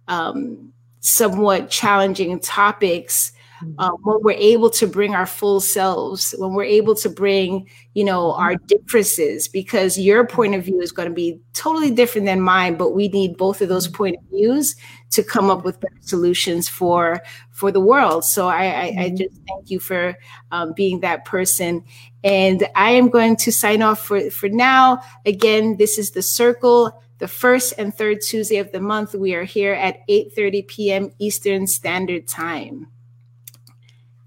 um, 0.06 0.72
somewhat 1.00 1.70
challenging 1.70 2.38
topics 2.40 3.32
um, 3.78 3.96
when 4.02 4.18
we're 4.22 4.32
able 4.32 4.70
to 4.70 4.86
bring 4.86 5.14
our 5.14 5.26
full 5.26 5.60
selves 5.60 6.34
when 6.38 6.52
we're 6.52 6.64
able 6.64 6.94
to 6.94 7.08
bring 7.08 7.68
you 7.94 8.04
know 8.04 8.32
our 8.32 8.54
mm-hmm. 8.54 8.66
differences 8.66 9.48
because 9.48 9.98
your 9.98 10.26
point 10.26 10.54
of 10.54 10.64
view 10.64 10.80
is 10.80 10.92
going 10.92 11.08
to 11.08 11.14
be 11.14 11.40
totally 11.52 11.90
different 11.90 12.26
than 12.26 12.40
mine 12.40 12.76
but 12.76 12.90
we 12.90 13.08
need 13.08 13.36
both 13.36 13.60
of 13.60 13.68
those 13.68 13.86
mm-hmm. 13.86 13.96
point 13.96 14.16
of 14.16 14.22
views 14.30 14.76
to 15.10 15.22
come 15.22 15.50
up 15.50 15.64
with 15.64 15.80
better 15.80 15.94
solutions 16.00 16.68
for 16.68 17.20
for 17.50 17.70
the 17.72 17.80
world 17.80 18.24
so 18.24 18.48
i 18.48 18.64
i, 18.66 18.94
I 18.98 19.10
just 19.10 19.40
thank 19.48 19.70
you 19.70 19.80
for 19.80 20.16
um, 20.52 20.72
being 20.74 21.00
that 21.00 21.24
person 21.24 21.84
and 22.24 22.66
i 22.74 22.90
am 22.90 23.08
going 23.08 23.36
to 23.36 23.52
sign 23.52 23.82
off 23.82 24.04
for 24.04 24.30
for 24.30 24.48
now 24.48 25.00
again 25.24 25.76
this 25.76 25.98
is 25.98 26.10
the 26.12 26.22
circle 26.22 27.02
the 27.18 27.28
first 27.28 27.72
and 27.78 27.94
third 27.94 28.20
Tuesday 28.20 28.58
of 28.58 28.72
the 28.72 28.80
month. 28.80 29.14
We 29.14 29.34
are 29.34 29.44
here 29.44 29.72
at 29.72 30.06
8:30 30.06 30.68
p.m. 30.68 31.10
Eastern 31.18 31.66
Standard 31.66 32.28
Time. 32.28 32.88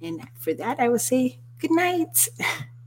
And 0.02 0.28
for 0.36 0.54
that, 0.54 0.80
I 0.80 0.90
will 0.90 1.00
say 1.00 1.40
good 1.60 1.72
night. 1.72 2.28